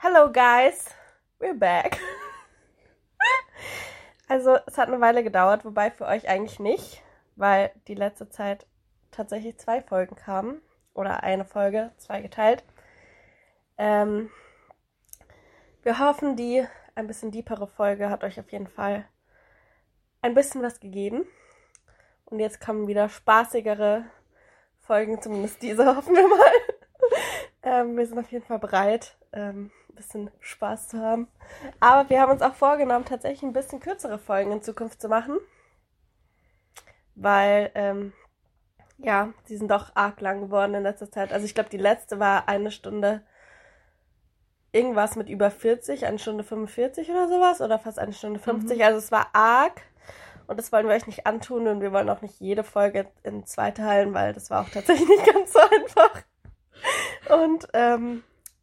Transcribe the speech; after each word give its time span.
Hello 0.00 0.30
guys, 0.30 0.84
we're 1.40 1.58
back. 1.58 1.98
Also 4.28 4.56
es 4.66 4.78
hat 4.78 4.86
eine 4.86 5.00
Weile 5.00 5.24
gedauert, 5.24 5.64
wobei 5.64 5.90
für 5.90 6.06
euch 6.06 6.28
eigentlich 6.28 6.60
nicht, 6.60 7.02
weil 7.34 7.72
die 7.88 7.96
letzte 7.96 8.28
Zeit 8.28 8.68
tatsächlich 9.10 9.58
zwei 9.58 9.82
Folgen 9.82 10.14
kamen 10.14 10.62
oder 10.94 11.24
eine 11.24 11.44
Folge, 11.44 11.90
zwei 11.96 12.20
geteilt. 12.20 12.62
Ähm, 13.76 14.30
wir 15.82 15.98
hoffen, 15.98 16.36
die 16.36 16.64
ein 16.94 17.08
bisschen 17.08 17.32
deepere 17.32 17.66
Folge 17.66 18.08
hat 18.08 18.22
euch 18.22 18.38
auf 18.38 18.52
jeden 18.52 18.68
Fall 18.68 19.04
ein 20.22 20.34
bisschen 20.34 20.62
was 20.62 20.78
gegeben. 20.78 21.26
Und 22.26 22.38
jetzt 22.38 22.60
kommen 22.60 22.86
wieder 22.86 23.08
spaßigere 23.08 24.04
Folgen, 24.78 25.20
zumindest 25.20 25.60
diese 25.60 25.86
hoffen 25.96 26.14
wir 26.14 26.28
mal. 26.28 26.67
Ähm, 27.68 27.96
wir 27.96 28.06
sind 28.06 28.18
auf 28.18 28.30
jeden 28.32 28.44
Fall 28.44 28.58
bereit, 28.58 29.16
ähm, 29.32 29.70
ein 29.90 29.94
bisschen 29.94 30.30
Spaß 30.40 30.88
zu 30.88 31.00
haben. 31.00 31.28
Aber 31.80 32.08
wir 32.08 32.20
haben 32.20 32.32
uns 32.32 32.42
auch 32.42 32.54
vorgenommen, 32.54 33.04
tatsächlich 33.04 33.42
ein 33.42 33.52
bisschen 33.52 33.80
kürzere 33.80 34.18
Folgen 34.18 34.52
in 34.52 34.62
Zukunft 34.62 35.00
zu 35.00 35.08
machen. 35.08 35.38
Weil, 37.14 37.70
ähm, 37.74 38.12
ja, 38.98 39.32
die 39.48 39.56
sind 39.56 39.70
doch 39.70 39.94
arg 39.94 40.20
lang 40.20 40.40
geworden 40.40 40.74
in 40.74 40.82
letzter 40.82 41.10
Zeit. 41.10 41.32
Also 41.32 41.44
ich 41.44 41.54
glaube, 41.54 41.70
die 41.70 41.78
letzte 41.78 42.18
war 42.18 42.48
eine 42.48 42.70
Stunde 42.70 43.22
irgendwas 44.72 45.16
mit 45.16 45.28
über 45.28 45.50
40, 45.50 46.06
eine 46.06 46.18
Stunde 46.18 46.44
45 46.44 47.10
oder 47.10 47.28
sowas. 47.28 47.60
Oder 47.60 47.78
fast 47.78 47.98
eine 47.98 48.12
Stunde 48.12 48.40
50. 48.40 48.78
Mhm. 48.78 48.84
Also 48.84 48.98
es 48.98 49.12
war 49.12 49.28
arg. 49.34 49.82
Und 50.46 50.58
das 50.58 50.72
wollen 50.72 50.88
wir 50.88 50.94
euch 50.94 51.06
nicht 51.06 51.26
antun 51.26 51.68
und 51.68 51.82
wir 51.82 51.92
wollen 51.92 52.08
auch 52.08 52.22
nicht 52.22 52.40
jede 52.40 52.64
Folge 52.64 53.06
in 53.22 53.44
zwei 53.44 53.70
teilen, 53.70 54.14
weil 54.14 54.32
das 54.32 54.48
war 54.48 54.62
auch 54.62 54.70
tatsächlich 54.70 55.06
nicht 55.06 55.26
ganz 55.32 55.52
so 55.52 55.58
einfach. 55.58 56.22
Und 57.28 57.68
ähm, 57.72 58.22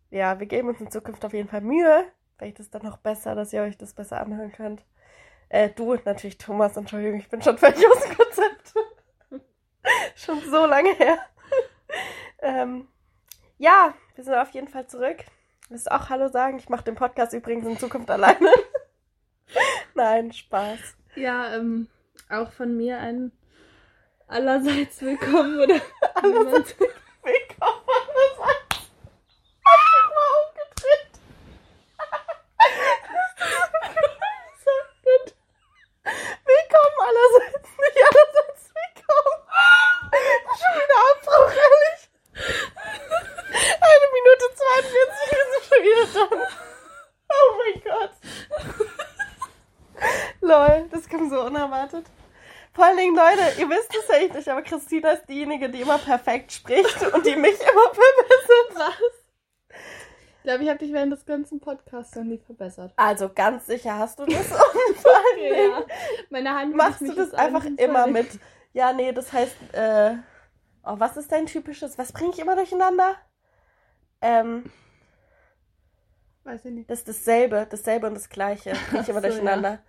ja, 0.09 0.39
wir 0.39 0.47
geben 0.47 0.69
uns 0.69 0.81
in 0.81 0.91
Zukunft 0.91 1.23
auf 1.25 1.33
jeden 1.33 1.49
Fall 1.49 1.61
Mühe. 1.61 2.05
Vielleicht 2.37 2.59
ist 2.59 2.73
das 2.73 2.81
dann 2.81 2.89
noch 2.89 2.97
besser, 2.97 3.35
dass 3.35 3.53
ihr 3.53 3.61
euch 3.61 3.77
das 3.77 3.93
besser 3.93 4.19
anhören 4.19 4.51
könnt. 4.51 4.84
Äh, 5.49 5.70
du 5.70 5.95
natürlich 6.05 6.37
Thomas, 6.37 6.75
Entschuldigung, 6.75 7.20
ich 7.20 7.29
bin 7.29 7.41
schon 7.41 7.57
völlig 7.57 7.85
aus 7.87 8.01
dem 8.01 8.17
Konzept. 8.17 8.73
schon 10.15 10.41
so 10.41 10.65
lange 10.65 10.93
her. 10.95 11.20
ähm, 12.40 12.87
ja, 13.57 13.93
wir 14.15 14.23
sind 14.23 14.34
auf 14.34 14.49
jeden 14.51 14.68
Fall 14.68 14.87
zurück. 14.87 15.18
Willst 15.70 15.87
du 15.87 15.93
auch 15.93 16.09
Hallo 16.09 16.27
sagen? 16.27 16.57
Ich 16.57 16.70
mache 16.70 16.84
den 16.84 16.95
Podcast 16.95 17.34
übrigens 17.34 17.65
in 17.65 17.77
Zukunft 17.77 18.09
alleine. 18.09 18.51
Nein, 19.93 20.34
Spaß. 20.34 20.79
Ja, 21.15 21.55
ähm, 21.55 21.87
auch 22.29 22.51
von 22.51 22.75
mir 22.75 22.99
ein 22.99 23.31
allerseits 24.27 25.01
willkommen 25.01 25.59
oder 25.59 25.75
allerseits 26.15 26.77
willkommen 26.79 27.05
allerseits. 28.05 28.90
Hab 29.65 29.79
ich 29.81 29.97
mal 30.15 30.31
umgedreht. 30.41 31.13
so 34.63 34.74
gut. 35.03 35.27
Willkommen 36.46 36.99
allerseits, 37.09 37.69
nicht 37.81 37.99
allerseits 38.09 38.63
willkommen. 38.75 39.40
Schon 40.59 40.74
wieder 40.81 40.99
Abbruch, 41.12 41.53
ehrlich. 41.65 42.01
Eine 43.90 44.07
Minute 44.15 44.46
42, 44.55 45.31
wir 45.31 45.46
sind 45.51 45.63
schon 45.68 45.81
wieder 45.84 46.05
dran. 46.13 46.41
Oh 47.29 47.49
mein 47.57 47.77
Gott. 47.84 48.15
Lol, 50.55 50.87
das 50.89 51.07
kam 51.09 51.29
so 51.29 51.43
unerwartet. 51.45 52.05
Vor 52.73 52.85
allen 52.85 52.98
Dingen, 52.98 53.15
Leute, 53.15 53.59
ihr 53.59 53.70
wisst 53.70 53.93
es 53.95 54.07
ja 54.07 54.35
nicht, 54.35 54.49
aber 54.49 54.62
Christina 54.62 55.12
ist 55.12 55.27
diejenige, 55.27 55.70
die 55.70 55.81
immer 55.81 55.97
perfekt 55.97 56.51
spricht 56.51 57.01
und 57.13 57.25
die 57.25 57.35
mich 57.35 57.59
immer 57.59 57.93
verbessert. 57.93 58.75
Was? 58.75 59.75
Ich 60.37 60.43
glaube, 60.43 60.63
ich 60.63 60.70
habe 60.70 60.79
dich 60.79 60.93
während 60.93 61.12
des 61.12 61.25
ganzen 61.25 61.59
Podcasts 61.59 62.15
noch 62.15 62.23
nie 62.23 62.37
verbessert. 62.37 62.93
Also 62.95 63.29
ganz 63.34 63.65
sicher 63.65 63.97
hast 63.97 64.19
du 64.19 64.25
das. 64.25 64.35
Und 64.51 64.97
vor 64.97 65.12
allen 65.16 65.39
Dingen 65.39 65.72
ja. 65.72 65.85
Meine 66.29 66.53
Hand 66.53 66.75
machst 66.75 67.01
du 67.01 67.13
das 67.13 67.34
einfach 67.34 67.66
immer 67.78 68.06
mit. 68.06 68.28
Ja, 68.73 68.94
nee, 68.94 69.12
das 69.12 69.34
heißt, 69.34 69.56
äh, 69.74 70.16
oh, 70.84 70.96
was 70.97 71.18
ist 71.18 71.31
dein 71.31 71.47
typisches? 71.47 71.97
Was 71.97 72.13
bringe 72.13 72.31
ich 72.31 72.40
immer 72.40 72.56
durcheinander? 72.56 73.16
Ähm, 74.22 74.69
Weiß 76.44 76.63
ich 76.66 76.72
nicht. 76.72 76.90
Das 76.91 77.00
ist 77.00 77.07
dasselbe, 77.07 77.66
dasselbe 77.68 78.06
und 78.06 78.13
das 78.13 78.30
gleiche. 78.30 78.74
Bringe 78.90 79.01
ich 79.01 79.09
immer 79.09 79.22
so, 79.22 79.28
durcheinander. 79.28 79.72
Ja. 79.72 79.80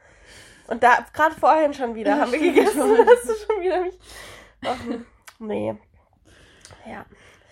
Und 0.69 0.83
da, 0.83 1.05
gerade 1.13 1.35
vorhin 1.35 1.75
schon 1.75 1.95
wieder, 1.95 2.19
haben 2.19 2.33
wir 2.33 2.39
gegessen, 2.39 2.81
hast 2.81 3.29
du 3.29 3.35
schon 3.35 3.63
wieder 3.63 3.83
mich. 3.83 3.95
Oh, 4.65 5.45
nee. 5.45 5.75
Ja. 6.87 7.05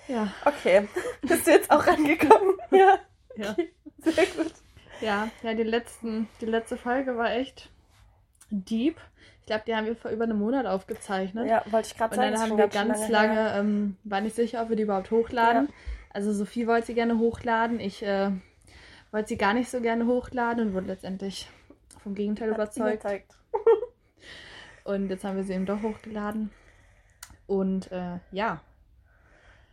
Ja. 0.09 0.29
Okay. 0.45 0.89
Bist 1.23 1.47
du 1.47 1.51
jetzt 1.51 1.71
auch 1.71 1.87
rangekommen? 1.87 2.55
Ja. 2.71 2.99
Ja. 3.37 3.51
Okay. 3.53 3.73
Sehr 3.99 4.27
gut. 4.27 4.53
Ja, 5.01 5.29
ja, 5.43 5.55
die, 5.55 5.63
letzten, 5.63 6.29
die 6.41 6.47
letzte 6.47 6.77
Folge 6.77 7.17
war 7.17 7.33
echt 7.33 7.71
deep. 8.51 8.97
Ich 9.41 9.47
glaube, 9.47 9.65
die 9.67 9.75
haben 9.75 9.87
wir 9.87 9.97
vor 9.97 10.11
über 10.11 10.25
einem 10.25 10.39
Monat 10.39 10.67
aufgezeichnet. 10.67 11.49
Ja, 11.49 11.63
wollte 11.71 11.89
ich 11.89 11.97
gerade 11.97 12.15
sagen. 12.17 12.29
Und 12.29 12.35
dann 12.35 12.43
haben 12.43 12.59
wir 12.59 12.69
ganz 12.69 13.09
lange, 13.09 13.35
lange 13.35 13.59
ähm, 13.59 13.97
war 14.05 14.21
nicht 14.21 14.37
sicher, 14.37 14.63
ob 14.63 14.71
wir 14.71 14.77
die 14.77 14.85
überhaupt 14.85 15.11
hochladen. 15.11 15.67
Ja. 15.67 15.75
Also 16.11 16.33
Sophie 16.33 16.67
wollte 16.67 16.87
sie 16.87 16.95
gerne 16.95 17.19
hochladen. 17.19 17.81
Ich 17.81 18.03
äh, 18.03 18.31
wollte 19.11 19.29
sie 19.29 19.37
gar 19.37 19.53
nicht 19.53 19.71
so 19.71 19.81
gerne 19.81 20.07
hochladen 20.07 20.69
und 20.69 20.75
wurde 20.75 20.87
letztendlich 20.87 21.49
vom 22.05 22.15
Gegenteil 22.15 22.51
Hat 22.51 22.57
überzeugt. 22.57 23.05
und 24.85 25.09
jetzt 25.09 25.25
haben 25.25 25.37
wir 25.37 25.45
sie 25.45 25.55
eben 25.55 25.67
doch 25.67 25.83
hochgeladen. 25.83 26.53
Und 27.47 27.91
äh, 27.91 28.21
ja. 28.31 28.61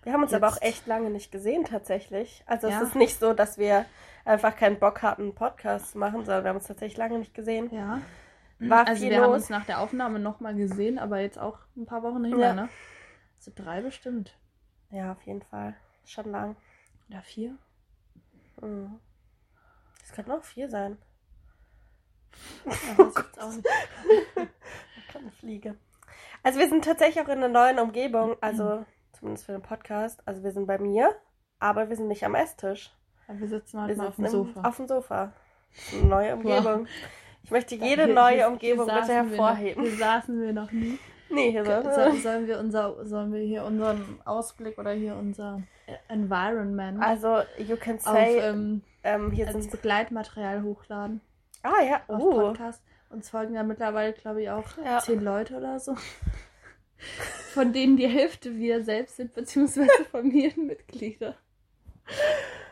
Wir 0.01 0.13
haben 0.13 0.23
uns 0.23 0.31
jetzt. 0.31 0.41
aber 0.41 0.51
auch 0.51 0.61
echt 0.61 0.87
lange 0.87 1.11
nicht 1.11 1.31
gesehen 1.31 1.65
tatsächlich. 1.65 2.43
Also 2.47 2.67
ja. 2.67 2.77
es 2.77 2.87
ist 2.87 2.95
nicht 2.95 3.19
so, 3.19 3.33
dass 3.33 3.59
wir 3.59 3.85
einfach 4.25 4.55
keinen 4.55 4.79
Bock 4.79 5.03
hatten, 5.03 5.23
einen 5.23 5.35
Podcast 5.35 5.91
zu 5.91 5.99
machen, 5.99 6.25
sondern 6.25 6.43
wir 6.43 6.49
haben 6.49 6.57
uns 6.57 6.67
tatsächlich 6.67 6.97
lange 6.97 7.19
nicht 7.19 7.35
gesehen. 7.35 7.69
Ja. 7.71 8.01
War 8.59 8.87
also 8.87 9.03
wir 9.03 9.11
los. 9.11 9.21
haben 9.21 9.33
uns 9.33 9.49
nach 9.49 9.65
der 9.65 9.79
Aufnahme 9.79 10.19
nochmal 10.19 10.55
gesehen, 10.55 10.97
aber 10.99 11.19
jetzt 11.19 11.37
auch 11.37 11.59
ein 11.75 11.85
paar 11.85 12.03
Wochen 12.03 12.23
hinter, 12.23 12.39
ja. 12.39 12.53
ne? 12.53 12.69
Also 13.37 13.51
drei 13.53 13.81
bestimmt. 13.81 14.37
Ja, 14.89 15.11
auf 15.11 15.21
jeden 15.23 15.41
Fall. 15.41 15.75
Schon 16.05 16.31
lang. 16.31 16.55
Oder 17.09 17.21
vier? 17.21 17.57
Mhm. 18.61 18.99
Das 19.99 20.13
könnte 20.13 20.33
auch 20.33 20.43
vier 20.43 20.69
sein. 20.69 20.97
Oh. 22.97 23.11
Kleine 25.09 25.31
Fliege. 25.39 25.75
Also 26.43 26.59
wir 26.59 26.69
sind 26.69 26.83
tatsächlich 26.85 27.23
auch 27.23 27.29
in 27.29 27.43
einer 27.43 27.47
neuen 27.47 27.79
Umgebung, 27.79 28.35
also 28.41 28.85
zumindest 29.13 29.45
für 29.45 29.51
den 29.51 29.61
Podcast. 29.61 30.21
Also 30.25 30.43
wir 30.43 30.51
sind 30.51 30.65
bei 30.65 30.77
mir, 30.77 31.15
aber 31.59 31.89
wir 31.89 31.95
sind 31.95 32.07
nicht 32.07 32.25
am 32.25 32.35
Esstisch. 32.35 32.91
Wir 33.27 33.47
sitzen 33.47 33.81
heute 33.81 33.89
wir 33.89 33.95
sitzen 33.95 34.07
auf 34.07 34.15
dem 34.15 34.27
Sofa. 34.27 34.61
Auf 34.61 34.77
dem 34.77 34.87
Sofa. 34.87 35.33
Neue 36.03 36.35
Umgebung. 36.35 36.81
Wow. 36.81 36.87
Ich 37.43 37.51
möchte 37.51 37.75
jede 37.75 38.05
hier, 38.05 38.13
neue 38.13 38.47
Umgebung 38.47 38.87
bitte 38.87 39.13
hervorheben. 39.13 39.83
hier 39.83 39.97
saßen 39.97 40.41
wir 40.41 40.53
noch 40.53 40.71
nie. 40.71 40.99
Nee, 41.29 41.51
hier 41.51 41.63
sollen 41.63 41.85
wir. 41.85 42.21
Sollen 42.21 42.47
wir, 42.47 42.59
unser, 42.59 43.05
sollen 43.05 43.33
wir 43.33 43.41
hier 43.41 43.63
unseren 43.63 44.19
Ausblick 44.25 44.77
oder 44.77 44.91
hier 44.91 45.15
unser 45.15 45.61
Environment 46.07 47.01
also 47.01 47.41
you 47.57 47.75
can 47.77 47.99
say 47.99 48.37
auf, 48.37 48.43
ähm, 48.45 48.81
ähm, 49.03 49.31
hier 49.31 49.47
als 49.47 49.69
Begleitmaterial 49.69 50.63
hochladen? 50.63 51.21
Ah 51.63 51.81
ja, 51.83 52.01
oh. 52.07 52.13
Auf 52.13 52.35
Podcast. 52.35 52.83
Uns 53.09 53.29
folgen 53.29 53.55
ja 53.55 53.63
mittlerweile, 53.63 54.13
glaube 54.13 54.41
ich, 54.41 54.49
auch 54.49 54.66
ja. 54.83 54.99
zehn 54.99 55.22
Leute 55.22 55.57
oder 55.57 55.79
so. 55.79 55.95
Von 57.53 57.73
denen 57.73 57.97
die 57.97 58.07
Hälfte 58.07 58.55
wir 58.55 58.83
selbst 58.83 59.17
sind, 59.17 59.33
beziehungsweise 59.33 60.05
Familienmitglieder. 60.11 61.35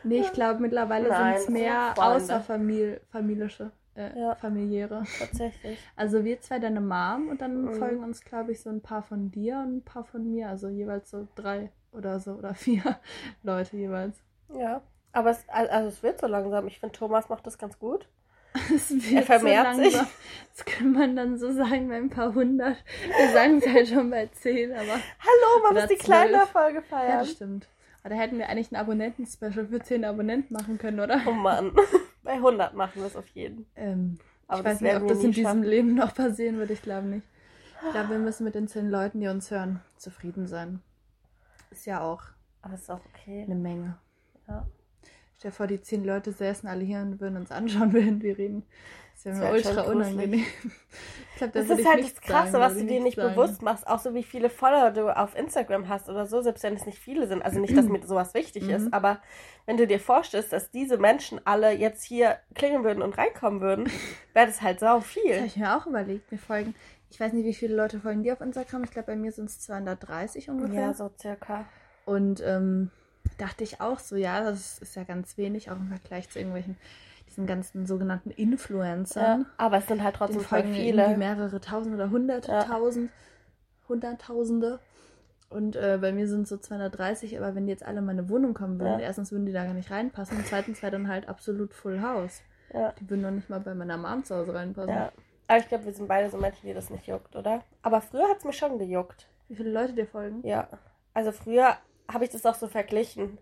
Nee, 0.02 0.20
ich 0.20 0.32
glaube, 0.32 0.60
mittlerweile 0.60 1.14
sind 1.14 1.34
es 1.36 1.48
mehr 1.50 1.92
außerfamilische. 1.94 3.70
Äh, 3.94 4.18
ja. 4.18 4.34
familiäre. 4.36 5.02
Tatsächlich. 5.18 5.78
Also 5.96 6.24
wir 6.24 6.40
zwei, 6.40 6.58
deine 6.58 6.80
Mom 6.80 7.28
und 7.28 7.40
dann 7.40 7.64
mhm. 7.64 7.74
folgen 7.74 8.02
uns, 8.02 8.24
glaube 8.24 8.52
ich, 8.52 8.62
so 8.62 8.70
ein 8.70 8.80
paar 8.80 9.02
von 9.02 9.30
dir 9.30 9.58
und 9.58 9.78
ein 9.78 9.84
paar 9.84 10.04
von 10.04 10.30
mir. 10.30 10.48
Also 10.48 10.68
jeweils 10.68 11.10
so 11.10 11.28
drei 11.34 11.70
oder 11.92 12.20
so 12.20 12.32
oder 12.32 12.54
vier 12.54 12.98
Leute 13.42 13.76
jeweils. 13.76 14.16
Ja, 14.54 14.82
aber 15.12 15.30
es, 15.30 15.44
also 15.48 15.88
es 15.88 16.02
wird 16.02 16.20
so 16.20 16.26
langsam. 16.26 16.66
Ich 16.68 16.78
finde, 16.78 16.96
Thomas 16.96 17.28
macht 17.28 17.46
das 17.46 17.58
ganz 17.58 17.78
gut. 17.78 18.08
er 19.14 19.22
vermehrt 19.22 19.76
so 19.76 19.82
sich. 19.82 19.94
Das 19.94 20.64
kann 20.64 20.92
man 20.92 21.16
dann 21.16 21.38
so 21.38 21.52
sagen 21.52 21.88
bei 21.88 21.96
ein 21.96 22.10
paar 22.10 22.34
hundert. 22.34 22.76
Wir 23.16 23.32
sagen 23.32 23.58
es 23.58 23.66
halt 23.66 23.88
schon 23.88 24.10
bei 24.10 24.26
zehn, 24.26 24.72
aber. 24.72 24.92
Hallo, 24.92 25.62
man 25.62 25.74
muss 25.74 25.86
die 25.86 25.96
kleine 25.96 26.46
Folge 26.46 26.82
feiern. 26.82 27.10
Ja, 27.10 27.18
das 27.20 27.32
stimmt. 27.32 27.68
Aber 28.02 28.14
da 28.14 28.20
hätten 28.20 28.38
wir 28.38 28.48
eigentlich 28.48 28.72
ein 28.72 28.76
Abonnenten-Special 28.76 29.66
für 29.66 29.80
10 29.80 30.04
Abonnenten 30.04 30.54
machen 30.54 30.78
können, 30.78 31.00
oder? 31.00 31.20
Oh 31.26 31.32
Mann. 31.32 31.72
Bei 32.22 32.32
100 32.32 32.74
machen 32.74 33.00
wir 33.00 33.06
es 33.06 33.16
auf 33.16 33.28
jeden. 33.28 33.66
Ähm, 33.76 34.18
aber 34.46 34.60
ich 34.60 34.64
weiß 34.66 34.80
nicht, 34.80 34.96
ob 34.96 35.08
das 35.08 35.22
in 35.22 35.32
diesem 35.32 35.62
Leben 35.62 35.94
noch 35.94 36.14
passieren 36.14 36.58
wird. 36.58 36.70
Ich 36.70 36.82
glaube 36.82 37.06
nicht. 37.06 37.26
Ich 37.84 37.92
glaube, 37.92 38.10
wir 38.10 38.18
müssen 38.18 38.44
mit 38.44 38.54
den 38.54 38.68
10 38.68 38.90
Leuten, 38.90 39.20
die 39.20 39.28
uns 39.28 39.50
hören, 39.50 39.80
zufrieden 39.96 40.46
sein. 40.46 40.80
Ist 41.70 41.86
ja 41.86 42.02
auch. 42.02 42.22
Aber 42.62 42.74
ist 42.74 42.90
auch 42.90 43.00
okay. 43.14 43.44
Eine 43.44 43.54
Menge. 43.54 43.98
Ja. 44.48 44.66
Stell 45.40 45.52
dir 45.52 45.56
vor, 45.56 45.66
die 45.66 45.80
zehn 45.80 46.04
Leute 46.04 46.32
säßen 46.32 46.68
alle 46.68 46.84
hier 46.84 46.98
und 46.98 47.18
würden 47.18 47.38
uns 47.38 47.50
anschauen, 47.50 47.92
während 47.94 48.22
wir 48.22 48.36
reden. 48.36 48.62
Das 49.14 49.24
wäre 49.24 49.36
mir 49.38 49.52
ultra 49.52 49.80
unangenehm. 49.90 50.44
Ich 51.32 51.38
glaub, 51.38 51.52
das, 51.52 51.66
das 51.66 51.78
ist 51.78 51.88
halt 51.88 52.04
das 52.04 52.20
Krasse, 52.20 52.52
sagen, 52.52 52.64
was 52.64 52.74
du 52.74 52.84
dir 52.84 53.00
nicht 53.00 53.16
sagen. 53.16 53.34
bewusst 53.34 53.62
machst. 53.62 53.86
Auch 53.86 54.00
so, 54.00 54.12
wie 54.12 54.22
viele 54.22 54.50
Follower 54.50 54.90
du 54.90 55.08
auf 55.16 55.34
Instagram 55.34 55.88
hast 55.88 56.10
oder 56.10 56.26
so, 56.26 56.42
selbst 56.42 56.62
wenn 56.62 56.74
es 56.74 56.84
nicht 56.84 56.98
viele 56.98 57.26
sind. 57.26 57.40
Also 57.42 57.58
nicht, 57.58 57.74
dass 57.74 57.86
mir 57.86 58.06
sowas 58.06 58.34
wichtig 58.34 58.68
ist, 58.68 58.88
mhm. 58.88 58.92
aber 58.92 59.22
wenn 59.64 59.78
du 59.78 59.86
dir 59.86 59.98
vorstellst, 59.98 60.52
dass 60.52 60.70
diese 60.70 60.98
Menschen 60.98 61.40
alle 61.46 61.72
jetzt 61.72 62.04
hier 62.04 62.36
klingeln 62.54 62.84
würden 62.84 63.02
und 63.02 63.16
reinkommen 63.16 63.62
würden, 63.62 63.88
wäre 64.34 64.46
das 64.46 64.60
halt 64.60 64.78
sau 64.78 65.00
viel. 65.00 65.22
Das 65.30 65.38
habe 65.38 65.46
ich 65.46 65.56
mir 65.56 65.74
auch 65.74 65.86
überlegt. 65.86 66.30
Mir 66.30 66.36
folgen, 66.36 66.74
ich 67.08 67.18
weiß 67.18 67.32
nicht, 67.32 67.46
wie 67.46 67.54
viele 67.54 67.74
Leute 67.74 67.98
folgen 67.98 68.22
dir 68.24 68.34
auf 68.34 68.42
Instagram. 68.42 68.84
Ich 68.84 68.90
glaube, 68.90 69.06
bei 69.06 69.16
mir 69.16 69.32
sind 69.32 69.48
es 69.48 69.58
230 69.60 70.50
ungefähr. 70.50 70.82
Ja, 70.82 70.92
so 70.92 71.10
circa. 71.18 71.64
Und 72.04 72.42
ähm, 72.44 72.90
dachte 73.38 73.64
ich 73.64 73.80
auch 73.80 73.98
so, 73.98 74.16
ja, 74.16 74.42
das 74.42 74.78
ist 74.78 74.96
ja 74.96 75.04
ganz 75.04 75.36
wenig, 75.36 75.70
auch 75.70 75.76
im 75.76 75.88
Vergleich 75.88 76.28
zu 76.30 76.38
irgendwelchen, 76.38 76.76
diesen 77.28 77.46
ganzen 77.46 77.86
sogenannten 77.86 78.30
Influencern. 78.30 79.40
Ja, 79.42 79.46
aber 79.56 79.78
es 79.78 79.86
sind 79.86 80.02
halt 80.02 80.16
trotzdem 80.16 80.40
voll 80.40 80.64
viele. 80.64 81.16
mehrere 81.16 81.60
tausend 81.60 81.94
oder 81.94 82.10
hunderte 82.10 82.50
ja. 82.50 82.64
tausend, 82.64 83.10
hunderttausende. 83.88 84.80
Und 85.48 85.74
äh, 85.74 85.98
bei 86.00 86.12
mir 86.12 86.28
sind 86.28 86.42
es 86.42 86.48
so 86.48 86.56
230, 86.56 87.36
aber 87.36 87.54
wenn 87.56 87.66
die 87.66 87.72
jetzt 87.72 87.84
alle 87.84 87.98
in 87.98 88.04
meine 88.04 88.28
Wohnung 88.28 88.54
kommen 88.54 88.78
würden, 88.78 89.00
ja. 89.00 89.06
erstens 89.06 89.32
würden 89.32 89.46
die 89.46 89.52
da 89.52 89.64
gar 89.64 89.74
nicht 89.74 89.90
reinpassen 89.90 90.36
und 90.36 90.46
zweitens 90.46 90.80
wäre 90.80 90.92
dann 90.92 91.08
halt 91.08 91.28
absolut 91.28 91.74
Full 91.74 92.00
House. 92.00 92.42
Ja. 92.72 92.92
Die 93.00 93.10
würden 93.10 93.22
noch 93.22 93.32
nicht 93.32 93.50
mal 93.50 93.58
bei 93.58 93.74
meiner 93.74 93.96
Mom 93.96 94.24
zu 94.24 94.36
Hause 94.36 94.54
reinpassen. 94.54 94.94
Ja. 94.94 95.12
Aber 95.48 95.58
ich 95.58 95.66
glaube, 95.66 95.86
wir 95.86 95.92
sind 95.92 96.06
beide 96.06 96.30
so 96.30 96.36
Menschen, 96.36 96.68
die 96.68 96.74
das 96.74 96.90
nicht 96.90 97.08
juckt, 97.08 97.34
oder? 97.34 97.64
Aber 97.82 98.00
früher 98.00 98.28
hat 98.28 98.38
es 98.38 98.44
mich 98.44 98.56
schon 98.56 98.78
gejuckt. 98.78 99.26
Wie 99.48 99.56
viele 99.56 99.72
Leute 99.72 99.92
dir 99.92 100.06
folgen? 100.06 100.46
Ja. 100.46 100.68
Also 101.12 101.32
früher 101.32 101.76
habe 102.12 102.24
ich 102.24 102.30
das 102.30 102.46
auch 102.46 102.54
so 102.54 102.68
verglichen. 102.68 103.38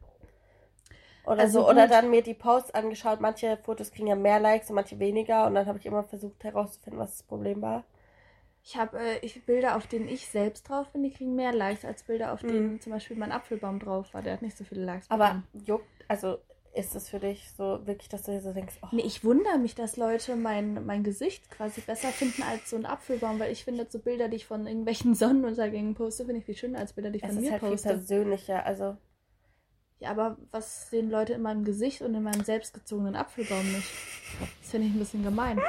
Oder 1.25 1.41
also 1.41 1.61
so. 1.61 1.69
Oder 1.69 1.89
dann 1.89 2.11
mir 2.11 2.23
die 2.23 2.35
Posts 2.35 2.73
angeschaut. 2.73 3.21
Manche 3.21 3.59
Fotos 3.59 3.91
kriegen 3.91 4.07
ja 4.09 4.17
mehr 4.17 4.41
Likes 4.41 4.71
und 4.71 4.77
manche 4.77 4.99
weniger. 4.99 5.47
Und 5.47 5.55
dann 5.55 5.67
habe 5.67 5.79
ich 5.79 5.87
immer 5.87 6.03
versucht 6.03 6.43
herauszufinden, 6.43 7.01
was 7.01 7.19
das 7.19 7.23
Problem 7.23 7.61
war. 7.61 7.85
Ich 8.65 8.77
habe 8.77 8.99
äh, 8.99 9.19
ich, 9.23 9.45
Bilder, 9.45 9.77
auf 9.77 9.87
denen 9.87 10.09
ich 10.09 10.29
selbst 10.29 10.69
drauf 10.69 10.91
bin, 10.91 11.03
die 11.03 11.11
kriegen 11.11 11.35
mehr 11.35 11.53
Likes 11.53 11.85
als 11.85 12.03
Bilder, 12.03 12.33
auf 12.33 12.41
denen 12.41 12.73
mhm. 12.73 12.81
zum 12.81 12.93
Beispiel 12.93 13.17
mein 13.17 13.33
Apfelbaum 13.33 13.79
drauf 13.79 14.13
war. 14.15 14.23
Der 14.23 14.35
hat 14.35 14.43
nicht 14.43 14.57
so 14.57 14.65
viele 14.65 14.85
Likes. 14.85 15.11
Aber 15.11 15.43
juckt, 15.53 15.87
also 16.09 16.39
ist 16.79 16.95
es 16.95 17.09
für 17.09 17.19
dich 17.19 17.51
so 17.57 17.87
wirklich, 17.87 18.09
dass 18.09 18.23
du 18.23 18.33
dir 18.33 18.41
so 18.41 18.53
denkst, 18.53 18.77
oh. 18.83 18.89
Nee, 18.93 19.03
ich 19.03 19.25
wundere 19.25 19.59
mich, 19.59 19.75
dass 19.75 19.97
Leute 19.97 20.37
mein, 20.37 20.87
mein 20.87 21.03
Gesicht 21.03 21.51
quasi 21.51 21.81
besser 21.81 22.09
finden 22.09 22.43
als 22.43 22.71
so 22.71 22.77
ein 22.77 22.87
Apfelbaum, 22.87 23.39
weil 23.41 23.53
ich 23.53 23.65
finde, 23.65 23.87
so 23.89 23.99
Bilder, 23.99 24.29
die 24.29 24.37
ich 24.37 24.47
von 24.47 24.67
irgendwelchen 24.67 25.15
Sonnenuntergängen 25.15 25.95
poste, 25.95 26.25
finde 26.25 26.39
ich 26.39 26.47
viel 26.47 26.57
schöner 26.57 26.79
als 26.79 26.93
Bilder, 26.93 27.11
die 27.11 27.19
ich 27.19 27.25
es 27.25 27.35
von 27.35 27.43
mir 27.43 27.53
halt 27.53 27.61
poste. 27.61 27.89
Viel 27.89 27.97
persönlicher, 27.99 28.65
also. 28.65 28.97
Ja, 29.99 30.11
aber 30.11 30.39
was 30.53 30.89
sehen 30.91 31.11
Leute 31.11 31.33
in 31.33 31.43
meinem 31.43 31.65
Gesicht 31.65 32.03
und 32.03 32.15
in 32.15 32.23
meinem 32.23 32.45
selbstgezogenen 32.45 33.17
Apfelbaum 33.17 33.73
nicht? 33.73 33.91
Das 34.61 34.71
finde 34.71 34.87
ich 34.87 34.95
ein 34.95 34.99
bisschen 35.01 35.25
gemein. 35.25 35.61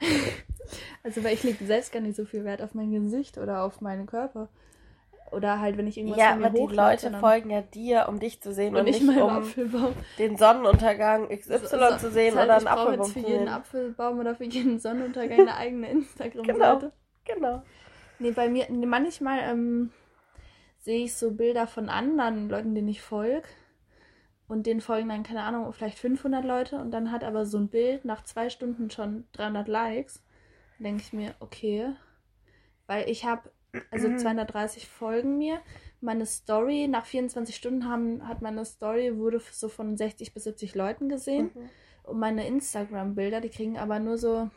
also, 1.02 1.22
weil 1.22 1.34
ich 1.34 1.42
lege 1.42 1.66
selbst 1.66 1.92
gar 1.92 2.00
nicht 2.00 2.16
so 2.16 2.24
viel 2.24 2.44
Wert 2.44 2.62
auf 2.62 2.74
mein 2.74 2.90
Gesicht 2.90 3.36
oder 3.36 3.62
auf 3.62 3.82
meinen 3.82 4.06
Körper. 4.06 4.48
Oder 5.34 5.60
halt, 5.60 5.76
wenn 5.76 5.86
ich 5.86 5.98
irgendwas 5.98 6.18
Ja, 6.18 6.32
aber 6.34 6.50
die 6.50 6.74
Leute 6.74 7.10
folgen 7.18 7.50
ja 7.50 7.60
dir, 7.60 8.06
um 8.08 8.20
dich 8.20 8.40
zu 8.40 8.52
sehen 8.52 8.74
und, 8.74 8.80
und 8.80 8.86
nicht 8.86 9.02
um 9.02 9.30
Apfelbaum. 9.30 9.94
den 10.18 10.36
Sonnenuntergang 10.36 11.28
XY 11.28 11.58
so, 11.58 11.78
so, 11.78 11.96
zu 11.98 12.10
sehen 12.10 12.36
halt, 12.36 12.46
oder 12.46 12.56
einen 12.56 12.66
Apfelbaum. 12.66 13.08
Ich 13.08 13.16
jetzt 13.16 13.26
für 13.26 13.32
jeden 13.32 13.48
Apfelbaum 13.48 14.18
oder 14.18 14.34
für 14.34 14.44
jeden 14.44 14.78
Sonnenuntergang 14.78 15.40
eine 15.40 15.56
eigene 15.56 15.90
Instagram-Seite. 15.90 16.92
Genau, 17.24 17.50
genau. 17.50 17.62
Nee, 18.18 18.30
bei 18.30 18.48
mir, 18.48 18.66
manchmal 18.70 19.40
ähm, 19.40 19.90
sehe 20.78 21.04
ich 21.04 21.14
so 21.14 21.32
Bilder 21.32 21.66
von 21.66 21.88
anderen 21.88 22.48
Leuten, 22.48 22.74
denen 22.74 22.88
ich 22.88 23.02
folge. 23.02 23.48
Und 24.46 24.66
denen 24.66 24.82
folgen 24.82 25.08
dann, 25.08 25.22
keine 25.22 25.42
Ahnung, 25.42 25.72
vielleicht 25.72 25.98
500 25.98 26.44
Leute. 26.44 26.76
Und 26.76 26.90
dann 26.90 27.10
hat 27.10 27.24
aber 27.24 27.46
so 27.46 27.58
ein 27.58 27.68
Bild 27.68 28.04
nach 28.04 28.22
zwei 28.24 28.50
Stunden 28.50 28.90
schon 28.90 29.24
300 29.32 29.66
Likes. 29.68 30.22
Dann 30.78 30.84
denke 30.84 31.02
ich 31.02 31.12
mir, 31.12 31.34
okay. 31.40 31.94
Weil 32.86 33.08
ich 33.08 33.24
habe 33.24 33.50
also 33.90 34.14
230 34.16 34.84
mhm. 34.84 34.88
folgen 34.88 35.38
mir. 35.38 35.60
Meine 36.00 36.26
Story, 36.26 36.86
nach 36.88 37.06
24 37.06 37.56
Stunden 37.56 37.88
haben, 37.88 38.26
hat 38.28 38.42
meine 38.42 38.64
Story, 38.64 39.16
wurde 39.16 39.40
so 39.50 39.68
von 39.68 39.96
60 39.96 40.34
bis 40.34 40.44
70 40.44 40.74
Leuten 40.74 41.08
gesehen. 41.08 41.50
Mhm. 41.54 41.70
Und 42.04 42.18
meine 42.18 42.46
Instagram-Bilder, 42.46 43.40
die 43.40 43.48
kriegen 43.48 43.78
aber 43.78 43.98
nur 43.98 44.18
so 44.18 44.50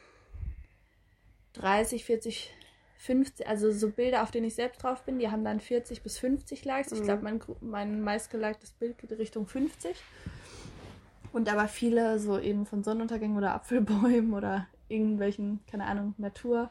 30, 1.53 2.03
40, 2.03 2.53
50, 2.97 3.47
also 3.47 3.71
so 3.71 3.89
Bilder, 3.91 4.23
auf 4.23 4.31
denen 4.31 4.47
ich 4.47 4.55
selbst 4.55 4.83
drauf 4.83 5.03
bin, 5.03 5.19
die 5.19 5.29
haben 5.29 5.45
dann 5.45 5.59
40 5.59 6.03
bis 6.03 6.17
50 6.17 6.65
Likes. 6.65 6.91
Mhm. 6.91 6.97
Ich 6.97 7.03
glaube, 7.03 7.23
mein, 7.23 7.39
mein 7.61 8.01
meistgeliktes 8.01 8.71
Bild 8.71 8.97
geht 8.97 9.11
Richtung 9.13 9.47
50. 9.47 9.95
Und 11.31 11.51
aber 11.51 11.67
viele 11.67 12.19
so 12.19 12.39
eben 12.39 12.65
von 12.65 12.83
Sonnenuntergängen 12.83 13.37
oder 13.37 13.53
Apfelbäumen 13.53 14.33
oder 14.33 14.67
irgendwelchen, 14.89 15.59
keine 15.69 15.85
Ahnung, 15.85 16.15
Natur 16.17 16.69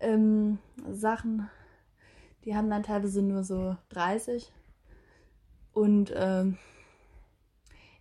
ähm, 0.00 0.58
Sachen, 0.90 1.48
die 2.44 2.56
haben 2.56 2.70
dann 2.70 2.82
teilweise 2.82 3.22
nur 3.22 3.44
so 3.44 3.76
30. 3.90 4.52
Und 5.72 6.12
ähm, 6.16 6.58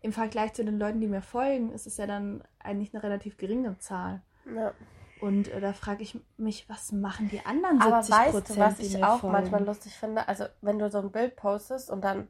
im 0.01 0.13
Vergleich 0.13 0.54
zu 0.54 0.63
den 0.63 0.80
Leuten, 0.80 1.01
die 1.01 1.07
mir 1.07 1.22
folgen, 1.22 1.72
ist 1.72 1.88
es 1.88 1.98
ja 1.98 2.07
dann 2.07 2.42
eigentlich 2.60 2.94
eine 2.94 3.04
relativ 3.04 3.38
geringe 3.38 3.78
Zahl. 3.80 4.22
Ja. 4.56 4.74
Und 5.19 5.50
äh, 5.50 5.60
da 5.60 5.74
frage 5.74 6.01
ich 6.01 6.18
mich, 6.38 6.69
was 6.69 6.92
machen 6.92 7.30
die 7.30 7.46
anderen 7.46 7.81
70 7.81 7.86
Aber 7.86 8.34
weißt 8.34 8.50
du, 8.50 8.57
was 8.57 8.80
ich 8.80 9.04
auch 9.04 9.19
folgen? 9.19 9.34
manchmal 9.34 9.66
lustig 9.66 9.94
finde? 9.94 10.28
Also, 10.28 10.45
wenn 10.62 10.80
du 10.80 10.90
so 10.90 11.00
ein 11.00 11.12
Bild 11.12 11.36
postest 11.36 11.90
und 11.90 12.02
dann 12.04 12.30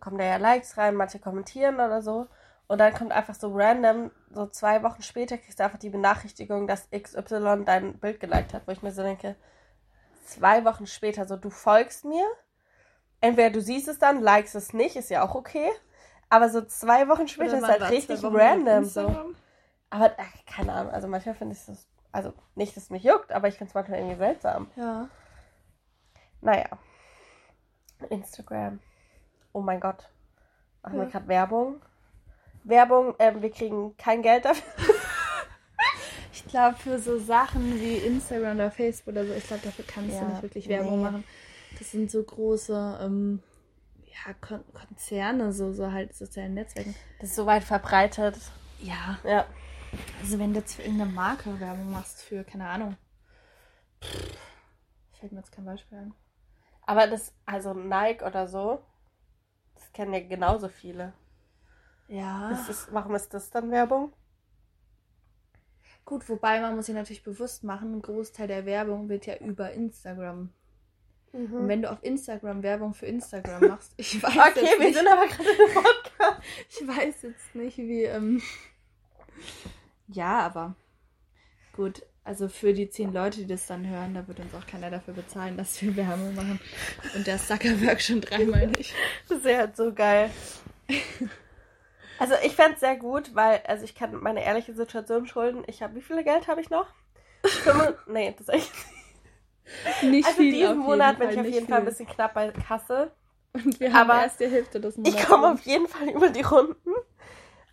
kommen 0.00 0.18
da 0.18 0.24
ja 0.24 0.36
Likes 0.36 0.76
rein, 0.76 0.94
manche 0.94 1.18
kommentieren 1.18 1.76
oder 1.76 2.02
so. 2.02 2.26
Und 2.66 2.78
dann 2.78 2.94
kommt 2.94 3.12
einfach 3.12 3.34
so 3.34 3.52
random, 3.54 4.10
so 4.30 4.46
zwei 4.46 4.82
Wochen 4.82 5.02
später 5.02 5.36
kriegst 5.36 5.60
du 5.60 5.64
einfach 5.64 5.78
die 5.78 5.90
Benachrichtigung, 5.90 6.66
dass 6.66 6.88
XY 6.90 7.64
dein 7.64 7.98
Bild 7.98 8.20
geliked 8.20 8.54
hat, 8.54 8.66
wo 8.66 8.72
ich 8.72 8.82
mir 8.82 8.92
so 8.92 9.02
denke, 9.02 9.36
zwei 10.24 10.64
Wochen 10.64 10.86
später, 10.86 11.26
so 11.26 11.36
du 11.36 11.50
folgst 11.50 12.04
mir. 12.04 12.24
Entweder 13.20 13.50
du 13.50 13.60
siehst 13.60 13.88
es 13.88 13.98
dann, 13.98 14.22
likest 14.22 14.54
es 14.54 14.72
nicht, 14.72 14.96
ist 14.96 15.10
ja 15.10 15.22
auch 15.22 15.34
okay. 15.34 15.70
Aber 16.30 16.48
so 16.48 16.62
zwei 16.62 17.08
Wochen 17.08 17.28
später 17.28 17.58
ist 17.58 17.68
halt 17.68 17.90
richtig 17.90 18.22
random 18.22 18.84
so. 18.84 19.34
Aber 19.90 20.10
ach, 20.16 20.46
keine 20.46 20.72
Ahnung, 20.72 20.92
also 20.92 21.06
manchmal 21.06 21.34
finde 21.34 21.54
ich 21.54 21.64
das, 21.66 21.86
also 22.12 22.32
nicht, 22.54 22.76
dass 22.76 22.84
es 22.84 22.90
mich 22.90 23.04
juckt, 23.04 23.30
aber 23.30 23.48
ich 23.48 23.56
finde 23.56 23.68
es 23.68 23.74
manchmal 23.74 24.00
irgendwie 24.00 24.18
seltsam. 24.18 24.70
Ja. 24.74 25.08
Naja. 26.40 26.66
Instagram. 28.10 28.80
Oh 29.52 29.60
mein 29.60 29.80
Gott. 29.80 30.10
Machen 30.82 30.98
ja. 30.98 31.04
wir 31.04 31.10
gerade 31.10 31.28
Werbung? 31.28 31.80
Werbung, 32.64 33.14
ähm, 33.18 33.42
wir 33.42 33.50
kriegen 33.50 33.96
kein 33.96 34.22
Geld 34.22 34.44
dafür. 34.44 34.64
ich 36.32 36.46
glaube, 36.46 36.76
für 36.76 36.98
so 36.98 37.18
Sachen 37.18 37.80
wie 37.80 37.96
Instagram 37.96 38.56
oder 38.56 38.70
Facebook 38.70 39.12
oder 39.12 39.26
so, 39.26 39.34
ich 39.34 39.46
glaube, 39.46 39.62
dafür 39.64 39.84
kannst 39.86 40.14
ja, 40.14 40.20
du 40.20 40.28
nicht 40.28 40.42
wirklich 40.42 40.68
Werbung 40.68 40.98
nee. 40.98 41.04
machen. 41.04 41.24
Das 41.78 41.90
sind 41.90 42.10
so 42.10 42.22
große 42.22 42.98
ähm, 43.02 43.42
ja, 44.06 44.32
Kon 44.40 44.64
Konzerne, 44.72 45.52
so, 45.52 45.72
so 45.72 45.92
halt 45.92 46.14
sozialen 46.14 46.54
Netzwerken. 46.54 46.94
Das 47.20 47.30
ist 47.30 47.36
so 47.36 47.46
weit 47.46 47.64
verbreitet. 47.64 48.36
Ja. 48.80 49.18
Ja. 49.24 49.46
Also 50.20 50.38
wenn 50.38 50.52
du 50.52 50.60
jetzt 50.60 50.76
für 50.76 50.82
irgendeine 50.82 51.12
Marke 51.12 51.60
Werbung 51.60 51.90
machst, 51.90 52.22
für, 52.22 52.44
keine 52.44 52.68
Ahnung. 52.68 52.96
Fällt 55.18 55.32
mir 55.32 55.38
jetzt 55.38 55.52
kein 55.52 55.64
Beispiel 55.64 55.98
ein. 55.98 56.14
Aber 56.86 57.06
das, 57.06 57.32
also 57.46 57.72
Nike 57.72 58.24
oder 58.24 58.46
so, 58.46 58.80
das 59.74 59.92
kennen 59.92 60.12
ja 60.12 60.20
genauso 60.20 60.68
viele. 60.68 61.12
Ja. 62.08 62.50
Ist 62.50 62.68
das, 62.68 62.88
warum 62.92 63.14
ist 63.14 63.32
das 63.34 63.50
dann 63.50 63.70
Werbung? 63.70 64.12
Gut, 66.04 66.28
wobei 66.28 66.60
man 66.60 66.76
muss 66.76 66.86
sich 66.86 66.94
natürlich 66.94 67.22
bewusst 67.22 67.64
machen, 67.64 67.94
ein 67.94 68.02
Großteil 68.02 68.46
der 68.46 68.66
Werbung 68.66 69.08
wird 69.08 69.26
ja 69.26 69.36
über 69.36 69.72
Instagram. 69.72 70.52
Mhm. 71.32 71.52
Und 71.54 71.68
wenn 71.68 71.82
du 71.82 71.90
auf 71.90 72.02
Instagram 72.02 72.62
Werbung 72.62 72.94
für 72.94 73.06
Instagram 73.06 73.68
machst, 73.68 73.92
ich 73.96 74.22
weiß 74.22 74.30
okay, 74.30 74.60
jetzt 74.60 74.78
wir 74.78 74.86
nicht, 74.86 74.98
sind 74.98 75.08
aber 75.08 75.26
gerade 75.26 75.48
im 75.50 75.74
Podcast. 75.74 76.42
ich 76.68 76.86
weiß 76.86 77.22
jetzt 77.22 77.54
nicht, 77.54 77.78
wie. 77.78 78.02
Ähm, 78.02 78.42
ja, 80.08 80.40
aber 80.40 80.76
gut. 81.72 82.02
Also 82.26 82.48
für 82.48 82.72
die 82.72 82.88
zehn 82.88 83.12
Leute, 83.12 83.40
die 83.40 83.46
das 83.46 83.66
dann 83.66 83.86
hören, 83.86 84.14
da 84.14 84.26
wird 84.26 84.40
uns 84.40 84.54
auch 84.54 84.66
keiner 84.66 84.90
dafür 84.90 85.12
bezahlen, 85.12 85.58
dass 85.58 85.80
wir 85.82 85.94
Werbung 85.94 86.34
machen. 86.34 86.58
Und 87.14 87.26
der 87.26 87.36
Zuckerberg 87.36 88.00
schon 88.00 88.22
dreimal 88.22 88.66
nicht. 88.68 88.94
Das 89.28 89.38
ist 89.38 89.46
ja 89.46 89.58
halt 89.58 89.76
so 89.76 89.92
geil. 89.92 90.30
Also 92.18 92.34
ich 92.44 92.54
fände 92.54 92.74
es 92.74 92.80
sehr 92.80 92.96
gut, 92.96 93.34
weil, 93.34 93.60
also 93.66 93.84
ich 93.84 93.94
kann 93.94 94.14
meine 94.22 94.44
ehrliche 94.44 94.74
Situation 94.74 95.26
schulden. 95.26 95.64
Ich 95.66 95.82
habe, 95.82 95.94
wie 95.96 96.02
viel 96.02 96.22
Geld 96.22 96.48
habe 96.48 96.60
ich 96.60 96.70
noch? 96.70 96.86
Fünf, 97.44 97.96
nee, 98.06 98.34
das 98.38 98.48
ist 98.48 98.54
echt 98.54 98.72
nicht 100.02 100.26
Also 100.26 100.38
viel 100.38 100.52
diesen 100.52 100.78
Monat 100.78 101.18
bin 101.18 101.30
ich 101.30 101.38
auf 101.38 101.44
jeden 101.44 101.66
viel. 101.66 101.66
Fall 101.66 101.78
ein 101.78 101.84
bisschen 101.84 102.06
knapp 102.06 102.34
bei 102.34 102.50
Kasse. 102.50 103.10
Und 103.52 103.78
wir 103.80 103.92
haben 103.92 104.10
aber 104.10 104.22
erst 104.22 104.40
die 104.40 104.48
Hälfte 104.48 104.80
des 104.80 104.96
Monats. 104.96 105.16
Ich 105.16 105.26
komme 105.26 105.52
auf 105.52 105.60
jeden 105.60 105.88
Fall 105.88 106.08
über 106.08 106.28
die 106.28 106.42
Runden. 106.42 106.90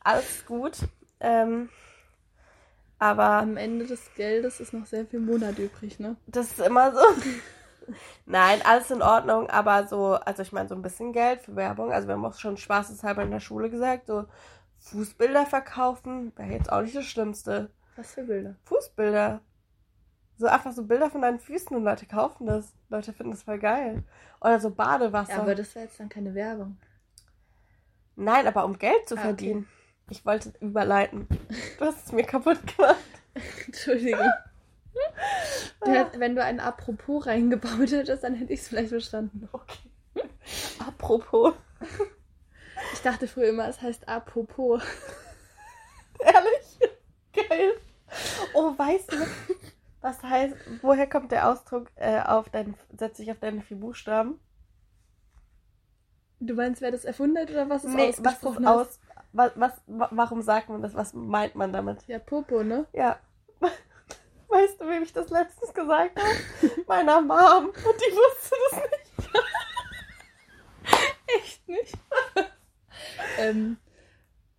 Alles 0.04 0.46
gut. 0.46 0.78
Ähm, 1.20 1.70
aber 3.00 3.24
am 3.24 3.58
Ende 3.58 3.86
des 3.86 4.14
Geldes 4.16 4.60
ist 4.60 4.74
noch 4.74 4.86
sehr 4.86 5.06
viel 5.06 5.20
Monat 5.20 5.58
übrig, 5.58 6.00
ne? 6.00 6.18
Das 6.28 6.52
ist 6.52 6.60
immer 6.60 6.94
so. 6.94 7.00
Nein, 8.26 8.60
alles 8.64 8.92
in 8.92 9.02
Ordnung, 9.02 9.50
aber 9.50 9.88
so, 9.88 10.14
also 10.14 10.42
ich 10.42 10.52
meine, 10.52 10.70
so 10.70 10.76
ein 10.76 10.82
bisschen 10.82 11.14
Geld 11.14 11.42
für 11.42 11.56
Werbung. 11.56 11.92
Also 11.92 12.08
wir 12.08 12.16
haben 12.16 12.26
auch 12.26 12.34
schon 12.34 12.58
spaßeshalber 12.58 13.24
in 13.24 13.32
der 13.32 13.40
Schule 13.40 13.70
gesagt, 13.70 14.08
so 14.08 14.26
Fußbilder 14.80 15.46
verkaufen 15.46 16.34
wäre 16.36 16.52
jetzt 16.52 16.72
auch 16.72 16.82
nicht 16.82 16.96
das 16.96 17.06
Schlimmste. 17.06 17.70
Was 17.96 18.14
für 18.14 18.24
Bilder? 18.24 18.56
Fußbilder. 18.66 19.42
So 20.38 20.48
einfach 20.48 20.72
so 20.72 20.84
Bilder 20.86 21.10
von 21.12 21.22
deinen 21.22 21.40
Füßen 21.40 21.76
und 21.76 21.84
Leute 21.84 22.08
kaufen 22.08 22.48
das. 22.48 22.74
Leute 22.90 23.14
finden 23.14 23.32
das 23.32 23.44
voll 23.44 23.60
geil. 23.60 24.04
Oder 24.40 24.60
so 24.60 24.72
Badewasser. 24.72 25.34
Ja, 25.34 25.42
aber 25.42 25.54
das 25.54 25.76
wäre 25.76 25.86
jetzt 25.86 26.00
dann 26.00 26.10
keine 26.10 26.34
Werbung. 26.34 26.78
Nein, 28.16 28.48
aber 28.48 28.66
um 28.66 28.78
Geld 28.78 29.08
zu 29.08 29.16
ah, 29.18 29.22
verdienen. 29.22 29.68
Okay. 29.68 30.12
Ich 30.12 30.26
wollte 30.26 30.54
überleiten. 30.60 31.28
Du 31.78 31.86
hast 31.86 32.08
es 32.08 32.12
mir 32.12 32.24
kaputt 32.24 32.60
gemacht. 32.76 32.98
Entschuldigung. 33.68 34.30
Hat, 35.82 36.20
wenn 36.20 36.36
du 36.36 36.44
ein 36.44 36.60
Apropos 36.60 37.26
reingebaut 37.26 37.92
hättest, 37.92 38.24
dann 38.24 38.36
hätte 38.36 38.54
ich 38.54 38.62
es 38.62 38.68
vielleicht 38.68 38.90
verstanden. 38.90 39.50
Okay. 39.52 39.90
Apropos. 40.80 41.54
Ich 42.94 43.02
dachte 43.02 43.28
früher 43.28 43.50
immer, 43.50 43.68
es 43.68 43.82
heißt 43.82 44.08
Apropos. 44.08 44.82
Ehrlich? 46.20 46.80
Geil. 47.34 47.74
Oh, 48.54 48.78
weißt 48.78 49.12
du, 49.12 49.18
was 50.02 50.22
heißt, 50.22 50.56
woher 50.82 51.08
kommt 51.08 51.32
der 51.32 51.50
Ausdruck 51.50 51.90
äh, 51.96 52.20
auf 52.22 52.50
dein, 52.50 52.76
setz 52.98 53.18
dich 53.18 53.32
auf 53.32 53.40
deine 53.40 53.62
vier 53.62 53.78
Buchstaben? 53.78 54.40
Du 56.40 56.56
meinst, 56.56 56.82
wer 56.82 56.92
das 56.92 57.06
erfunden 57.06 57.38
hat 57.38 57.52
oder 57.52 57.70
was 57.70 57.84
es 57.84 57.94
nee, 57.94 58.10
ausgesprochen 58.10 58.66
was 58.66 58.88
ist 58.88 58.90
aus, 58.90 59.00
was, 59.32 59.52
was, 59.56 59.82
warum 59.88 60.42
sagt 60.42 60.70
man 60.70 60.82
das? 60.82 60.96
Was 60.96 61.14
meint 61.14 61.56
man 61.56 61.72
damit? 61.72 62.06
Ja, 62.08 62.20
Popo, 62.20 62.64
ne? 62.64 62.86
Ja. 62.94 63.20
Weißt 64.52 64.82
du, 64.82 64.88
wem 64.88 65.04
ich 65.04 65.14
das 65.14 65.30
letztens 65.30 65.74
gesagt 65.74 66.20
habe? 66.20 66.82
Meiner 66.88 67.22
Mom. 67.22 67.68
Und 67.68 67.76
die 67.78 68.14
wusste 68.14 68.56
das 68.70 68.82
nicht. 68.82 69.32
Echt 71.38 71.68
nicht? 71.70 71.98
ähm, 73.40 73.78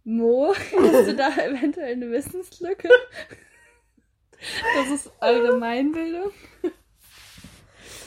Mo, 0.05 0.55
hast 0.55 1.07
du 1.09 1.15
da 1.15 1.29
eventuell 1.37 1.93
eine 1.93 2.11
Wissenslücke? 2.11 2.89
Das 4.75 4.89
ist 4.89 5.13
Allgemeinbildung. 5.21 6.33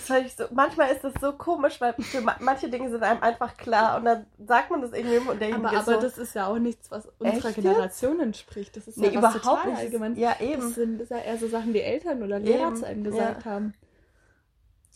Das 0.07 0.37
so, 0.37 0.45
manchmal 0.51 0.91
ist 0.91 1.03
das 1.03 1.13
so 1.19 1.33
komisch, 1.33 1.79
weil 1.81 1.95
manche 2.39 2.69
Dinge 2.69 2.89
sind 2.89 3.03
einem 3.03 3.21
einfach 3.21 3.57
klar 3.57 3.97
und 3.97 4.05
dann 4.05 4.25
sagt 4.45 4.71
man 4.71 4.81
das 4.81 4.93
irgendwie 4.93 5.17
und 5.17 5.39
derjenige 5.39 5.67
aber, 5.67 5.77
aber 5.79 5.95
so, 5.95 6.01
das 6.01 6.17
ist 6.17 6.35
ja 6.35 6.47
auch 6.47 6.57
nichts, 6.57 6.91
was 6.91 7.07
unserer 7.19 7.51
Generation 7.51 8.19
entspricht. 8.19 8.75
Das 8.77 8.87
ist 8.87 8.97
nee, 8.97 9.09
ja 9.09 9.21
was 9.21 9.33
total 9.33 9.71
nicht. 9.71 9.79
allgemein. 9.79 10.15
Ja, 10.15 10.35
eben. 10.39 10.61
Das 10.61 10.75
sind, 10.75 10.99
das 10.99 11.07
sind 11.09 11.17
eher 11.17 11.37
so 11.37 11.47
Sachen, 11.47 11.73
die 11.73 11.81
Eltern 11.81 12.23
oder 12.23 12.39
Lehrer 12.39 12.67
eben. 12.67 12.75
zu 12.75 12.85
einem 12.85 13.03
gesagt 13.03 13.45
ja. 13.45 13.51
haben. 13.51 13.73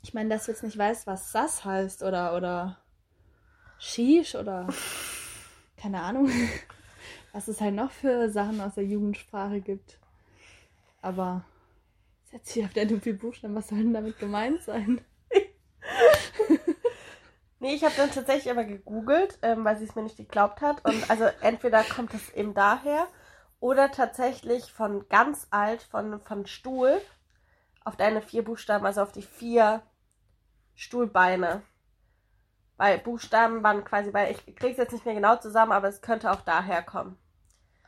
Ich 0.04 0.13
meine, 0.13 0.30
dass 0.30 0.46
du 0.46 0.51
jetzt 0.51 0.63
nicht 0.63 0.78
weißt, 0.78 1.08
was 1.08 1.32
Sass 1.32 1.66
heißt 1.66 2.04
oder, 2.04 2.36
oder 2.36 2.78
Shish 3.80 4.36
oder 4.36 4.68
keine 5.78 6.01
Ahnung, 6.01 6.30
was 7.34 7.48
es 7.48 7.62
halt 7.62 7.75
noch 7.75 7.92
für 7.92 8.30
Sachen 8.30 8.62
aus 8.62 8.75
der 8.75 8.86
Jugendsprache 8.86 9.62
gibt. 9.62 9.98
Aber 11.01 11.44
setz 12.31 12.53
dich 12.53 12.63
auf 12.65 12.74
deine 12.74 13.00
vier 13.00 13.17
Buchstaben, 13.17 13.55
was 13.55 13.69
soll 13.69 13.79
denn 13.79 13.93
damit 13.93 14.19
gemeint 14.19 14.62
sein? 14.62 15.01
nee, 17.59 17.74
ich 17.74 17.83
habe 17.83 17.95
dann 17.98 18.12
tatsächlich 18.12 18.51
aber 18.51 18.63
gegoogelt, 18.63 19.39
ähm, 19.41 19.65
weil 19.65 19.77
sie 19.77 19.86
es 19.86 19.95
mir 19.95 20.03
nicht 20.03 20.17
geglaubt 20.17 20.62
hat. 20.62 20.86
Und 20.86 21.09
also 21.09 21.25
entweder 21.41 21.83
kommt 21.83 22.13
es 22.13 22.29
eben 22.33 22.53
daher 22.53 23.07
oder 23.59 23.91
tatsächlich 23.91 24.71
von 24.71 25.07
ganz 25.09 25.48
alt, 25.50 25.81
von, 25.81 26.21
von 26.21 26.45
Stuhl 26.45 27.01
auf 27.83 27.95
deine 27.95 28.21
vier 28.21 28.43
Buchstaben, 28.43 28.86
also 28.86 29.01
auf 29.01 29.12
die 29.12 29.24
vier 29.24 29.81
Stuhlbeine. 30.75 31.63
Weil 32.77 33.00
Buchstaben 33.00 33.63
waren 33.63 33.83
quasi, 33.83 34.13
weil 34.13 34.31
ich 34.31 34.55
krieg's 34.55 34.77
jetzt 34.77 34.93
nicht 34.93 35.05
mehr 35.05 35.15
genau 35.15 35.36
zusammen, 35.38 35.71
aber 35.71 35.88
es 35.88 36.01
könnte 36.01 36.31
auch 36.31 36.41
daher 36.41 36.81
kommen. 36.81 37.17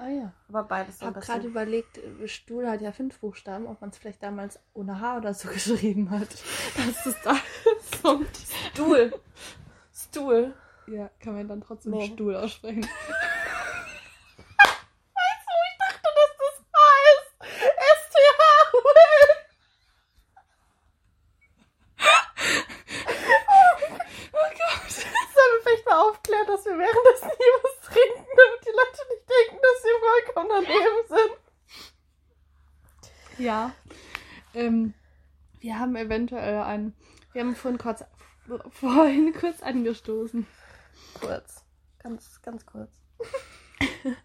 Ah 0.01 0.09
ja. 0.09 0.33
Aber 0.49 0.63
beides 0.63 0.97
Ich 0.97 1.03
habe 1.03 1.19
gerade 1.19 1.47
überlegt, 1.47 1.99
Stuhl 2.25 2.67
hat 2.67 2.81
ja 2.81 2.91
fünf 2.91 3.19
Buchstaben, 3.19 3.67
ob 3.67 3.81
man 3.81 3.91
es 3.91 3.99
vielleicht 3.99 4.23
damals 4.23 4.59
ohne 4.73 4.99
H 4.99 5.17
oder 5.17 5.35
so 5.35 5.47
geschrieben 5.53 6.09
hat. 6.09 6.27
Dass 6.75 7.05
es 7.05 7.15
da. 7.23 7.35
Stuhl. 8.73 9.13
Stuhl. 9.93 10.55
Ja, 10.87 11.11
kann 11.19 11.35
man 11.35 11.47
dann 11.47 11.61
trotzdem 11.61 11.91
nee. 11.91 12.07
Stuhl 12.07 12.35
aussprechen. 12.35 12.87
Eventuell 36.21 36.61
ein. 36.61 36.93
Wir 37.33 37.41
haben 37.41 37.55
vorhin 37.55 37.77
kurz, 37.77 38.03
vorhin 38.71 39.33
kurz 39.33 39.61
angestoßen. 39.61 40.45
Kurz. 41.19 41.63
Ganz, 41.99 42.41
ganz 42.41 42.65
kurz. 42.65 42.89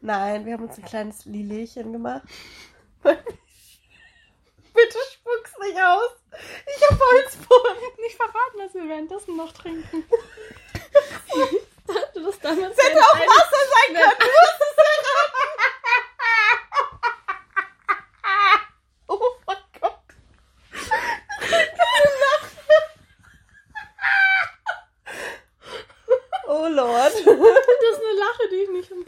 Nein, 0.00 0.46
wir 0.46 0.54
haben 0.54 0.64
uns 0.64 0.78
ein 0.78 0.84
kleines 0.84 1.24
Liliechen 1.24 1.92
gemacht. 1.92 2.22
Bitte 3.02 3.18
spuck's 5.12 5.58
nicht 5.60 5.80
aus. 5.80 6.10
Ich 6.66 6.90
hab 6.90 6.98
Holzboden. 6.98 7.76
Nicht 8.00 8.16
verraten, 8.16 8.58
dass 8.58 8.74
wir 8.74 8.88
währenddessen 8.88 9.36
noch 9.36 9.52
trinken. 9.52 10.04
ich 11.86 11.94
dachte, 11.94 12.22
das 12.22 12.38
damals. 12.40 12.76
Es 12.76 12.84
hätte 12.84 13.00
auch 13.00 13.18
Wasser 13.18 13.64
sein 13.70 13.94
können. 13.94 14.18
Du 14.18 14.24
musst 14.24 14.62
es 14.70 14.71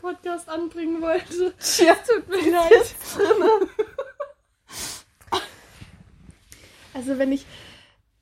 Podcast 0.05 0.49
anbringen 0.51 1.01
wollte. 1.01 1.55
Tja, 1.59 1.95
tut 2.07 2.29
mir 2.29 2.51
leid. 2.51 2.95
Also 6.93 7.19
wenn 7.19 7.33
ich 7.33 7.47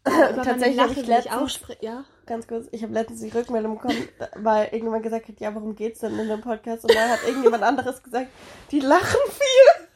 äh, 0.05 0.35
tatsächlich 0.35 0.97
ich 0.97 1.07
letztens, 1.07 1.61
ja? 1.81 2.05
ganz 2.25 2.47
kurz, 2.47 2.69
ich 2.71 2.83
habe 2.83 2.93
letztens 2.93 3.21
die 3.21 3.29
Rückmeldung 3.29 3.75
bekommen, 3.79 4.09
weil 4.37 4.67
irgendjemand 4.67 5.03
gesagt 5.03 5.29
hat, 5.29 5.41
ja, 5.41 5.55
worum 5.55 5.75
geht's 5.75 6.01
denn 6.01 6.19
in 6.19 6.29
dem 6.29 6.41
Podcast? 6.41 6.85
Und 6.85 6.95
dann 6.95 7.11
hat 7.11 7.25
irgendjemand 7.27 7.65
anderes 7.65 8.03
gesagt, 8.03 8.29
die 8.71 8.81
lachen 8.81 9.21
viel. 9.29 9.89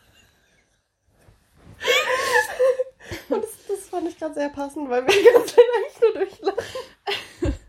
Und 3.29 3.45
das, 3.45 3.51
das 3.69 3.89
fand 3.89 4.09
ich 4.09 4.19
gerade 4.19 4.35
sehr 4.35 4.49
passend, 4.49 4.91
weil 4.91 5.07
wir 5.07 5.15
die 5.15 5.25
ganze 5.25 5.55
Zeit 5.55 5.65
eigentlich 5.77 6.01
nur 6.01 6.13
durchlachen. 6.13 7.55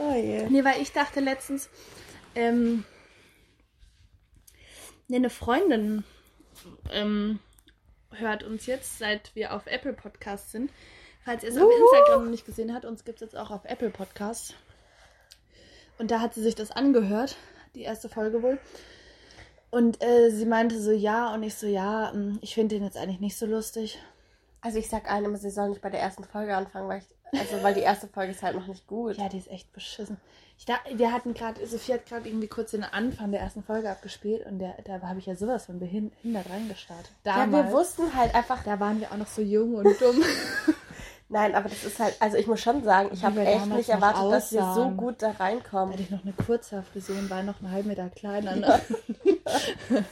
Oh 0.00 0.14
je. 0.14 0.48
Nee, 0.48 0.62
weil 0.62 0.80
ich 0.80 0.92
dachte 0.92 1.18
letztens, 1.18 1.68
ähm, 2.36 2.84
Nee, 5.08 5.16
eine 5.16 5.30
Freundin 5.30 6.04
ähm, 6.90 7.38
hört 8.12 8.42
uns 8.42 8.66
jetzt, 8.66 8.98
seit 8.98 9.34
wir 9.34 9.54
auf 9.54 9.66
Apple 9.66 9.94
Podcasts 9.94 10.52
sind. 10.52 10.70
Falls 11.24 11.42
ihr 11.42 11.48
es 11.50 11.56
uh. 11.56 11.64
auf 11.64 11.72
Instagram 11.72 12.24
noch 12.24 12.30
nicht 12.30 12.46
gesehen 12.46 12.74
habt, 12.74 12.84
uns 12.84 13.04
gibt 13.04 13.22
es 13.22 13.32
jetzt 13.32 13.36
auch 13.36 13.50
auf 13.50 13.64
Apple 13.64 13.90
Podcasts. 13.90 14.54
Und 15.98 16.10
da 16.10 16.20
hat 16.20 16.34
sie 16.34 16.42
sich 16.42 16.54
das 16.54 16.70
angehört, 16.70 17.36
die 17.74 17.82
erste 17.82 18.08
Folge 18.08 18.42
wohl. 18.42 18.58
Und 19.70 20.02
äh, 20.02 20.30
sie 20.30 20.46
meinte 20.46 20.80
so, 20.80 20.90
ja, 20.90 21.34
und 21.34 21.42
ich 21.42 21.54
so, 21.54 21.66
ja, 21.66 22.12
hm, 22.12 22.38
ich 22.40 22.54
finde 22.54 22.76
den 22.76 22.84
jetzt 22.84 22.96
eigentlich 22.96 23.20
nicht 23.20 23.36
so 23.36 23.46
lustig. 23.46 23.98
Also 24.60 24.78
ich 24.78 24.88
sag 24.88 25.10
einem, 25.10 25.36
sie 25.36 25.50
soll 25.50 25.70
nicht 25.70 25.82
bei 25.82 25.90
der 25.90 26.00
ersten 26.00 26.24
Folge 26.24 26.56
anfangen, 26.56 26.88
weil 26.88 26.98
ich, 26.98 27.06
also 27.32 27.62
weil 27.62 27.74
die 27.74 27.80
erste 27.80 28.08
Folge 28.08 28.32
ist 28.32 28.42
halt 28.42 28.56
noch 28.56 28.66
nicht 28.66 28.86
gut. 28.86 29.16
Ja, 29.16 29.28
die 29.28 29.38
ist 29.38 29.50
echt 29.50 29.72
beschissen. 29.72 30.18
Ich 30.58 30.64
da, 30.64 30.74
wir 30.92 31.12
hatten 31.12 31.34
gerade, 31.34 31.64
Sophie 31.66 31.94
hat 31.94 32.06
gerade 32.06 32.28
irgendwie 32.28 32.48
kurz 32.48 32.72
den 32.72 32.82
Anfang 32.82 33.30
der 33.30 33.40
ersten 33.40 33.62
Folge 33.62 33.88
abgespielt 33.88 34.44
und 34.44 34.58
der, 34.58 34.74
da 34.84 35.00
habe 35.02 35.20
ich 35.20 35.26
ja 35.26 35.36
sowas 35.36 35.66
von 35.66 35.78
behindert 35.78 36.50
reingestartet. 36.50 37.12
Damals, 37.22 37.52
ja, 37.52 37.64
wir 37.64 37.72
wussten 37.72 38.14
halt 38.14 38.34
einfach. 38.34 38.64
Da 38.64 38.80
waren 38.80 39.00
wir 39.00 39.12
auch 39.12 39.16
noch 39.16 39.28
so 39.28 39.40
jung 39.40 39.76
und 39.76 40.00
dumm. 40.00 40.20
Nein, 41.30 41.54
aber 41.54 41.68
das 41.68 41.84
ist 41.84 42.00
halt, 42.00 42.16
also 42.20 42.38
ich 42.38 42.46
muss 42.46 42.60
schon 42.60 42.82
sagen, 42.82 43.10
ich 43.12 43.22
habe 43.22 43.44
echt 43.44 43.66
nicht 43.66 43.90
erwartet, 43.90 44.32
dass 44.32 44.50
wir 44.50 44.72
so 44.74 44.90
gut 44.90 45.22
da 45.22 45.32
reinkommen. 45.32 45.92
Hatte 45.92 46.02
ich 46.02 46.10
noch 46.10 46.24
eine 46.24 46.32
Kurzhaarfrisur 46.32 47.16
und 47.16 47.30
war 47.30 47.42
noch 47.42 47.60
einen 47.60 47.70
halben 47.70 47.88
Meter 47.88 48.08
kleiner. 48.08 48.56
Ne? 48.56 48.80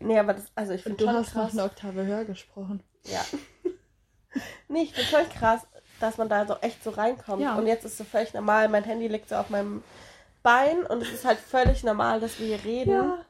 nee, 0.00 0.18
aber 0.18 0.34
das, 0.34 0.44
also 0.56 0.72
ich 0.72 0.82
finde 0.82 1.04
Du 1.04 1.08
hast 1.08 1.32
krass. 1.32 1.54
noch 1.54 1.62
eine 1.62 1.70
Oktave 1.70 2.04
höher 2.04 2.24
gesprochen. 2.24 2.82
Ja. 3.04 3.24
nee, 4.68 4.82
ich 4.82 4.92
finde 4.92 5.08
schon 5.08 5.28
krass 5.30 5.66
dass 6.00 6.18
man 6.18 6.28
da 6.28 6.46
so 6.46 6.56
echt 6.60 6.82
so 6.82 6.90
reinkommt. 6.90 7.42
Ja. 7.42 7.56
Und 7.56 7.66
jetzt 7.66 7.84
ist 7.84 7.92
es 7.92 7.98
so 7.98 8.04
völlig 8.04 8.34
normal. 8.34 8.68
Mein 8.68 8.84
Handy 8.84 9.08
liegt 9.08 9.28
so 9.28 9.36
auf 9.36 9.50
meinem 9.50 9.82
Bein 10.42 10.84
und 10.86 11.02
es 11.02 11.12
ist 11.12 11.24
halt 11.24 11.38
völlig 11.38 11.84
normal, 11.84 12.20
dass 12.20 12.38
wir 12.38 12.46
hier 12.46 12.64
reden. 12.64 12.92
Ja. 12.92 13.24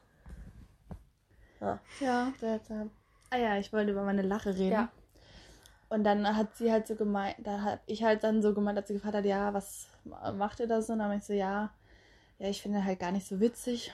Ja. 1.59 1.79
ja. 1.99 2.33
Seltsam. 2.39 2.91
Ah 3.29 3.37
ja, 3.37 3.57
ich 3.57 3.71
wollte 3.71 3.91
über 3.91 4.03
meine 4.03 4.23
Lache 4.23 4.55
reden. 4.55 4.71
Ja. 4.71 4.89
Und 5.89 6.05
dann 6.05 6.37
hat 6.37 6.55
sie 6.55 6.71
halt 6.71 6.87
so 6.87 6.95
gemeint, 6.95 7.35
da 7.39 7.61
hat 7.61 7.81
ich 7.85 8.03
halt 8.03 8.23
dann 8.23 8.41
so 8.41 8.53
gemeint, 8.53 8.77
dass 8.77 8.87
sie 8.87 8.93
gefragt 8.93 9.15
hat, 9.15 9.25
ja, 9.25 9.53
was 9.53 9.87
macht 10.37 10.61
ihr 10.61 10.67
da 10.67 10.81
so? 10.81 10.93
Und 10.93 10.99
dann 10.99 11.09
habe 11.09 11.17
ich 11.17 11.25
so, 11.25 11.33
ja, 11.33 11.69
ja, 12.39 12.47
ich 12.47 12.61
finde 12.61 12.85
halt 12.85 12.99
gar 12.99 13.11
nicht 13.11 13.27
so 13.27 13.41
witzig. 13.41 13.93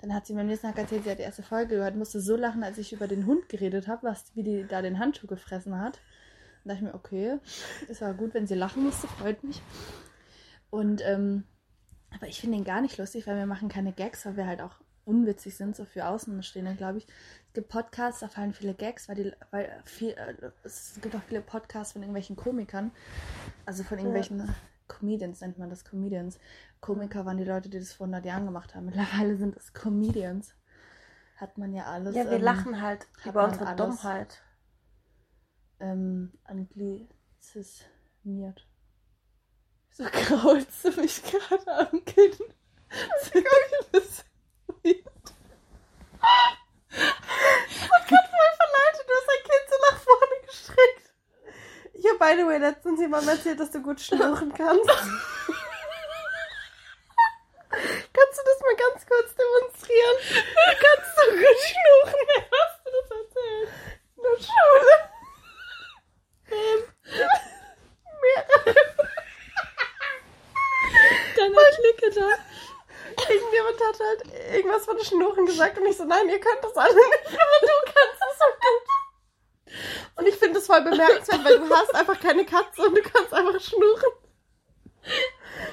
Dann 0.00 0.12
hat 0.12 0.26
sie 0.26 0.34
mir 0.34 0.40
am 0.40 0.48
nächsten 0.48 0.66
Tag 0.66 0.78
erzählt, 0.78 1.04
sie 1.04 1.10
hat 1.10 1.18
die 1.18 1.22
erste 1.22 1.42
Folge 1.42 1.76
gehört, 1.76 1.96
musste 1.96 2.20
so 2.20 2.36
lachen, 2.36 2.62
als 2.62 2.78
ich 2.78 2.92
über 2.92 3.06
den 3.08 3.24
Hund 3.24 3.48
geredet 3.48 3.88
habe, 3.88 4.08
was, 4.08 4.34
wie 4.34 4.42
die 4.42 4.66
da 4.66 4.82
den 4.82 4.98
Handschuh 4.98 5.26
gefressen 5.26 5.80
hat. 5.80 6.00
Dann 6.66 6.76
dachte 6.76 6.86
ich 6.86 6.92
mir, 6.92 6.94
okay, 6.94 7.38
ist 7.88 8.02
aber 8.02 8.14
gut, 8.14 8.34
wenn 8.34 8.46
sie 8.46 8.54
lachen 8.54 8.82
musste, 8.82 9.06
freut 9.06 9.42
mich. 9.44 9.62
Und, 10.70 11.00
ähm, 11.04 11.44
aber 12.14 12.26
ich 12.26 12.40
finde 12.40 12.58
ihn 12.58 12.64
gar 12.64 12.80
nicht 12.80 12.98
lustig, 12.98 13.26
weil 13.26 13.36
wir 13.36 13.46
machen 13.46 13.68
keine 13.68 13.92
Gags, 13.92 14.26
weil 14.26 14.36
wir 14.36 14.46
halt 14.46 14.60
auch 14.60 14.74
unwitzig 15.04 15.56
sind, 15.56 15.76
so 15.76 15.84
für 15.84 16.06
Außenstehende, 16.06 16.74
glaube 16.74 16.98
ich. 16.98 17.06
Es 17.48 17.52
gibt 17.54 17.68
Podcasts, 17.68 18.20
da 18.20 18.28
fallen 18.28 18.52
viele 18.52 18.74
Gags, 18.74 19.08
weil, 19.08 19.14
die, 19.14 19.32
weil 19.52 19.70
viel, 19.84 20.10
äh, 20.10 20.34
es 20.64 20.98
gibt 21.00 21.14
auch 21.14 21.22
viele 21.22 21.40
Podcasts 21.40 21.92
von 21.92 22.02
irgendwelchen 22.02 22.34
Komikern, 22.34 22.90
also 23.64 23.84
von 23.84 23.98
irgendwelchen 23.98 24.40
ja. 24.40 24.46
Comedians 24.88 25.40
nennt 25.40 25.58
man 25.58 25.70
das, 25.70 25.84
Comedians. 25.84 26.38
Komiker 26.80 27.24
waren 27.24 27.38
die 27.38 27.44
Leute, 27.44 27.68
die 27.68 27.78
das 27.78 27.92
vor 27.92 28.06
100 28.06 28.24
Jahren 28.24 28.44
gemacht 28.44 28.74
haben. 28.74 28.86
Mittlerweile 28.86 29.36
sind 29.36 29.56
es 29.56 29.72
Comedians. 29.72 30.54
Hat 31.36 31.58
man 31.58 31.72
ja 31.72 31.84
alles. 31.84 32.16
Ja, 32.16 32.24
wir 32.24 32.32
ähm, 32.32 32.42
lachen 32.42 32.82
halt 32.82 33.06
über 33.24 33.44
unsere 33.44 33.66
alles, 33.66 33.76
Dummheit. 33.76 34.42
Ähm, 35.80 36.32
anglizismiert. 36.44 38.66
So 39.92 40.04
kraulst 40.04 40.84
du 40.84 40.90
mich 41.00 41.22
gerade 41.22 41.72
am 41.72 42.04
Kinn. 42.04 42.32
Das 43.92 44.02
ist 44.02 44.26
Ich 52.06 52.12
habe, 52.12 52.18
by 52.18 52.34
the 52.40 52.46
way, 52.46 52.58
letztens 52.58 53.00
jemandem 53.00 53.30
erzählt, 53.30 53.58
dass 53.58 53.72
du 53.72 53.82
gut 53.82 54.00
schnurren 54.00 54.54
kannst. 54.54 54.86
Kannst 57.68 58.38
du 58.38 58.42
das 58.44 58.60
mal 58.60 58.76
ganz 58.76 59.04
kurz 59.06 59.34
demonstrieren? 59.34 60.16
Du 60.28 60.76
kannst 60.86 61.16
so 61.16 61.22
gut 61.32 61.58
schnurren. 61.66 62.14
Wer 62.28 62.44
hast 62.52 62.78
du 62.84 62.90
das 62.92 63.10
erzählt? 63.10 63.68
In 64.16 64.22
der 64.22 64.38
Schule. 64.46 64.94
Wem? 66.46 66.80
Mehrere. 68.22 68.74
Deine 71.36 71.62
Clique 71.74 72.08
da. 72.14 72.28
Irgendjemand 73.28 73.78
hat 73.80 73.98
halt 74.00 74.20
irgendwas 74.54 74.84
von 74.84 74.98
Schnurren 75.02 75.45
gesagt 75.56 75.78
und 75.78 75.86
ich 75.86 75.96
so, 75.96 76.04
nein, 76.04 76.28
ihr 76.28 76.38
könnt 76.38 76.62
das 76.62 76.76
alle 76.76 76.94
nicht, 76.94 77.26
aber 77.26 77.60
du 77.62 77.72
kannst 77.84 78.22
es 78.30 78.38
so 78.38 78.44
gut. 78.60 78.86
Und 80.16 80.28
ich 80.28 80.36
finde 80.36 80.58
es 80.58 80.66
voll 80.66 80.82
bemerkenswert, 80.82 81.44
weil 81.44 81.58
du 81.58 81.74
hast 81.74 81.94
einfach 81.94 82.20
keine 82.20 82.44
Katze 82.44 82.82
und 82.82 82.94
du 82.94 83.02
kannst 83.02 83.32
einfach 83.32 83.60
schnurren. 83.60 84.12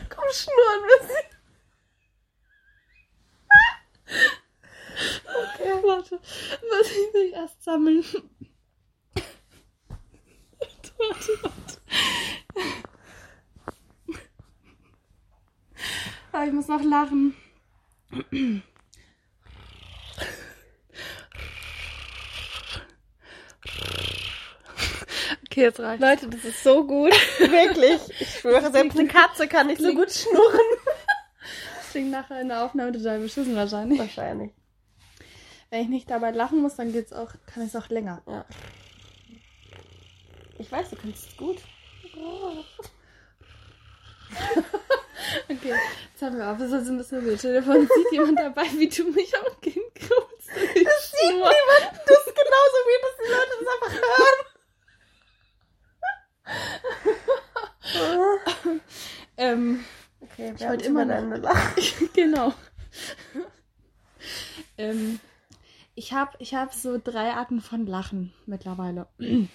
Komm, 0.09 0.25
schnurren 0.31 0.83
wir 0.87 1.07
sie. 1.07 1.23
Okay, 5.25 5.73
warte. 5.83 6.15
Muss 6.15 6.91
ich 6.91 7.13
mich 7.13 7.33
erst 7.33 7.63
sammeln. 7.63 8.05
warte, 10.97 11.43
warte. 11.43 11.81
Ah, 16.31 16.45
ich 16.45 16.51
muss 16.51 16.67
noch 16.67 16.83
lachen. 16.83 17.35
Okay, 25.52 25.52
jetzt 25.63 25.79
reicht. 25.79 26.01
Leute, 26.01 26.27
das 26.27 26.45
ist 26.45 26.63
so 26.63 26.85
gut. 26.85 27.11
Wirklich. 27.39 27.99
Ich 28.19 28.39
schwöre, 28.39 28.71
selbst 28.71 28.97
eine 28.97 29.07
Katze 29.07 29.47
kann 29.47 29.67
nicht 29.67 29.81
so 29.81 29.93
gut 29.93 30.11
schnurren. 30.11 30.59
Deswegen 31.79 32.11
nachher 32.11 32.41
in 32.41 32.49
der 32.49 32.63
Aufnahme 32.63 32.91
total 32.91 33.19
beschissen 33.19 33.55
wahrscheinlich. 33.55 33.99
Wahrscheinlich. 33.99 34.51
Wenn 35.69 35.81
ich 35.81 35.89
nicht 35.89 36.09
dabei 36.09 36.31
lachen 36.31 36.61
muss, 36.61 36.75
dann 36.75 36.91
geht's 36.91 37.13
auch, 37.13 37.29
kann 37.47 37.63
ich 37.63 37.69
es 37.69 37.75
auch 37.75 37.89
länger. 37.89 38.21
Ja. 38.27 38.45
Ich 40.59 40.71
weiß, 40.71 40.91
du 40.91 40.95
kannst 40.95 41.29
es 41.29 41.37
gut. 41.37 41.57
okay, 45.49 45.73
jetzt 46.11 46.21
haben 46.21 46.37
wir 46.37 46.47
auf. 46.51 46.57
Das 46.57 46.71
ist 46.71 46.87
ein 46.87 46.97
bisschen 46.97 47.25
wild. 47.25 47.41
Telefon 47.41 47.81
sieht 47.81 48.11
jemand 48.11 48.39
dabei, 48.39 48.65
wie 48.77 48.87
du 48.87 49.05
mich 49.05 49.33
am 49.37 49.59
Kind 49.61 49.95
krumst. 49.95 50.49
Das 50.49 51.11
sieht 51.11 51.31
niemand. 51.31 51.55
Das 52.05 52.27
ist 52.27 52.35
genauso 52.35 52.77
wie 52.85 53.01
dass 53.01 53.15
die 53.17 53.31
Leute 53.31 53.53
das 53.59 53.67
einfach 53.73 53.93
hören. 53.93 54.42
Ähm, 59.43 59.83
okay, 60.21 60.53
ich 60.55 60.67
wollte 60.67 60.85
immer 60.85 61.05
deine 61.05 61.37
Lachen. 61.37 62.09
genau. 62.13 62.53
ähm, 64.77 65.19
ich 65.95 66.13
habe 66.13 66.31
ich 66.39 66.55
hab 66.55 66.73
so 66.73 66.99
drei 67.03 67.31
Arten 67.31 67.61
von 67.61 67.85
Lachen 67.85 68.33
mittlerweile. 68.45 69.07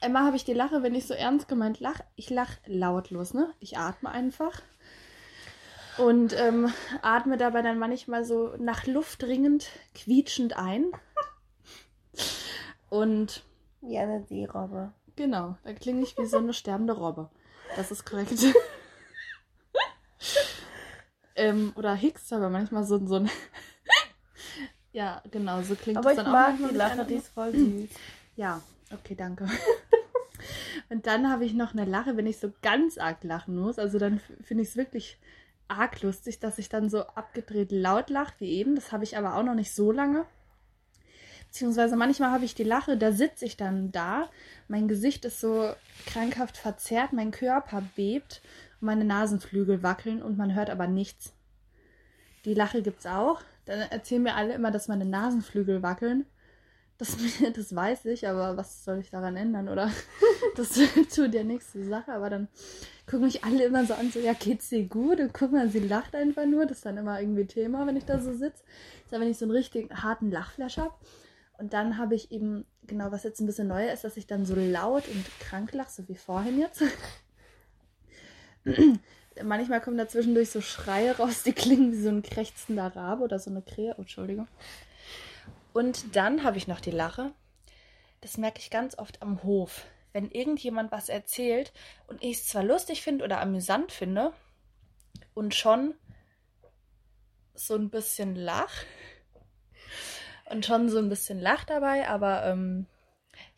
Einmal 0.00 0.24
habe 0.24 0.36
ich 0.36 0.44
die 0.44 0.52
Lache, 0.52 0.82
wenn 0.82 0.96
ich 0.96 1.06
so 1.06 1.14
ernst 1.14 1.46
gemeint 1.46 1.78
lache. 1.78 2.02
Ich 2.16 2.28
lache 2.28 2.58
lautlos, 2.66 3.34
ne? 3.34 3.54
Ich 3.60 3.78
atme 3.78 4.10
einfach. 4.10 4.60
Und 5.96 6.34
ähm, 6.36 6.72
atme 7.02 7.36
dabei 7.36 7.62
dann 7.62 7.78
manchmal 7.78 8.24
so 8.24 8.56
nach 8.58 8.86
Luft 8.86 9.22
dringend, 9.22 9.68
quietschend 9.94 10.56
ein. 10.56 10.86
Und. 12.90 13.44
Wie 13.80 13.98
eine 13.98 14.24
Seerobbe. 14.24 14.92
Genau, 15.14 15.56
da 15.62 15.72
klinge 15.72 16.02
ich 16.02 16.16
wie 16.18 16.26
so 16.26 16.38
eine 16.38 16.54
sterbende 16.54 16.94
Robbe. 16.94 17.30
Das 17.76 17.90
ist 17.90 18.04
korrekt. 18.04 18.32
Ähm, 21.36 21.72
oder 21.76 21.94
Hicks, 21.94 22.32
aber 22.32 22.50
manchmal 22.50 22.84
so, 22.84 23.04
so 23.06 23.16
ein. 23.16 23.30
ja, 24.92 25.22
genau, 25.30 25.62
so 25.62 25.74
klingt 25.74 25.98
aber 25.98 26.14
das 26.14 26.24
dann 26.24 26.26
auch. 26.26 26.38
Aber 26.38 26.54
ich 26.54 26.60
mag 26.60 26.70
die 26.70 26.76
Lache, 26.76 27.04
die 27.04 27.14
ist 27.14 27.28
voll 27.28 27.52
süß. 27.52 27.90
Ja, 28.34 28.62
okay, 28.90 29.14
danke. 29.14 29.46
Und 30.88 31.06
dann 31.06 31.30
habe 31.30 31.44
ich 31.44 31.52
noch 31.52 31.74
eine 31.74 31.84
Lache, 31.84 32.16
wenn 32.16 32.26
ich 32.26 32.38
so 32.38 32.50
ganz 32.62 32.96
arg 32.96 33.22
lachen 33.24 33.58
muss. 33.58 33.78
Also 33.78 33.98
dann 33.98 34.20
finde 34.42 34.62
ich 34.62 34.70
es 34.70 34.76
wirklich 34.76 35.18
arg 35.68 36.00
lustig, 36.00 36.40
dass 36.40 36.58
ich 36.58 36.70
dann 36.70 36.88
so 36.88 37.02
abgedreht 37.02 37.72
laut 37.72 38.10
lache 38.10 38.32
wie 38.38 38.52
eben. 38.52 38.74
Das 38.74 38.90
habe 38.90 39.04
ich 39.04 39.18
aber 39.18 39.36
auch 39.36 39.42
noch 39.42 39.54
nicht 39.54 39.74
so 39.74 39.92
lange. 39.92 40.24
Beziehungsweise 41.48 41.96
manchmal 41.96 42.30
habe 42.30 42.46
ich 42.46 42.54
die 42.54 42.64
Lache, 42.64 42.96
da 42.96 43.12
sitze 43.12 43.44
ich 43.44 43.58
dann 43.58 43.92
da, 43.92 44.30
mein 44.68 44.88
Gesicht 44.88 45.26
ist 45.26 45.38
so 45.38 45.74
krankhaft 46.06 46.56
verzerrt, 46.56 47.12
mein 47.12 47.30
Körper 47.30 47.82
bebt 47.94 48.40
meine 48.82 49.04
Nasenflügel 49.04 49.82
wackeln 49.82 50.22
und 50.22 50.36
man 50.36 50.54
hört 50.54 50.70
aber 50.70 50.86
nichts. 50.86 51.34
Die 52.44 52.54
Lache 52.54 52.82
gibt 52.82 53.00
es 53.00 53.06
auch. 53.06 53.40
Dann 53.64 53.80
erzählen 53.90 54.22
mir 54.22 54.34
alle 54.34 54.54
immer, 54.54 54.70
dass 54.70 54.88
meine 54.88 55.04
Nasenflügel 55.04 55.82
wackeln. 55.82 56.26
Das, 56.98 57.16
das 57.54 57.74
weiß 57.74 58.06
ich, 58.06 58.28
aber 58.28 58.56
was 58.56 58.84
soll 58.84 58.98
ich 58.98 59.10
daran 59.10 59.36
ändern, 59.36 59.68
oder? 59.68 59.90
Das 60.56 60.78
tut 61.14 61.32
ja 61.32 61.44
nichts 61.44 61.72
zur 61.72 61.84
Sache, 61.84 62.12
aber 62.12 62.28
dann 62.28 62.48
gucken 63.06 63.24
mich 63.24 63.42
alle 63.42 63.64
immer 63.64 63.86
so 63.86 63.94
an, 63.94 64.10
so, 64.10 64.18
ja, 64.18 64.34
geht's 64.34 64.68
dir 64.68 64.86
gut? 64.86 65.18
Und 65.18 65.32
guck 65.32 65.52
mal, 65.52 65.70
sie 65.70 65.78
lacht 65.78 66.14
einfach 66.14 66.44
nur. 66.44 66.66
Das 66.66 66.78
ist 66.78 66.86
dann 66.86 66.98
immer 66.98 67.20
irgendwie 67.20 67.46
Thema, 67.46 67.86
wenn 67.86 67.96
ich 67.96 68.04
da 68.04 68.20
so 68.20 68.32
sitze. 68.32 68.62
Das 68.62 69.04
ist 69.06 69.12
ja, 69.12 69.20
wenn 69.20 69.30
ich 69.30 69.38
so 69.38 69.46
einen 69.46 69.52
richtig 69.52 69.90
harten 69.94 70.30
Lachflash 70.30 70.76
habe. 70.76 70.94
Und 71.58 71.72
dann 71.72 71.96
habe 71.96 72.14
ich 72.14 72.32
eben, 72.32 72.66
genau, 72.86 73.12
was 73.12 73.22
jetzt 73.22 73.40
ein 73.40 73.46
bisschen 73.46 73.68
neuer 73.68 73.92
ist, 73.92 74.04
dass 74.04 74.16
ich 74.16 74.26
dann 74.26 74.44
so 74.44 74.54
laut 74.54 75.08
und 75.08 75.24
krank 75.40 75.72
lache, 75.72 75.90
so 75.90 76.08
wie 76.08 76.16
vorhin 76.16 76.58
jetzt. 76.58 76.82
Manchmal 79.42 79.80
kommen 79.80 79.96
da 79.96 80.08
zwischendurch 80.08 80.50
so 80.50 80.60
Schreie 80.60 81.16
raus, 81.16 81.42
die 81.42 81.52
klingen 81.52 81.92
wie 81.92 82.02
so 82.02 82.10
ein 82.10 82.22
krächzender 82.22 82.94
Rabe 82.94 83.24
oder 83.24 83.38
so 83.38 83.50
eine 83.50 83.62
Krähe. 83.62 83.94
Oh, 83.96 84.02
Entschuldigung. 84.02 84.48
Und 85.72 86.16
dann 86.16 86.42
habe 86.42 86.58
ich 86.58 86.68
noch 86.68 86.80
die 86.80 86.90
Lache. 86.90 87.32
Das 88.20 88.36
merke 88.36 88.58
ich 88.58 88.70
ganz 88.70 88.98
oft 88.98 89.22
am 89.22 89.42
Hof. 89.42 89.86
Wenn 90.12 90.30
irgendjemand 90.30 90.92
was 90.92 91.08
erzählt 91.08 91.72
und 92.06 92.22
ich 92.22 92.38
es 92.38 92.48
zwar 92.48 92.62
lustig 92.62 93.02
finde 93.02 93.24
oder 93.24 93.40
amüsant 93.40 93.90
finde 93.90 94.32
und 95.32 95.54
schon 95.54 95.94
so 97.54 97.74
ein 97.74 97.88
bisschen 97.88 98.36
lach, 98.36 98.72
und 100.50 100.66
schon 100.66 100.88
so 100.88 100.98
ein 100.98 101.08
bisschen 101.08 101.40
lacht 101.40 101.70
dabei, 101.70 102.08
aber 102.08 102.44
ähm, 102.44 102.86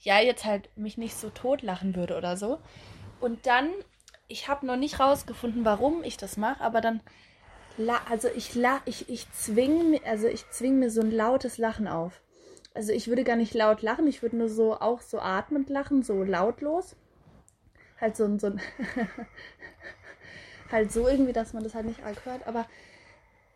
ja, 0.00 0.20
jetzt 0.20 0.44
halt 0.44 0.74
mich 0.76 0.96
nicht 0.96 1.16
so 1.16 1.30
totlachen 1.30 1.96
würde 1.96 2.16
oder 2.16 2.36
so. 2.36 2.60
Und 3.20 3.46
dann, 3.46 3.70
ich 4.28 4.48
habe 4.48 4.66
noch 4.66 4.76
nicht 4.76 5.00
rausgefunden, 5.00 5.64
warum 5.64 6.02
ich 6.02 6.16
das 6.16 6.36
mache, 6.36 6.62
aber 6.62 6.80
dann, 6.80 7.00
also 8.08 8.28
ich 8.28 8.54
lach, 8.54 8.80
ich, 8.84 9.08
ich 9.08 9.30
zwing, 9.32 10.00
also 10.04 10.26
ich 10.26 10.48
zwing 10.50 10.78
mir 10.78 10.90
so 10.90 11.00
ein 11.00 11.10
lautes 11.10 11.58
Lachen 11.58 11.88
auf. 11.88 12.20
Also 12.74 12.92
ich 12.92 13.06
würde 13.06 13.24
gar 13.24 13.36
nicht 13.36 13.54
laut 13.54 13.82
lachen, 13.82 14.06
ich 14.06 14.22
würde 14.22 14.36
nur 14.36 14.48
so 14.48 14.80
auch 14.80 15.00
so 15.00 15.20
atmend 15.20 15.70
lachen, 15.70 16.02
so 16.02 16.24
lautlos. 16.24 16.96
Halt 18.00 18.16
so 18.16 18.24
ein, 18.24 18.38
so 18.38 18.48
ein 18.48 18.60
halt 20.72 20.90
so 20.90 21.08
irgendwie, 21.08 21.32
dass 21.32 21.52
man 21.52 21.62
das 21.62 21.74
halt 21.74 21.86
nicht 21.86 22.02
arg 22.02 22.24
hört, 22.24 22.46
aber 22.46 22.66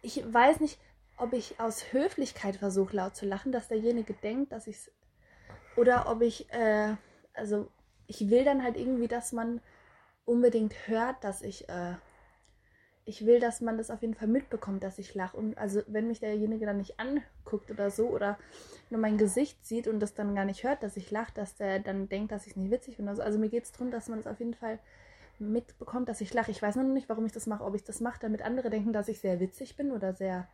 ich 0.02 0.22
weiß 0.32 0.60
nicht, 0.60 0.78
ob 1.16 1.32
ich 1.32 1.58
aus 1.58 1.92
Höflichkeit 1.92 2.56
versuche 2.56 2.94
laut 2.94 3.16
zu 3.16 3.26
lachen, 3.26 3.50
dass 3.50 3.68
derjenige 3.68 4.14
denkt, 4.14 4.52
dass 4.52 4.66
ich 4.66 4.76
es. 4.76 4.92
Oder 5.76 6.08
ob 6.08 6.22
ich, 6.22 6.50
äh, 6.52 6.94
also 7.34 7.68
ich 8.06 8.30
will 8.30 8.44
dann 8.44 8.62
halt 8.62 8.76
irgendwie, 8.76 9.08
dass 9.08 9.32
man 9.32 9.60
unbedingt 10.28 10.74
hört, 10.86 11.24
dass 11.24 11.42
ich, 11.42 11.68
äh, 11.68 11.94
ich 13.04 13.24
will, 13.24 13.40
dass 13.40 13.60
man 13.60 13.78
das 13.78 13.90
auf 13.90 14.02
jeden 14.02 14.14
Fall 14.14 14.28
mitbekommt, 14.28 14.84
dass 14.84 14.98
ich 14.98 15.14
lache. 15.14 15.36
Und 15.36 15.56
also 15.56 15.82
wenn 15.86 16.06
mich 16.06 16.20
derjenige 16.20 16.66
dann 16.66 16.76
nicht 16.76 17.00
anguckt 17.00 17.70
oder 17.70 17.90
so 17.90 18.08
oder 18.08 18.38
nur 18.90 19.00
mein 19.00 19.16
Gesicht 19.16 19.64
sieht 19.66 19.88
und 19.88 20.00
das 20.00 20.14
dann 20.14 20.34
gar 20.34 20.44
nicht 20.44 20.62
hört, 20.64 20.82
dass 20.82 20.96
ich 20.96 21.10
lache, 21.10 21.32
dass 21.34 21.56
der 21.56 21.80
dann 21.80 22.08
denkt, 22.08 22.30
dass 22.32 22.46
ich 22.46 22.56
nicht 22.56 22.70
witzig 22.70 22.96
finde. 22.96 23.10
Also, 23.10 23.22
also 23.22 23.38
mir 23.38 23.48
geht 23.48 23.64
es 23.64 23.72
darum, 23.72 23.90
dass 23.90 24.08
man 24.08 24.18
es 24.18 24.24
das 24.24 24.34
auf 24.34 24.40
jeden 24.40 24.54
Fall 24.54 24.78
mitbekommt, 25.38 26.08
dass 26.08 26.20
ich 26.20 26.34
lache. 26.34 26.50
Ich 26.50 26.60
weiß 26.60 26.76
nur 26.76 26.84
noch 26.84 26.94
nicht, 26.94 27.08
warum 27.08 27.24
ich 27.24 27.32
das 27.32 27.46
mache. 27.46 27.64
Ob 27.64 27.74
ich 27.74 27.84
das 27.84 28.00
mache, 28.00 28.18
damit 28.20 28.42
andere 28.42 28.68
denken, 28.70 28.92
dass 28.92 29.08
ich 29.08 29.20
sehr 29.20 29.40
witzig 29.40 29.76
bin 29.76 29.92
oder 29.92 30.12
sehr 30.12 30.46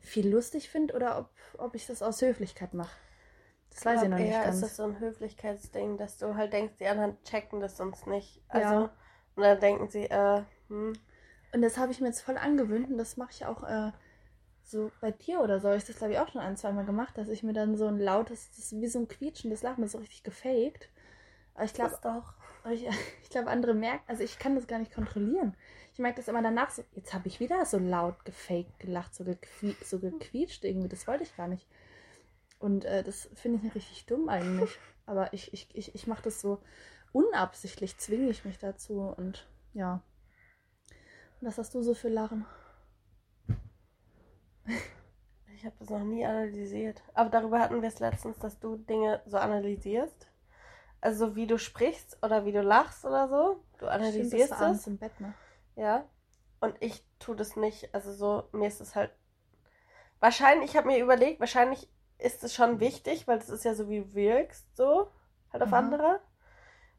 viel 0.00 0.28
lustig 0.28 0.68
finde 0.68 0.94
oder 0.94 1.18
ob, 1.18 1.28
ob 1.58 1.74
ich 1.74 1.86
das 1.86 2.02
aus 2.02 2.20
Höflichkeit 2.22 2.74
mache. 2.74 2.96
Das 3.76 3.84
weiß 3.84 4.02
ich 4.04 4.08
noch 4.08 4.16
nicht 4.18 4.32
ganz. 4.32 4.56
ist 4.56 4.62
das 4.62 4.76
so 4.76 4.84
ein 4.84 4.98
Höflichkeitsding, 4.98 5.98
dass 5.98 6.16
du 6.16 6.34
halt 6.34 6.54
denkst, 6.54 6.74
die 6.80 6.86
anderen 6.86 7.22
checken 7.24 7.60
das 7.60 7.76
sonst 7.76 8.06
nicht. 8.06 8.40
Also, 8.48 8.74
ja. 8.74 8.90
und 9.36 9.42
dann 9.42 9.60
denken 9.60 9.88
sie, 9.90 10.04
äh, 10.04 10.42
hm. 10.68 10.94
Und 11.52 11.62
das 11.62 11.76
habe 11.76 11.92
ich 11.92 12.00
mir 12.00 12.08
jetzt 12.08 12.22
voll 12.22 12.38
angewöhnt 12.38 12.90
und 12.90 12.96
das 12.96 13.18
mache 13.18 13.32
ich 13.32 13.44
auch 13.44 13.62
äh, 13.64 13.92
so 14.62 14.90
bei 15.02 15.10
dir 15.10 15.40
oder 15.40 15.60
so. 15.60 15.70
Ich 15.72 15.84
das 15.84 15.98
glaube 15.98 16.14
ich 16.14 16.18
auch 16.18 16.28
schon 16.28 16.40
ein, 16.40 16.56
zwei 16.56 16.72
Mal 16.72 16.86
gemacht, 16.86 17.18
dass 17.18 17.28
ich 17.28 17.42
mir 17.42 17.52
dann 17.52 17.76
so 17.76 17.86
ein 17.86 17.98
lautes, 17.98 18.48
das 18.50 18.58
ist 18.72 18.80
wie 18.80 18.86
so 18.86 18.98
ein 18.98 19.08
quietschendes 19.08 19.62
Lachen, 19.62 19.82
das 19.82 19.88
ist 19.88 19.92
so 19.92 19.98
richtig 19.98 20.22
gefaked. 20.22 20.88
Aber 21.54 21.64
ich 21.64 21.74
glaube 21.74 21.98
doch. 22.02 22.32
Ich, 22.70 22.86
ich 23.22 23.28
glaube, 23.28 23.48
andere 23.48 23.74
merken, 23.74 24.04
also 24.06 24.22
ich 24.22 24.38
kann 24.38 24.54
das 24.54 24.66
gar 24.66 24.78
nicht 24.78 24.94
kontrollieren. 24.94 25.54
Ich 25.92 25.98
merke 25.98 26.16
das 26.16 26.28
immer 26.28 26.42
danach 26.42 26.70
so, 26.70 26.82
jetzt 26.92 27.12
habe 27.12 27.28
ich 27.28 27.40
wieder 27.40 27.64
so 27.66 27.78
laut 27.78 28.24
gefaked 28.24 28.78
gelacht, 28.78 29.14
so, 29.14 29.24
gequie 29.24 29.76
so 29.84 29.98
gequietscht 29.98 30.64
irgendwie. 30.64 30.88
Das 30.88 31.06
wollte 31.06 31.24
ich 31.24 31.36
gar 31.36 31.48
nicht. 31.48 31.66
Und 32.58 32.84
äh, 32.84 33.02
das 33.02 33.28
finde 33.34 33.66
ich 33.66 33.74
richtig 33.74 34.06
dumm 34.06 34.28
eigentlich. 34.28 34.78
Aber 35.06 35.32
ich, 35.32 35.52
ich, 35.52 35.68
ich, 35.74 35.94
ich 35.94 36.06
mache 36.06 36.22
das 36.22 36.40
so 36.40 36.60
unabsichtlich, 37.12 37.96
zwinge 37.98 38.28
ich 38.28 38.44
mich 38.44 38.58
dazu. 38.58 39.00
Und 39.00 39.46
ja. 39.72 40.02
Und 41.40 41.48
was 41.48 41.58
hast 41.58 41.74
du 41.74 41.82
so 41.82 41.94
für 41.94 42.08
Lachen? 42.08 42.46
Ich 45.56 45.64
habe 45.64 45.76
das 45.78 45.88
noch 45.88 46.04
nie 46.04 46.24
analysiert. 46.24 47.02
Aber 47.14 47.30
darüber 47.30 47.58
hatten 47.58 47.80
wir 47.80 47.88
es 47.88 47.98
letztens, 47.98 48.38
dass 48.38 48.60
du 48.60 48.76
Dinge 48.76 49.22
so 49.24 49.38
analysierst. 49.38 50.28
Also 51.00 51.34
wie 51.34 51.46
du 51.46 51.58
sprichst 51.58 52.18
oder 52.22 52.44
wie 52.44 52.52
du 52.52 52.60
lachst 52.60 53.06
oder 53.06 53.26
so. 53.28 53.64
Du 53.78 53.86
analysierst 53.86 54.54
Stimmt, 54.54 54.60
das 54.60 54.80
es. 54.80 54.86
im 54.86 54.98
Bett, 54.98 55.18
ne? 55.18 55.32
Ja. 55.74 56.04
Und 56.60 56.76
ich 56.80 57.02
tue 57.18 57.36
das 57.36 57.56
nicht. 57.56 57.94
Also 57.94 58.12
so, 58.12 58.48
mir 58.52 58.68
ist 58.68 58.82
es 58.82 58.94
halt. 58.94 59.10
Wahrscheinlich, 60.20 60.70
ich 60.70 60.76
habe 60.76 60.88
mir 60.88 61.02
überlegt, 61.02 61.40
wahrscheinlich 61.40 61.88
ist 62.18 62.44
es 62.44 62.54
schon 62.54 62.80
wichtig, 62.80 63.26
weil 63.28 63.38
das 63.38 63.48
ist 63.48 63.64
ja 63.64 63.74
so, 63.74 63.88
wie 63.88 64.00
du 64.00 64.14
wirkst, 64.14 64.76
so, 64.76 65.10
halt 65.52 65.62
auf 65.62 65.68
mhm. 65.68 65.74
andere. 65.74 66.20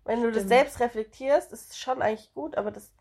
Wenn 0.05 0.19
Stimmt. 0.19 0.35
du 0.35 0.39
das 0.39 0.47
selbst 0.47 0.79
reflektierst, 0.79 1.51
ist 1.51 1.71
es 1.71 1.77
schon 1.77 2.01
eigentlich 2.01 2.33
gut, 2.33 2.57
aber 2.57 2.71
das 2.71 2.91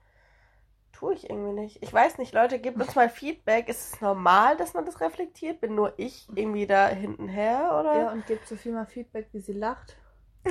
tue 0.92 1.14
ich 1.14 1.28
irgendwie 1.28 1.52
nicht. 1.52 1.82
Ich 1.82 1.92
weiß 1.92 2.18
nicht, 2.18 2.32
Leute, 2.32 2.58
gebt 2.58 2.80
uns 2.80 2.94
mal 2.94 3.08
Feedback. 3.08 3.68
Ist 3.68 3.94
es 3.94 4.00
normal, 4.00 4.56
dass 4.56 4.74
man 4.74 4.86
das 4.86 5.00
reflektiert? 5.00 5.60
Bin 5.60 5.74
nur 5.74 5.92
ich 5.98 6.26
irgendwie 6.34 6.66
da 6.66 6.88
hinten 6.88 7.28
her, 7.28 7.76
oder? 7.78 7.98
Ja, 7.98 8.12
und 8.12 8.26
gebt 8.26 8.48
Sophie 8.48 8.70
mal 8.70 8.86
Feedback, 8.86 9.28
wie 9.32 9.40
sie 9.40 9.52
lacht. 9.52 9.96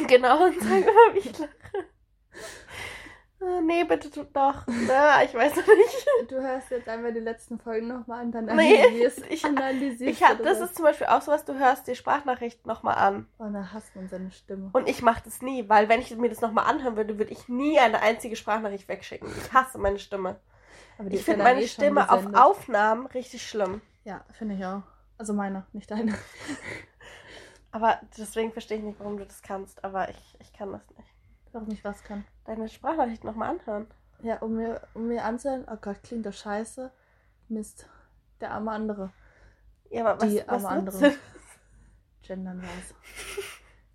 Genau, 0.07 0.43
und 0.43 0.61
sag 0.61 0.81
immer, 0.81 1.13
wie 1.13 1.19
ich 1.19 1.37
lache. 1.39 1.51
Ah, 3.45 3.61
nee, 3.61 3.83
bitte 3.83 4.09
tut 4.09 4.35
doch. 4.35 4.65
Ja, 4.87 5.21
ich 5.23 5.33
weiß 5.33 5.55
noch 5.55 5.67
nicht. 5.67 6.31
Du 6.31 6.41
hörst 6.41 6.71
jetzt 6.71 6.87
einmal 6.89 7.13
die 7.13 7.19
letzten 7.19 7.59
Folgen 7.59 7.87
nochmal 7.87 8.25
und 8.25 8.31
dann 8.31 8.49
analysierst, 8.49 9.19
nee, 9.21 9.25
ich, 9.29 9.45
analysierst 9.45 10.01
ich 10.01 10.23
hab, 10.23 10.41
Das 10.41 10.59
ist 10.59 10.75
zum 10.75 10.85
Beispiel 10.85 11.07
auch 11.07 11.21
so 11.21 11.31
was, 11.31 11.45
du 11.45 11.53
hörst 11.53 11.87
die 11.87 11.95
Sprachnachricht 11.95 12.65
nochmal 12.65 12.95
an. 12.95 13.27
Und 13.37 13.49
oh, 13.49 13.53
dann 13.53 13.71
hasst 13.71 13.95
man 13.95 14.09
seine 14.09 14.31
Stimme. 14.31 14.69
Und 14.73 14.89
ich 14.89 15.01
mach 15.03 15.19
das 15.19 15.41
nie, 15.41 15.69
weil 15.69 15.89
wenn 15.89 16.01
ich 16.01 16.15
mir 16.15 16.29
das 16.29 16.41
nochmal 16.41 16.65
anhören 16.65 16.95
würde, 16.95 17.19
würde 17.19 17.31
ich 17.31 17.47
nie 17.47 17.79
eine 17.79 18.01
einzige 18.01 18.35
Sprachnachricht 18.35 18.87
wegschicken. 18.87 19.29
Ich 19.37 19.53
hasse 19.53 19.77
meine 19.77 19.99
Stimme. 19.99 20.37
ich 21.09 21.23
finde 21.23 21.43
meine 21.43 21.61
eh 21.61 21.67
Stimme 21.67 22.09
auf 22.09 22.25
Aufnahmen 22.33 23.05
richtig 23.07 23.47
schlimm. 23.47 23.81
Ja, 24.05 24.23
finde 24.31 24.55
ich 24.55 24.65
auch. 24.65 24.81
Also 25.17 25.33
meine, 25.33 25.65
nicht 25.71 25.91
deine. 25.91 26.15
aber 27.71 27.99
deswegen 28.17 28.51
verstehe 28.51 28.77
ich 28.77 28.83
nicht, 28.83 28.99
warum 28.99 29.17
du 29.17 29.25
das 29.25 29.41
kannst, 29.43 29.83
aber 29.83 30.09
ich, 30.09 30.37
ich 30.39 30.51
kann 30.51 30.71
das 30.71 30.81
nicht. 30.97 31.14
Warum 31.55 31.71
ich 31.71 31.85
was 31.85 32.03
kann? 32.03 32.25
Deine 32.43 32.67
Sprachnachricht 32.67 33.23
nochmal 33.23 33.51
anhören. 33.51 33.87
Ja, 34.21 34.39
um 34.39 34.57
mir, 34.57 34.81
um 34.93 35.07
mir 35.07 35.23
anzuhören, 35.23 35.65
oh 35.71 35.77
Gott, 35.77 36.03
klingt 36.03 36.25
das 36.25 36.37
scheiße. 36.37 36.91
Mist. 37.47 37.87
Der 38.41 38.51
arme 38.51 38.71
andere. 38.71 39.13
Ja, 39.89 40.05
aber 40.05 40.21
was, 40.21 40.29
Die 40.29 40.41
arme 40.41 40.63
was 40.63 40.65
andere. 40.65 41.15
Gendern 42.23 42.61
war's. 42.61 42.93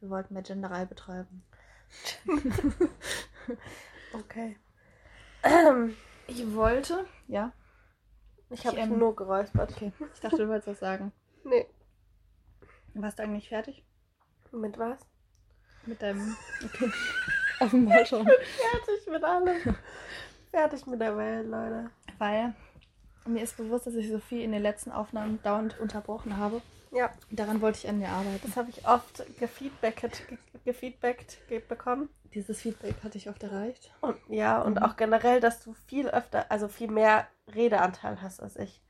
Wir 0.00 0.08
wollten 0.08 0.32
mehr 0.32 0.42
Genderei 0.42 0.86
betreiben. 0.86 1.44
okay. 4.14 4.56
ich 6.28 6.54
wollte, 6.54 7.04
ja. 7.28 7.52
Ich 8.48 8.66
habe 8.66 8.78
ähm, 8.78 8.98
nur 8.98 9.14
geräuspert. 9.14 9.72
Okay. 9.72 9.92
Ich 10.14 10.20
dachte, 10.20 10.38
du 10.38 10.48
wolltest 10.48 10.68
was 10.68 10.80
sagen. 10.80 11.12
Nee. 11.44 11.66
Warst 12.94 13.18
du 13.18 13.22
eigentlich 13.22 13.50
fertig? 13.50 13.84
Mit 14.50 14.78
was? 14.78 14.98
Mit 15.84 16.00
deinem. 16.00 16.36
Okay. 16.64 16.90
Offenbar 17.60 18.04
schon. 18.04 18.26
fertig 18.26 19.06
mit 19.10 19.22
allem. 19.22 19.76
fertig 20.50 20.86
mit 20.86 21.00
der 21.00 21.16
Welt, 21.16 21.46
Leute. 21.46 21.90
Weil 22.18 22.54
mir 23.26 23.42
ist 23.42 23.56
bewusst, 23.56 23.86
dass 23.86 23.94
ich 23.94 24.08
Sophie 24.10 24.42
in 24.42 24.52
den 24.52 24.62
letzten 24.62 24.90
Aufnahmen 24.90 25.40
dauernd 25.42 25.78
unterbrochen 25.78 26.36
habe. 26.36 26.62
Ja. 26.92 27.10
Daran 27.30 27.60
wollte 27.60 27.78
ich 27.78 27.88
an 27.88 27.98
mir 27.98 28.08
arbeiten. 28.08 28.40
Das 28.42 28.56
habe 28.56 28.70
ich 28.70 28.86
oft 28.86 29.22
gefeedbackt, 29.38 30.22
gefeedbackt 30.64 31.38
bekommen. 31.68 32.08
Dieses 32.34 32.60
Feedback 32.60 32.94
hatte 33.02 33.18
ich 33.18 33.28
oft 33.28 33.42
erreicht. 33.42 33.92
Und, 34.00 34.16
ja, 34.28 34.60
und 34.60 34.76
mhm. 34.76 34.82
auch 34.82 34.96
generell, 34.96 35.40
dass 35.40 35.62
du 35.62 35.74
viel 35.86 36.08
öfter, 36.08 36.46
also 36.50 36.68
viel 36.68 36.90
mehr 36.90 37.26
Redeanteil 37.54 38.22
hast 38.22 38.40
als 38.40 38.56
ich. 38.56 38.80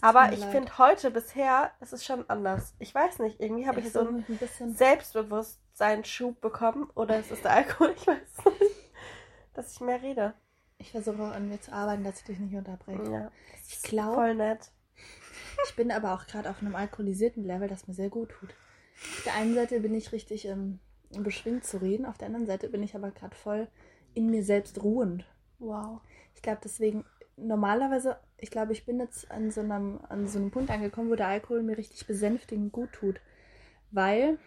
Aber 0.00 0.32
ich 0.32 0.44
finde 0.44 0.78
heute 0.78 1.10
bisher, 1.10 1.72
es 1.80 1.92
ist 1.92 2.04
schon 2.04 2.28
anders. 2.28 2.74
Ich 2.78 2.94
weiß 2.94 3.18
nicht, 3.20 3.40
irgendwie 3.40 3.66
habe 3.66 3.80
ich 3.80 3.92
so 3.92 4.00
ein, 4.00 4.24
ein 4.28 4.36
bisschen 4.36 4.74
Selbstbewusstseinsschub 4.74 6.40
bekommen. 6.40 6.90
Oder 6.94 7.18
es 7.18 7.30
ist 7.30 7.44
der 7.44 7.52
Alkohol, 7.52 7.92
ich 7.96 8.06
weiß 8.06 8.44
nicht. 8.60 8.76
Dass 9.54 9.72
ich 9.72 9.80
mehr 9.80 10.02
rede. 10.02 10.34
Ich 10.78 10.92
versuche 10.92 11.24
an 11.24 11.48
mir 11.48 11.60
zu 11.60 11.72
arbeiten, 11.72 12.04
dass 12.04 12.20
ich 12.20 12.24
dich 12.24 12.38
nicht 12.38 12.54
unterbreche. 12.54 13.10
Ja, 13.10 13.30
ich 13.66 13.82
glaube. 13.82 14.14
Voll 14.14 14.34
nett. 14.34 14.70
Ich 15.66 15.74
bin 15.74 15.90
aber 15.90 16.14
auch 16.14 16.26
gerade 16.26 16.48
auf 16.50 16.60
einem 16.60 16.76
alkoholisierten 16.76 17.44
Level, 17.44 17.68
das 17.68 17.88
mir 17.88 17.94
sehr 17.94 18.10
gut 18.10 18.30
tut. 18.30 18.50
Auf 18.94 19.22
der 19.24 19.34
einen 19.34 19.54
Seite 19.54 19.80
bin 19.80 19.94
ich 19.94 20.12
richtig 20.12 20.46
ähm, 20.46 20.78
beschwingt 21.10 21.64
zu 21.64 21.78
reden, 21.78 22.06
auf 22.06 22.18
der 22.18 22.26
anderen 22.26 22.46
Seite 22.46 22.68
bin 22.68 22.82
ich 22.82 22.94
aber 22.94 23.10
gerade 23.10 23.34
voll 23.34 23.68
in 24.14 24.30
mir 24.30 24.44
selbst 24.44 24.82
ruhend. 24.82 25.24
Wow. 25.58 26.00
Ich 26.34 26.42
glaube, 26.42 26.60
deswegen 26.62 27.04
normalerweise, 27.40 28.16
ich 28.36 28.50
glaube, 28.50 28.72
ich 28.72 28.84
bin 28.84 28.98
jetzt 29.00 29.30
an 29.30 29.50
so, 29.50 29.60
einem, 29.60 30.00
an 30.08 30.26
so 30.26 30.38
einem 30.38 30.50
Punkt 30.50 30.70
angekommen, 30.70 31.10
wo 31.10 31.14
der 31.14 31.28
Alkohol 31.28 31.62
mir 31.62 31.76
richtig 31.76 32.06
besänftigend 32.06 32.72
gut 32.72 32.92
tut. 32.92 33.20
Weil 33.90 34.38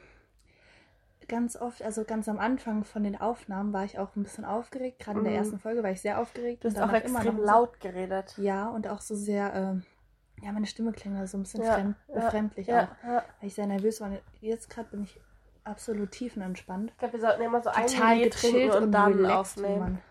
ganz 1.27 1.55
oft, 1.55 1.81
also 1.81 2.03
ganz 2.03 2.27
am 2.27 2.39
Anfang 2.39 2.83
von 2.83 3.03
den 3.03 3.19
Aufnahmen 3.19 3.73
war 3.73 3.85
ich 3.85 3.97
auch 3.97 4.15
ein 4.15 4.23
bisschen 4.23 4.45
aufgeregt. 4.45 4.99
Gerade 4.99 5.19
in 5.19 5.23
der 5.23 5.33
mhm. 5.33 5.39
ersten 5.39 5.59
Folge 5.59 5.81
war 5.81 5.91
ich 5.91 6.01
sehr 6.01 6.19
aufgeregt. 6.19 6.63
Du 6.63 6.69
hast 6.69 6.79
auch 6.79 6.91
extrem 6.91 7.15
immer 7.15 7.45
laut 7.45 7.77
so, 7.81 7.87
geredet. 7.87 8.35
Ja, 8.37 8.69
und 8.69 8.87
auch 8.87 9.01
so 9.01 9.15
sehr, 9.15 9.53
äh, 9.53 10.45
ja, 10.45 10.51
meine 10.51 10.67
Stimme 10.67 10.91
klingt 10.91 11.27
so 11.29 11.37
ein 11.37 11.43
bisschen 11.43 11.63
ja, 11.63 11.73
fremd, 11.73 11.95
ja, 12.07 12.15
befremdlich 12.15 12.67
ja, 12.67 12.83
auch. 12.83 13.07
Ja. 13.07 13.23
Weil 13.39 13.47
ich 13.47 13.53
sehr 13.53 13.67
nervös 13.67 14.01
war. 14.01 14.11
Jetzt 14.41 14.69
gerade 14.69 14.89
bin 14.89 15.03
ich 15.03 15.19
absolut 15.63 16.11
tiefenentspannt. 16.11 16.91
Ich 16.91 16.97
glaube, 16.97 17.13
wir 17.13 17.21
sollten 17.21 17.41
immer 17.41 17.61
so 17.61 17.69
Total 17.69 18.03
ein 18.03 18.21
gechillt 18.23 18.75
und, 18.75 18.83
und 18.83 18.91
dann 18.91 19.13
relaxed, 19.13 19.57
aufnehmen. 19.57 19.75
Wie 19.75 19.79
man 19.79 20.01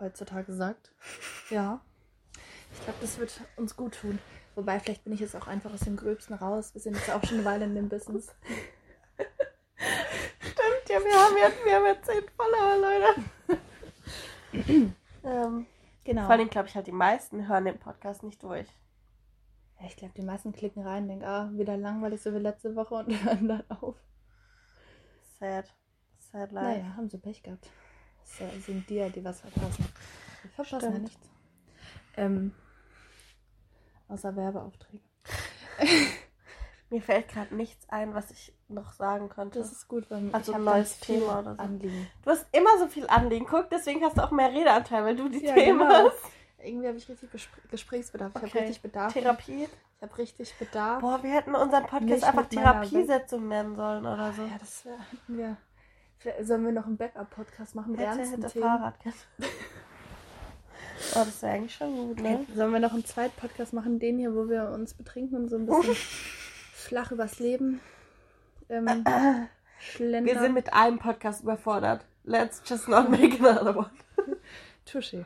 heutzutage 0.00 0.52
sagt. 0.52 0.92
Ja. 1.50 1.80
Ich 2.88 2.94
glaube, 2.94 3.06
das 3.06 3.18
wird 3.18 3.42
uns 3.56 3.76
gut 3.76 4.00
tun. 4.00 4.18
Wobei, 4.54 4.80
vielleicht 4.80 5.04
bin 5.04 5.12
ich 5.12 5.20
jetzt 5.20 5.36
auch 5.36 5.46
einfach 5.46 5.70
aus 5.74 5.80
dem 5.80 5.94
Gröbsten 5.94 6.34
raus. 6.34 6.72
Wir 6.72 6.80
sind 6.80 6.96
jetzt 6.96 7.10
auch 7.10 7.22
schon 7.22 7.36
eine 7.36 7.44
Weile 7.44 7.66
in 7.66 7.74
dem 7.74 7.90
Business. 7.90 8.34
Stimmt, 10.40 10.88
ja, 10.88 10.98
wir 10.98 11.12
haben 11.12 11.36
jetzt, 11.36 11.64
wir 11.66 11.74
haben 11.74 11.84
jetzt 11.84 12.06
10 12.06 12.24
Follower, 12.34 12.78
Leute. 14.54 14.94
ähm, 15.22 15.66
genau. 16.02 16.22
Vor 16.22 16.30
allem, 16.30 16.48
glaube 16.48 16.68
ich, 16.68 16.74
halt 16.76 16.86
die 16.86 16.92
meisten 16.92 17.46
hören 17.46 17.66
den 17.66 17.78
Podcast 17.78 18.22
nicht 18.22 18.42
durch. 18.42 18.66
Ja, 19.78 19.86
ich 19.86 19.96
glaube, 19.96 20.14
die 20.16 20.22
meisten 20.22 20.54
klicken 20.54 20.82
rein 20.82 21.02
und 21.02 21.08
denken, 21.10 21.26
ah, 21.26 21.50
wieder 21.52 21.76
langweilig, 21.76 22.22
so 22.22 22.32
wie 22.32 22.38
letzte 22.38 22.74
Woche 22.74 22.94
und 22.94 23.10
hören 23.22 23.48
dann 23.48 23.70
auf. 23.70 23.96
Sad. 25.38 25.66
Sad 26.32 26.52
life. 26.52 26.80
Naja, 26.80 26.96
haben 26.96 27.10
sie 27.10 27.18
Pech 27.18 27.42
gehabt. 27.42 27.68
Das 28.38 28.64
sind 28.64 28.88
die 28.88 28.94
ja, 28.94 29.10
die 29.10 29.22
was 29.22 29.42
verpassen. 29.42 29.84
Wir 30.40 30.50
verpassen 30.52 30.78
Stimmt. 30.78 30.94
ja 30.94 31.00
nichts. 31.00 31.30
Ähm, 32.16 32.54
außer 34.08 34.34
Werbeaufträge. 34.36 35.04
Mir 36.90 37.02
fällt 37.02 37.28
gerade 37.28 37.54
nichts 37.54 37.86
ein, 37.90 38.14
was 38.14 38.30
ich 38.30 38.54
noch 38.68 38.92
sagen 38.92 39.28
konnte. 39.28 39.58
Das 39.58 39.70
ist 39.70 39.88
gut, 39.88 40.10
weil 40.10 40.30
also 40.32 40.54
ein 40.54 40.64
neues 40.64 40.98
Thema 41.00 41.40
oder 41.40 41.54
so. 41.54 41.60
Anliegen. 41.60 42.06
Du 42.24 42.30
hast 42.30 42.46
immer 42.52 42.78
so 42.78 42.86
viel 42.88 43.06
Anliegen. 43.08 43.46
Guck, 43.46 43.68
deswegen 43.68 44.02
hast 44.02 44.16
du 44.16 44.24
auch 44.24 44.30
mehr 44.30 44.50
Redeanteil, 44.50 45.04
weil 45.04 45.16
du 45.16 45.28
die 45.28 45.44
ja, 45.44 45.52
Themen 45.52 45.80
genau. 45.80 46.08
hast. 46.08 46.32
Irgendwie 46.64 46.88
habe 46.88 46.96
ich 46.96 47.08
richtig 47.08 47.30
Gesprächsbedarf. 47.70 48.32
Ich 48.34 48.42
habe 48.42 48.54
richtig 48.54 48.80
Bedarf. 48.80 49.12
Therapie. 49.12 49.68
Ich 49.96 50.02
habe 50.02 50.18
richtig 50.18 50.54
Bedarf. 50.58 51.00
Boah, 51.00 51.22
wir 51.22 51.30
hätten 51.30 51.54
unseren 51.54 51.84
Podcast 51.84 52.24
einfach 52.24 52.46
Therapiesitzung 52.46 53.48
nennen 53.48 53.76
sollen 53.76 54.06
oder 54.06 54.32
so. 54.32 54.42
Ja, 54.42 54.58
das 54.58 54.84
hätten 54.84 55.36
wir 55.36 55.56
Sollen 56.40 56.64
wir 56.64 56.72
noch 56.72 56.86
einen 56.86 56.96
Backup-Podcast 56.96 57.76
machen 57.76 57.92
mit 57.92 58.00
hätte, 58.00 58.18
ernsten 58.18 58.42
hätte 58.42 58.52
Themen? 58.52 58.64
Fahrradkette. 58.64 59.16
oh, 61.20 61.24
das 61.24 61.42
wäre 61.42 61.54
eigentlich 61.54 61.74
schon 61.74 61.94
gut, 61.94 62.20
ne? 62.20 62.46
Sollen 62.54 62.72
wir 62.72 62.80
noch 62.80 62.92
einen 62.92 63.04
zweiten 63.04 63.34
Podcast 63.38 63.72
machen, 63.72 63.98
den 63.98 64.18
hier, 64.18 64.34
wo 64.34 64.48
wir 64.48 64.70
uns 64.70 64.94
betrinken 64.94 65.36
und 65.36 65.48
so 65.48 65.56
ein 65.56 65.66
bisschen 65.66 65.94
flach 66.72 67.12
übers 67.12 67.38
Leben 67.38 67.80
ähm, 68.68 68.86
schlendern? 69.78 70.24
Wir 70.26 70.40
sind 70.40 70.54
mit 70.54 70.72
einem 70.72 70.98
Podcast 70.98 71.42
überfordert. 71.42 72.04
Let's 72.24 72.62
just 72.66 72.88
not 72.88 73.08
make 73.10 73.38
another 73.38 73.76
one. 73.76 73.90
Touché. 74.86 75.24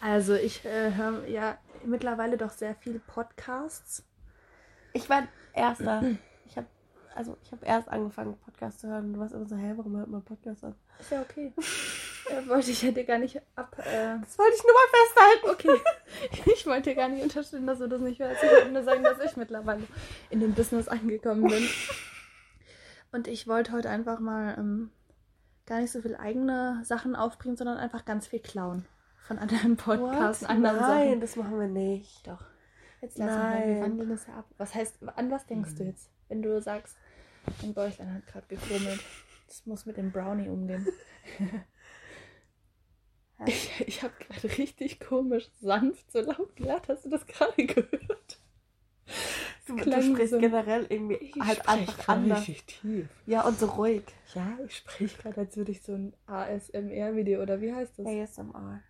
Also 0.00 0.34
ich 0.34 0.64
äh, 0.64 0.94
höre 0.94 1.26
ja 1.28 1.58
mittlerweile 1.84 2.36
doch 2.36 2.50
sehr 2.50 2.74
viele 2.74 2.98
Podcasts. 2.98 4.04
Ich 4.92 5.08
war 5.08 5.26
erster. 5.54 6.02
Ich 6.46 6.56
habe 6.56 6.66
also 7.14 7.36
ich 7.44 7.52
habe 7.52 7.64
erst 7.64 7.88
angefangen, 7.88 8.36
Podcasts 8.38 8.80
zu 8.80 8.88
hören. 8.88 9.12
Du 9.12 9.20
warst 9.20 9.34
immer 9.34 9.46
so, 9.46 9.56
hä, 9.56 9.74
warum 9.76 9.96
hört 9.96 10.08
man 10.08 10.22
Podcasts 10.22 10.64
an? 10.64 10.74
Ist 10.98 11.10
ja 11.10 11.22
okay. 11.22 11.52
äh, 12.30 12.48
wollte 12.48 12.70
ich 12.70 12.82
hätte 12.82 13.04
gar 13.04 13.18
nicht 13.18 13.40
ab. 13.56 13.76
Äh... 13.78 14.18
Das 14.20 14.38
wollte 14.38 14.56
ich 14.56 14.62
nur 14.62 14.72
mal 14.72 14.88
festhalten. 14.92 15.50
Okay. 15.50 16.52
ich 16.54 16.66
wollte 16.66 16.94
gar 16.94 17.08
nicht 17.08 17.22
unterstellen, 17.22 17.66
dass 17.66 17.78
du 17.78 17.88
das 17.88 18.00
nicht 18.00 18.20
hörst. 18.20 18.42
Ich 18.42 18.50
wollte 18.50 18.70
nur 18.70 18.82
sagen, 18.82 19.02
dass 19.02 19.18
ich 19.20 19.36
mittlerweile 19.36 19.82
in 20.30 20.40
dem 20.40 20.54
Business 20.54 20.88
angekommen 20.88 21.48
bin. 21.48 21.68
Und 23.12 23.28
ich 23.28 23.46
wollte 23.46 23.72
heute 23.72 23.90
einfach 23.90 24.18
mal 24.18 24.56
ähm, 24.58 24.90
gar 25.66 25.80
nicht 25.80 25.92
so 25.92 26.02
viel 26.02 26.16
eigene 26.16 26.80
Sachen 26.84 27.14
aufbringen, 27.14 27.56
sondern 27.56 27.78
einfach 27.78 28.04
ganz 28.04 28.26
viel 28.26 28.40
klauen. 28.40 28.86
Von 29.20 29.38
anderen 29.38 29.76
Podcasts, 29.76 30.42
What? 30.42 30.50
anderen 30.50 30.76
Nein, 30.76 30.86
Sachen. 30.86 31.08
Nein, 31.10 31.20
das 31.20 31.36
machen 31.36 31.58
wir 31.58 31.68
nicht. 31.68 32.26
Doch. 32.26 32.44
Jetzt 33.00 33.18
lassen 33.18 33.66
wir 33.66 33.74
wir 33.76 33.82
wandeln 33.82 34.08
das 34.10 34.26
ja 34.26 34.34
ab. 34.34 34.46
Was 34.58 34.74
heißt, 34.74 34.96
an 35.16 35.30
was 35.30 35.46
denkst 35.46 35.74
du 35.76 35.84
jetzt, 35.84 36.10
wenn 36.28 36.42
du 36.42 36.60
sagst, 36.60 36.96
mein 37.62 37.74
Bäuchlein 37.74 38.14
hat 38.14 38.26
gerade 38.26 38.46
gekrummelt. 38.48 39.00
Das 39.46 39.66
muss 39.66 39.86
mit 39.86 39.96
dem 39.96 40.10
Brownie 40.10 40.48
umgehen. 40.48 40.88
ich 43.46 43.70
ich 43.86 44.02
habe 44.02 44.14
gerade 44.18 44.58
richtig 44.58 45.00
komisch 45.00 45.48
sanft 45.60 46.10
so 46.12 46.20
laut 46.20 46.54
gelacht. 46.56 46.88
Hast 46.88 47.04
du 47.04 47.10
das 47.10 47.26
gerade 47.26 47.66
gehört? 47.66 48.38
Du, 49.66 49.76
du 49.76 50.02
sprichst 50.02 50.30
so, 50.30 50.38
generell 50.38 50.86
irgendwie 50.88 51.14
ich 51.14 51.36
halt 51.40 51.66
einfach 51.68 52.08
anders. 52.08 52.44
tief. 52.44 53.08
Ja, 53.26 53.42
und 53.42 53.58
so 53.58 53.66
ruhig. 53.66 54.04
Ja, 54.34 54.58
ich 54.66 54.76
spreche 54.76 55.16
gerade, 55.22 55.40
als 55.40 55.56
würde 55.56 55.72
ich 55.72 55.82
so 55.82 55.94
ein 55.94 56.14
ASMR-Video 56.26 57.42
oder 57.42 57.60
wie 57.60 57.72
heißt 57.72 57.98
das? 57.98 58.06
ASMR. 58.06 58.82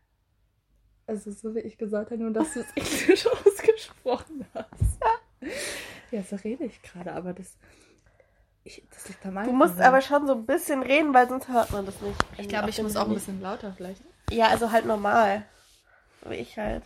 Also 1.07 1.31
so 1.31 1.55
wie 1.55 1.61
ich 1.61 1.79
gesagt 1.79 2.11
habe, 2.11 2.21
nur 2.21 2.33
dass 2.33 2.55
du 2.55 2.61
es 2.61 2.73
Englisch 2.75 3.27
ausgesprochen 3.27 4.47
hast. 4.53 4.99
ja, 6.11 6.23
so 6.23 6.37
rede 6.37 6.65
ich 6.65 6.83
gerade, 6.83 7.13
aber 7.13 7.35
das 7.35 7.57
ich, 8.65 8.83
das 8.91 9.09
liegt 9.09 9.25
an 9.27 9.45
Du 9.45 9.53
musst 9.53 9.79
aber 9.79 10.01
schon 10.01 10.27
so 10.27 10.33
ein 10.35 10.47
bisschen 10.47 10.83
reden, 10.83 11.13
weil 11.13 11.29
sonst 11.29 11.49
hört 11.49 11.71
man 11.71 11.85
das 11.85 12.01
nicht. 12.01 12.17
Ich 12.39 12.49
glaube, 12.49 12.71
ich 12.71 12.83
muss 12.83 12.97
auch 12.97 13.07
ein 13.07 13.15
bisschen 13.15 13.41
lauter 13.43 13.75
vielleicht. 13.77 14.03
Ja, 14.31 14.49
also 14.49 14.71
halt 14.71 14.87
normal. 14.87 15.45
So 16.23 16.31
wie 16.31 16.37
ich 16.37 16.59
halt. 16.59 16.85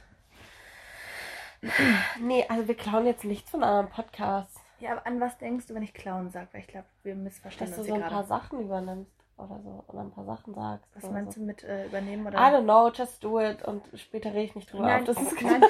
nee, 2.20 2.44
also 2.48 2.68
wir 2.68 2.76
klauen 2.76 3.06
jetzt 3.06 3.24
nichts 3.24 3.50
von 3.50 3.62
anderen 3.62 3.88
Podcasts. 3.88 4.60
Ja, 4.80 4.92
aber 4.92 5.06
an 5.06 5.20
was 5.20 5.38
denkst 5.38 5.66
du, 5.66 5.74
wenn 5.74 5.82
ich 5.82 5.92
klauen 5.92 6.30
sage? 6.30 6.48
Weil 6.52 6.60
ich 6.60 6.68
glaube, 6.68 6.86
wir 7.02 7.14
missverstehen 7.14 7.70
Dass 7.70 7.78
du 7.78 7.84
so 7.84 7.94
ein 7.94 8.02
paar 8.02 8.24
Sachen 8.24 8.60
übernimmst 8.60 9.10
oder 9.36 9.60
so. 9.62 9.84
Oder 9.88 10.00
ein 10.00 10.10
paar 10.10 10.24
Sachen 10.24 10.54
sagst. 10.54 10.86
Was 10.94 11.10
meinst 11.10 11.34
so. 11.34 11.40
du 11.40 11.46
mit 11.46 11.64
äh, 11.64 11.86
übernehmen 11.86 12.26
oder? 12.26 12.38
I 12.38 12.54
don't 12.54 12.64
know, 12.64 12.90
just 12.90 13.22
do 13.24 13.40
it. 13.40 13.62
Und 13.62 13.82
später 13.94 14.30
rede 14.30 14.44
ich 14.44 14.54
nicht 14.54 14.72
drüber 14.72 14.84
nein, 14.84 15.00
auf. 15.00 15.06
Das 15.06 15.20
ist 15.20 15.42
nein, 15.42 15.64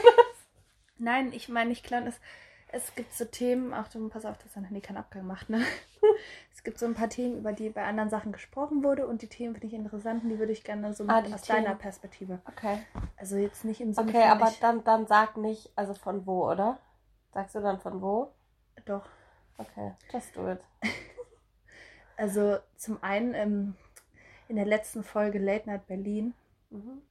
nein, 0.98 1.32
ich 1.32 1.48
meine 1.48 1.70
nicht 1.70 1.84
klauen. 1.84 2.06
Ist, 2.06 2.20
es 2.70 2.94
gibt 2.94 3.14
so 3.14 3.24
Themen, 3.24 3.72
Achtung, 3.72 4.10
pass 4.10 4.26
auf, 4.26 4.36
dass 4.38 4.56
er 4.56 4.62
nee, 4.68 4.80
keinen 4.80 4.98
Abgang 4.98 5.26
macht, 5.26 5.48
ne? 5.48 5.64
Es 6.54 6.64
gibt 6.64 6.78
so 6.78 6.86
ein 6.86 6.94
paar 6.94 7.08
Themen, 7.08 7.38
über 7.38 7.52
die 7.52 7.70
bei 7.70 7.84
anderen 7.84 8.10
Sachen 8.10 8.32
gesprochen 8.32 8.82
wurde 8.82 9.06
und 9.06 9.22
die 9.22 9.28
Themen 9.28 9.54
finde 9.54 9.68
ich 9.68 9.74
interessant 9.74 10.24
und 10.24 10.30
die 10.30 10.38
würde 10.38 10.52
ich 10.52 10.64
gerne 10.64 10.92
so 10.92 11.04
ah, 11.06 11.20
aus 11.20 11.42
Themen. 11.42 11.64
deiner 11.64 11.76
Perspektive. 11.76 12.40
Okay. 12.46 12.78
Also 13.16 13.36
jetzt 13.36 13.64
nicht 13.64 13.80
im 13.80 13.92
Sinne 13.92 14.08
Okay, 14.08 14.24
aber 14.24 14.52
dann, 14.60 14.82
dann 14.84 15.06
sag 15.06 15.36
nicht, 15.36 15.70
also 15.76 15.94
von 15.94 16.26
wo, 16.26 16.50
oder? 16.50 16.78
Sagst 17.32 17.54
du 17.54 17.60
dann 17.60 17.78
von 17.78 18.02
wo? 18.02 18.32
Doch. 18.84 19.06
Okay, 19.56 19.92
just 20.12 20.36
do 20.36 20.50
it. 20.50 20.60
also 22.16 22.58
zum 22.76 23.02
einen 23.02 23.34
ähm, 23.34 23.76
in 24.48 24.56
der 24.56 24.66
letzten 24.66 25.04
Folge 25.04 25.38
Late 25.38 25.68
Night 25.68 25.86
Berlin 25.86 26.34
mhm. 26.70 27.02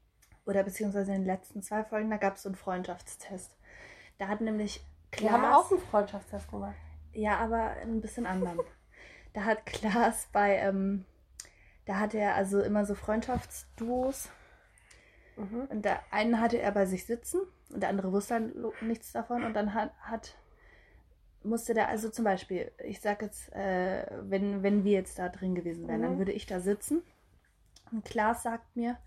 oder 0.46 0.64
beziehungsweise 0.64 1.14
in 1.14 1.22
den 1.22 1.26
letzten 1.26 1.62
zwei 1.62 1.84
Folgen, 1.84 2.10
da 2.10 2.18
gab 2.18 2.36
es 2.36 2.44
so 2.44 2.50
einen 2.50 2.56
Freundschaftstest. 2.56 3.56
Da 4.18 4.28
hat 4.28 4.42
nämlich 4.42 4.84
Klaas, 5.12 5.24
Wir 5.24 5.32
haben 5.32 5.54
auch 5.54 5.72
einen 5.72 5.80
Freundschaftstest 5.80 6.50
gemacht. 6.50 6.76
Ja, 7.14 7.38
aber 7.38 7.72
ein 7.82 8.02
bisschen 8.02 8.26
anderen. 8.26 8.60
Da 9.38 9.46
hat 9.46 9.66
Klaas 9.66 10.28
bei, 10.32 10.58
ähm, 10.58 11.06
da 11.86 12.00
hatte 12.00 12.18
er 12.18 12.34
also 12.36 12.62
immer 12.62 12.86
so 12.86 12.96
Freundschaftsduos. 12.96 14.30
Mhm. 15.36 15.68
Und 15.70 15.86
der 15.86 16.02
einen 16.12 16.42
hatte 16.42 16.60
er 16.60 16.72
bei 16.72 16.88
sich 16.88 17.06
sitzen 17.06 17.42
und 17.70 17.82
der 17.82 17.90
andere 17.90 18.12
wusste 18.12 18.34
halt 18.34 18.82
nichts 18.82 19.12
davon. 19.12 19.44
Und 19.44 19.54
dann 19.54 19.74
hat, 19.76 19.94
hat 20.00 20.36
musste 21.44 21.76
der, 21.76 21.88
also 21.88 22.10
zum 22.10 22.26
Beispiel, 22.26 22.72
ich 22.84 23.00
sag 23.00 23.22
jetzt, 23.22 23.54
äh, 23.54 24.08
wenn, 24.22 24.64
wenn 24.64 24.84
wir 24.84 24.94
jetzt 24.94 25.20
da 25.20 25.30
drin 25.30 25.54
gewesen 25.54 25.88
wären, 25.88 26.00
mhm. 26.00 26.04
dann 26.04 26.18
würde 26.18 26.32
ich 26.32 26.48
da 26.48 26.60
sitzen. 26.60 27.04
Und 27.92 28.06
Klaas 28.06 28.42
sagt 28.42 28.76
mir, 28.76 28.98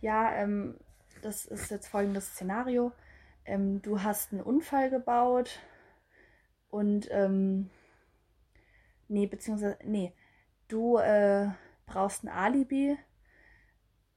ja, 0.00 0.32
ähm, 0.36 0.78
das 1.22 1.44
ist 1.44 1.70
jetzt 1.70 1.88
folgendes 1.88 2.28
Szenario 2.28 2.92
ähm, 3.46 3.80
du 3.82 4.02
hast 4.02 4.32
einen 4.32 4.42
Unfall 4.42 4.90
gebaut 4.90 5.60
und 6.68 7.08
ähm, 7.10 7.70
nee, 9.08 9.26
beziehungsweise, 9.26 9.78
nee, 9.84 10.12
du 10.68 10.98
äh, 10.98 11.48
brauchst 11.86 12.24
ein 12.24 12.28
Alibi 12.28 12.96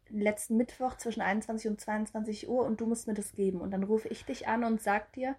letzten 0.10 0.58
Mittwoch 0.58 0.98
zwischen 0.98 1.22
21 1.22 1.70
und 1.70 1.80
22 1.80 2.50
Uhr 2.50 2.66
und 2.66 2.82
du 2.82 2.88
musst 2.88 3.08
mir 3.08 3.14
das 3.14 3.34
geben. 3.34 3.62
Und 3.62 3.72
dann 3.72 3.84
rufe 3.84 4.08
ich 4.08 4.26
dich 4.26 4.48
an 4.48 4.64
und 4.64 4.82
sag 4.82 5.14
dir, 5.14 5.36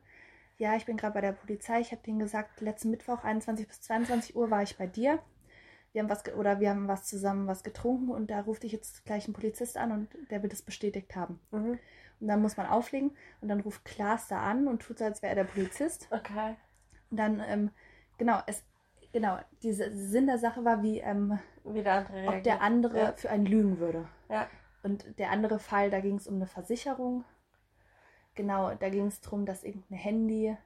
ja, 0.59 0.77
ich 0.77 0.87
bin 0.87 0.97
gerade 0.97 1.15
bei 1.15 1.21
der 1.21 1.33
Polizei, 1.33 1.81
ich 1.81 1.91
habe 1.91 2.03
denen 2.03 2.19
gesagt, 2.19 2.61
letzten 2.61 2.91
Mittwoch 2.91 3.25
21 3.25 3.67
bis 3.67 3.81
22 3.81 4.37
Uhr 4.37 4.51
war 4.51 4.63
ich 4.63 4.77
bei 4.77 4.87
dir. 4.87 5.19
Wir 5.93 6.03
haben 6.03 6.11
was 6.11 6.25
oder 6.35 6.61
wir 6.61 6.71
haben 6.71 6.87
was 6.87 7.05
zusammen 7.05 7.49
was 7.49 7.65
getrunken 7.65 8.11
und 8.11 8.31
da 8.31 8.41
ruft 8.43 8.63
dich 8.63 8.73
jetzt 8.73 9.05
gleich 9.05 9.27
ein 9.27 9.33
Polizist 9.33 9.77
an 9.77 9.91
und 9.91 10.09
der 10.31 10.43
wird 10.43 10.53
es 10.53 10.63
bestätigt 10.63 11.17
haben. 11.17 11.41
Mhm. 11.51 11.79
Und 12.21 12.29
dann 12.29 12.43
muss 12.43 12.57
man 12.57 12.67
auflegen 12.67 13.17
und 13.41 13.49
dann 13.49 13.61
ruft 13.61 13.85
Klaas 13.85 14.29
da 14.29 14.43
an 14.43 14.69
und 14.69 14.83
tut 14.83 14.99
so, 14.99 15.05
als 15.05 15.23
wäre 15.23 15.31
er 15.35 15.45
der 15.45 15.51
Polizist. 15.51 16.07
Okay. 16.11 16.57
Und 17.11 17.17
dann, 17.17 17.43
ähm, 17.49 17.71
genau, 18.19 18.41
es, 18.47 18.63
genau, 19.13 19.39
diese 19.63 19.93
Sinn 19.97 20.27
der 20.27 20.39
Sache 20.39 20.65
war, 20.65 20.83
wie, 20.83 20.99
ähm, 20.99 21.39
wie 21.65 21.83
der 21.83 21.97
andere 21.97 22.29
ob 22.29 22.43
der 22.43 22.63
andere 22.63 22.99
ja. 22.99 23.13
für 23.13 23.31
einen 23.31 23.47
lügen 23.47 23.79
würde. 23.79 24.07
Ja. 24.29 24.49
Und 24.83 25.19
der 25.19 25.31
andere 25.31 25.59
Fall, 25.59 25.91
da 25.91 26.01
ging 26.01 26.17
es 26.17 26.27
um 26.27 26.37
eine 26.37 26.47
Versicherung. 26.47 27.25
Genau, 28.35 28.75
da 28.75 28.89
ging 28.89 29.07
es 29.07 29.21
darum, 29.21 29.45
dass 29.45 29.65
irgendein 29.65 29.99
Handy, 29.99 30.57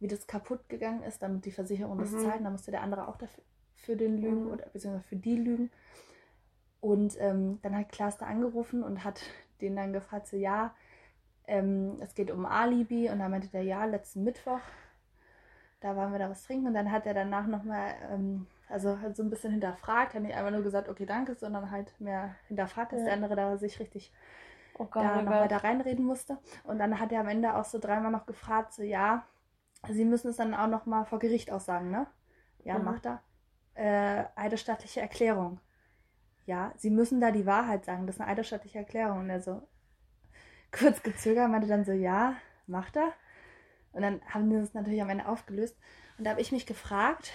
wie 0.00 0.08
das 0.08 0.26
kaputt 0.26 0.68
gegangen 0.68 1.02
ist, 1.02 1.22
damit 1.22 1.44
die 1.44 1.52
Versicherung 1.52 1.98
das 1.98 2.10
mhm. 2.10 2.20
zahlt. 2.20 2.44
Da 2.44 2.50
musste 2.50 2.70
der 2.70 2.82
andere 2.82 3.08
auch 3.08 3.16
dafür 3.16 3.42
für 3.74 3.96
den 3.96 4.18
lügen 4.18 4.44
mhm. 4.46 4.50
oder 4.52 4.66
beziehungsweise 4.66 5.08
für 5.08 5.16
die 5.16 5.36
lügen. 5.36 5.70
Und 6.80 7.16
ähm, 7.20 7.58
dann 7.62 7.76
hat 7.76 7.90
Klaas 7.90 8.18
da 8.18 8.26
angerufen 8.26 8.82
und 8.82 9.04
hat 9.04 9.22
den 9.60 9.76
dann 9.76 9.92
gefragt, 9.92 10.26
so 10.26 10.36
ja, 10.36 10.74
ähm, 11.46 11.96
es 12.00 12.14
geht 12.14 12.30
um 12.30 12.44
Alibi 12.44 13.08
und 13.08 13.18
dann 13.18 13.30
meinte 13.30 13.48
der, 13.48 13.62
ja, 13.62 13.84
letzten 13.84 14.24
Mittwoch, 14.24 14.60
da 15.86 15.96
waren 15.96 16.10
wir 16.10 16.18
da 16.18 16.28
was 16.28 16.42
trinken 16.42 16.66
und 16.66 16.74
dann 16.74 16.90
hat 16.90 17.06
er 17.06 17.14
danach 17.14 17.46
nochmal, 17.46 17.94
ähm, 18.10 18.46
also 18.68 19.00
halt 19.00 19.16
so 19.16 19.22
ein 19.22 19.30
bisschen 19.30 19.52
hinterfragt, 19.52 20.14
hat 20.14 20.22
nicht 20.22 20.34
einfach 20.34 20.50
nur 20.50 20.62
gesagt, 20.62 20.88
okay, 20.88 21.06
danke, 21.06 21.36
sondern 21.36 21.70
halt 21.70 21.98
mehr 22.00 22.34
hinterfragt, 22.48 22.92
dass 22.92 23.00
ja. 23.00 23.06
der 23.06 23.14
andere 23.14 23.36
da 23.36 23.56
sich 23.56 23.78
richtig 23.78 24.12
oh 24.78 24.86
Gott, 24.86 25.04
da 25.04 25.12
oh 25.12 25.22
nochmal 25.22 25.46
da 25.46 25.58
reinreden 25.58 26.04
musste. 26.04 26.38
Und 26.64 26.78
dann 26.78 26.98
hat 26.98 27.12
er 27.12 27.20
am 27.20 27.28
Ende 27.28 27.54
auch 27.54 27.64
so 27.64 27.78
dreimal 27.78 28.10
noch 28.10 28.26
gefragt, 28.26 28.72
so 28.74 28.82
ja, 28.82 29.24
sie 29.88 30.04
müssen 30.04 30.28
es 30.28 30.36
dann 30.36 30.54
auch 30.54 30.66
nochmal 30.66 31.04
vor 31.04 31.20
Gericht 31.20 31.52
aussagen, 31.52 31.90
ne? 31.90 32.08
Ja, 32.64 32.78
mhm. 32.78 32.84
macht 32.84 33.06
er. 33.06 33.22
Äh, 33.74 34.24
eidesstattliche 34.34 35.00
Erklärung. 35.00 35.60
Ja, 36.46 36.72
sie 36.76 36.90
müssen 36.90 37.20
da 37.20 37.30
die 37.30 37.46
Wahrheit 37.46 37.84
sagen, 37.84 38.06
das 38.06 38.16
ist 38.16 38.20
eine 38.20 38.30
eidesstattliche 38.30 38.78
Erklärung. 38.78 39.20
Und 39.20 39.30
er 39.30 39.40
so, 39.40 39.62
kurz 40.72 41.02
gezögert, 41.02 41.48
meinte 41.48 41.68
dann 41.68 41.84
so, 41.84 41.92
ja, 41.92 42.34
macht 42.66 42.96
er. 42.96 43.12
Und 43.96 44.02
dann 44.02 44.20
haben 44.28 44.50
die 44.50 44.56
das 44.56 44.74
natürlich 44.74 45.00
am 45.00 45.08
Ende 45.08 45.26
aufgelöst. 45.26 45.74
Und 46.18 46.24
da 46.24 46.30
habe 46.30 46.42
ich 46.42 46.52
mich 46.52 46.66
gefragt, 46.66 47.32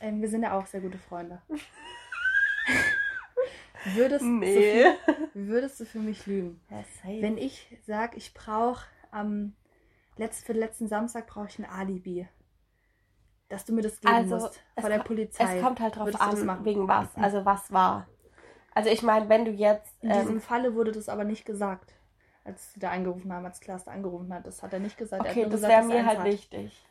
ähm, 0.00 0.22
wir 0.22 0.28
sind 0.28 0.44
ja 0.44 0.56
auch 0.56 0.66
sehr 0.66 0.80
gute 0.80 0.98
Freunde. 0.98 1.42
würdest, 3.96 4.24
nee. 4.24 4.84
du 4.84 5.16
für, 5.16 5.28
würdest 5.34 5.80
du 5.80 5.84
für 5.84 5.98
mich 5.98 6.26
lügen? 6.26 6.60
Ja, 6.70 6.84
Wenn 7.20 7.36
ich 7.36 7.76
sage, 7.84 8.16
ich 8.16 8.34
brauche 8.34 8.86
am 9.10 9.54
letzt, 10.16 10.46
für 10.46 10.52
den 10.52 10.60
letzten 10.60 10.86
Samstag 10.86 11.26
brauche 11.26 11.48
ich 11.48 11.58
ein 11.58 11.64
Alibi. 11.64 12.28
Dass 13.48 13.64
du 13.64 13.72
mir 13.72 13.82
das 13.82 14.00
geben 14.00 14.14
also, 14.14 14.36
musst 14.36 14.62
vor 14.78 14.90
der 14.90 15.00
Polizei. 15.00 15.56
Es 15.56 15.62
kommt 15.62 15.80
halt 15.80 15.96
drauf 15.96 16.20
an, 16.20 16.64
wegen 16.64 16.86
was. 16.86 17.08
Also 17.16 17.44
was 17.44 17.72
war. 17.72 18.06
Also 18.74 18.90
ich 18.90 19.02
meine, 19.02 19.28
wenn 19.28 19.44
du 19.44 19.50
jetzt. 19.50 19.92
In 20.04 20.12
ähm, 20.12 20.20
diesem 20.20 20.40
Falle 20.40 20.76
wurde 20.76 20.92
das 20.92 21.08
aber 21.08 21.24
nicht 21.24 21.44
gesagt 21.44 21.94
als 22.44 22.72
sie 22.72 22.80
da 22.80 22.90
angerufen 22.90 23.32
haben, 23.32 23.44
als 23.44 23.60
Klaas 23.60 23.84
da 23.84 23.90
angerufen 23.92 24.32
hat. 24.32 24.46
Das 24.46 24.62
hat 24.62 24.72
er 24.72 24.80
nicht 24.80 24.96
gesagt. 24.96 25.28
Okay, 25.28 25.46
das 25.48 25.62
wäre 25.62 25.84
mir 25.84 26.06
halt 26.06 26.20
hat. 26.20 26.26
wichtig. 26.26 26.84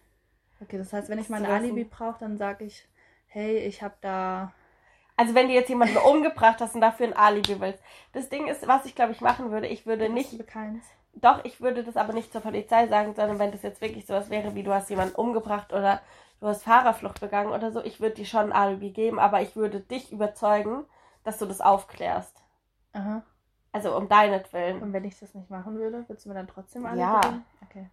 Okay, 0.61 0.77
das 0.77 0.91
heißt, 0.91 1.09
wenn 1.09 1.19
ich 1.19 1.29
mein 1.29 1.45
Alibi 1.45 1.85
brauche, 1.85 2.19
dann 2.19 2.37
sage 2.37 2.65
ich, 2.65 2.87
hey, 3.27 3.59
ich 3.59 3.81
habe 3.81 3.95
da. 4.01 4.53
Also 5.15 5.35
wenn 5.35 5.47
du 5.47 5.53
jetzt 5.53 5.69
jemanden 5.69 5.97
umgebracht 5.97 6.61
hast 6.61 6.75
und 6.75 6.81
dafür 6.81 7.07
ein 7.07 7.15
Alibi 7.15 7.59
willst. 7.59 7.81
Das 8.13 8.29
Ding 8.29 8.47
ist, 8.47 8.67
was 8.67 8.85
ich 8.85 8.95
glaube 8.95 9.11
ich 9.11 9.21
machen 9.21 9.51
würde, 9.51 9.67
ich 9.67 9.85
würde 9.85 10.09
nicht. 10.09 10.47
Keins. 10.47 10.85
Doch, 11.13 11.43
ich 11.43 11.59
würde 11.59 11.83
das 11.83 11.97
aber 11.97 12.13
nicht 12.13 12.31
zur 12.31 12.41
Polizei 12.41 12.87
sagen, 12.87 13.13
sondern 13.15 13.39
wenn 13.39 13.51
das 13.51 13.63
jetzt 13.63 13.81
wirklich 13.81 14.05
sowas 14.05 14.29
wäre, 14.29 14.55
wie 14.55 14.63
du 14.63 14.73
hast 14.73 14.89
jemanden 14.89 15.15
umgebracht 15.15 15.73
oder 15.73 16.01
du 16.39 16.47
hast 16.47 16.63
Fahrerflucht 16.63 17.19
begangen 17.19 17.51
oder 17.51 17.71
so, 17.71 17.83
ich 17.83 17.99
würde 17.99 18.15
dir 18.15 18.25
schon 18.25 18.51
ein 18.51 18.53
Alibi 18.53 18.91
geben, 18.91 19.19
aber 19.19 19.41
ich 19.41 19.55
würde 19.55 19.81
dich 19.81 20.11
überzeugen, 20.11 20.85
dass 21.23 21.37
du 21.37 21.45
das 21.45 21.61
aufklärst. 21.61 22.37
Aha. 22.93 23.23
Also 23.71 23.95
um 23.95 24.09
deinetwillen. 24.09 24.81
Und 24.81 24.93
wenn 24.93 25.05
ich 25.05 25.19
das 25.19 25.33
nicht 25.35 25.49
machen 25.49 25.77
würde, 25.77 26.03
würdest 26.07 26.25
du 26.25 26.29
mir 26.29 26.35
dann 26.35 26.47
trotzdem 26.47 26.85
alle 26.85 26.99
Ja. 26.99 27.21
geben? 27.21 27.45
Okay. 27.69 27.87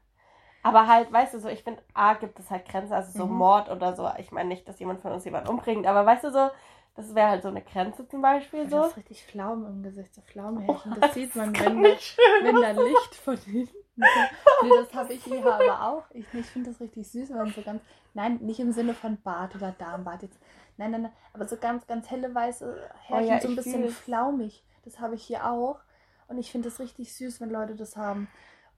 Aber 0.63 0.89
halt, 0.89 1.13
weißt 1.13 1.35
du, 1.35 1.39
so, 1.41 1.49
ich 1.49 1.63
finde, 1.63 1.81
A, 1.95 2.15
gibt 2.15 2.39
es 2.41 2.51
halt 2.51 2.69
Grenzen, 2.69 2.93
also 2.93 3.13
so 3.13 3.27
Mhm. 3.27 3.37
Mord 3.37 3.69
oder 3.71 3.95
so. 3.95 4.11
Ich 4.19 4.33
meine 4.33 4.49
nicht, 4.49 4.67
dass 4.69 4.81
jemand 4.81 5.01
von 5.01 5.13
uns 5.13 5.25
jemanden 5.25 5.49
umbringt, 5.49 5.87
aber 5.87 6.05
weißt 6.05 6.25
du 6.25 6.33
so, 6.33 6.51
das 6.97 7.15
wäre 7.15 7.29
halt 7.29 7.43
so 7.43 7.49
eine 7.49 7.63
Grenze 7.63 8.09
zum 8.09 8.21
Beispiel 8.23 8.65
Du 8.65 8.71
so. 8.71 8.77
hast 8.79 8.97
richtig 8.97 9.23
Pflaumen 9.25 9.67
im 9.67 9.83
Gesicht, 9.83 10.15
so 10.15 10.23
Pflaumenhärchen. 10.23 10.93
Oh, 10.93 11.01
das 11.01 11.15
sieht 11.15 11.37
man, 11.37 11.59
wenn, 11.61 11.83
Nicht 11.83 12.03
schön. 12.03 12.45
wenn 12.45 12.61
da 12.61 12.71
Licht 12.73 13.15
von 13.15 13.37
hinten. 13.37 13.75
Nee, 14.63 14.73
das 14.73 14.93
habe 14.95 15.13
ich 15.15 15.25
hier 15.25 15.47
aber 15.47 15.83
auch. 15.89 16.05
Ich, 16.13 16.33
ich 16.35 16.47
finde 16.47 16.71
das 16.71 16.81
richtig 16.81 17.11
süß, 17.11 17.31
wenn 17.31 17.53
so 17.53 17.63
ganz. 17.63 17.83
Nein, 18.15 18.39
nicht 18.43 18.59
im 18.61 18.73
Sinne 18.73 18.95
von 18.95 19.21
Bart 19.23 19.55
oder 19.55 19.73
Darmbart 19.73 20.23
jetzt. 20.23 20.39
Nein, 20.77 20.91
nein, 20.91 21.03
nein. 21.03 21.13
Aber 21.33 21.47
so 21.47 21.57
ganz, 21.57 21.87
ganz 21.87 22.11
helle 22.11 22.35
weiße 22.35 22.91
Härchen, 23.07 23.27
Oh 23.27 23.31
ja, 23.33 23.41
so 23.41 23.49
ein 23.49 23.57
bisschen 23.57 23.83
fühl's. 23.83 23.97
flaumig. 23.99 24.65
Das 24.87 25.01
habe 25.01 25.17
ich 25.17 25.25
hier 25.25 25.45
auch. 25.51 25.81
Und 26.29 26.39
ich 26.39 26.51
finde 26.51 26.71
das 26.71 26.81
richtig 26.81 27.15
süß, 27.15 27.41
wenn 27.41 27.51
Leute 27.51 27.75
das 27.75 27.97
haben. 27.97 28.29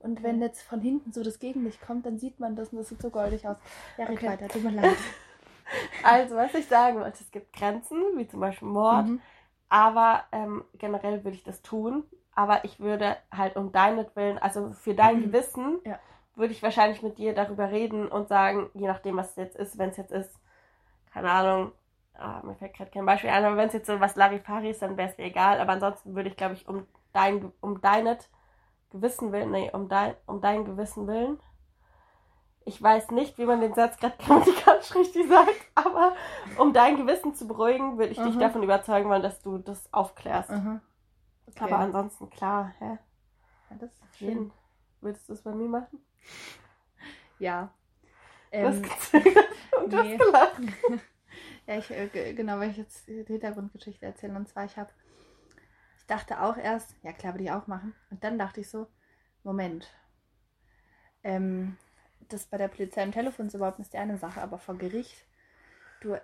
Und 0.00 0.22
wenn 0.22 0.40
jetzt 0.40 0.62
von 0.62 0.80
hinten 0.80 1.12
so 1.12 1.22
das 1.22 1.38
Gegenlicht 1.38 1.80
kommt, 1.86 2.06
dann 2.06 2.18
sieht 2.18 2.40
man 2.40 2.56
das 2.56 2.70
und 2.70 2.78
das 2.78 2.88
sieht 2.88 3.02
so 3.02 3.10
goldig 3.10 3.46
aus. 3.46 3.56
Ja, 3.98 4.06
red 4.06 4.18
Okay. 4.18 4.28
weiter, 4.28 4.48
tut 4.48 4.64
mir 4.64 4.70
leid. 4.72 4.96
Also, 6.02 6.36
was 6.36 6.54
ich 6.54 6.66
sagen 6.66 6.98
wollte, 7.00 7.18
es 7.22 7.30
gibt 7.30 7.52
Grenzen, 7.52 8.02
wie 8.16 8.26
zum 8.26 8.40
Beispiel 8.40 8.68
Mord, 8.68 9.06
Mhm. 9.06 9.20
aber 9.68 10.24
ähm, 10.32 10.64
generell 10.78 11.24
würde 11.24 11.36
ich 11.36 11.44
das 11.44 11.60
tun. 11.60 12.04
Aber 12.34 12.64
ich 12.64 12.80
würde 12.80 13.16
halt 13.30 13.56
um 13.56 13.72
deinetwillen, 13.72 14.38
also 14.38 14.70
für 14.72 14.94
dein 14.94 15.18
Mhm. 15.18 15.22
Gewissen, 15.24 15.78
Ja. 15.84 15.98
würde 16.36 16.52
ich 16.52 16.62
wahrscheinlich 16.62 17.02
mit 17.02 17.18
dir 17.18 17.34
darüber 17.34 17.70
reden 17.70 18.08
und 18.08 18.28
sagen, 18.28 18.70
je 18.74 18.86
nachdem, 18.86 19.16
was 19.16 19.30
es 19.30 19.36
jetzt 19.36 19.56
ist, 19.56 19.76
wenn 19.76 19.90
es 19.90 19.96
jetzt 19.98 20.12
ist, 20.12 20.38
keine 21.12 21.30
Ahnung, 21.30 21.72
ah, 22.18 22.40
mir 22.44 22.54
fällt 22.56 22.74
gerade 22.74 22.90
kein 22.90 23.06
Beispiel 23.06 23.30
ein, 23.30 23.44
aber 23.44 23.56
wenn 23.56 23.68
es 23.68 23.74
jetzt 23.74 23.86
so 23.86 24.00
was 24.00 24.16
Larifari 24.16 24.70
ist, 24.70 24.82
dann 24.82 24.96
wäre 24.96 25.10
es 25.10 25.18
mir 25.18 25.24
egal. 25.24 25.60
Aber 25.60 25.72
ansonsten 25.72 26.14
würde 26.14 26.28
ich, 26.28 26.36
glaube 26.36 26.54
ich, 26.54 26.68
um 26.68 26.86
dein, 27.12 27.52
um 27.60 27.80
deinet 27.80 28.28
Gewissen 28.90 29.32
willen, 29.32 29.50
nee, 29.50 29.70
um 29.72 29.88
dein, 29.88 30.14
um 30.26 30.40
dein 30.40 30.64
Gewissen 30.64 31.06
willen. 31.06 31.38
Ich 32.64 32.82
weiß 32.82 33.10
nicht, 33.12 33.38
wie 33.38 33.46
man 33.46 33.60
den 33.60 33.74
Satz 33.74 33.96
gerade 33.98 34.16
grammatikalisch 34.24 34.94
richtig 34.94 35.28
sagt, 35.28 35.54
aber 35.74 36.14
um 36.58 36.72
dein 36.72 36.96
Gewissen 36.96 37.34
zu 37.34 37.46
beruhigen, 37.48 37.98
würde 37.98 38.12
ich 38.12 38.18
dich 38.18 38.34
Mhm. 38.34 38.40
davon 38.40 38.62
überzeugen 38.62 39.08
wollen, 39.08 39.22
dass 39.22 39.40
du 39.42 39.58
das 39.58 39.92
aufklärst. 39.92 40.50
Aha. 40.50 40.80
Okay. 41.48 41.64
Aber 41.64 41.78
ansonsten, 41.78 42.28
klar, 42.28 42.74
hä? 42.78 42.98
ja, 43.70 43.76
das 43.78 43.90
ist 43.90 44.18
Schön. 44.18 44.52
Würdest 45.00 45.28
du 45.28 45.32
es 45.32 45.42
bei 45.42 45.52
mir 45.52 45.68
machen? 45.68 46.04
Ja. 47.38 47.70
Du 48.50 48.58
hast 48.66 48.76
Ähm, 48.76 48.82
gezögert 48.82 49.44
und 49.82 49.92
du 49.92 49.96
nee. 50.02 50.18
hast 50.18 50.24
gelacht. 50.24 51.02
Ja, 51.68 51.78
ich, 51.78 51.90
äh, 51.92 52.08
ge- 52.08 52.34
genau, 52.34 52.58
weil 52.58 52.70
ich 52.72 52.76
jetzt 52.78 53.06
die 53.06 53.24
Hintergrundgeschichte 53.24 54.04
erzähle. 54.06 54.34
Und 54.34 54.48
zwar, 54.48 54.64
ich 54.64 54.76
habe, 54.76 54.90
ich 55.98 56.06
dachte 56.06 56.40
auch 56.42 56.56
erst, 56.56 56.94
ja 57.02 57.12
klar, 57.12 57.34
würde 57.34 57.44
ich 57.44 57.50
auch 57.50 57.66
machen. 57.66 57.94
Und 58.10 58.24
dann 58.24 58.38
dachte 58.38 58.60
ich 58.60 58.70
so, 58.70 58.86
Moment. 59.44 59.86
Ähm, 61.22 61.76
das 62.28 62.46
bei 62.46 62.58
der 62.58 62.68
Polizei 62.68 63.02
am 63.02 63.12
Telefon 63.12 63.46
ist 63.46 63.54
überhaupt 63.54 63.78
nicht 63.78 63.92
die 63.92 63.98
eine 63.98 64.18
Sache, 64.18 64.42
aber 64.42 64.58
vor 64.58 64.76
Gericht, 64.76 65.26
du 66.00 66.16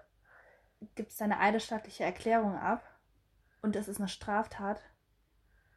gibst 0.96 1.20
deine 1.20 1.40
eidesstattliche 1.40 2.04
Erklärung 2.04 2.56
ab 2.56 2.82
und 3.62 3.76
es 3.76 3.88
ist 3.88 3.98
eine 4.00 4.08
Straftat, 4.08 4.82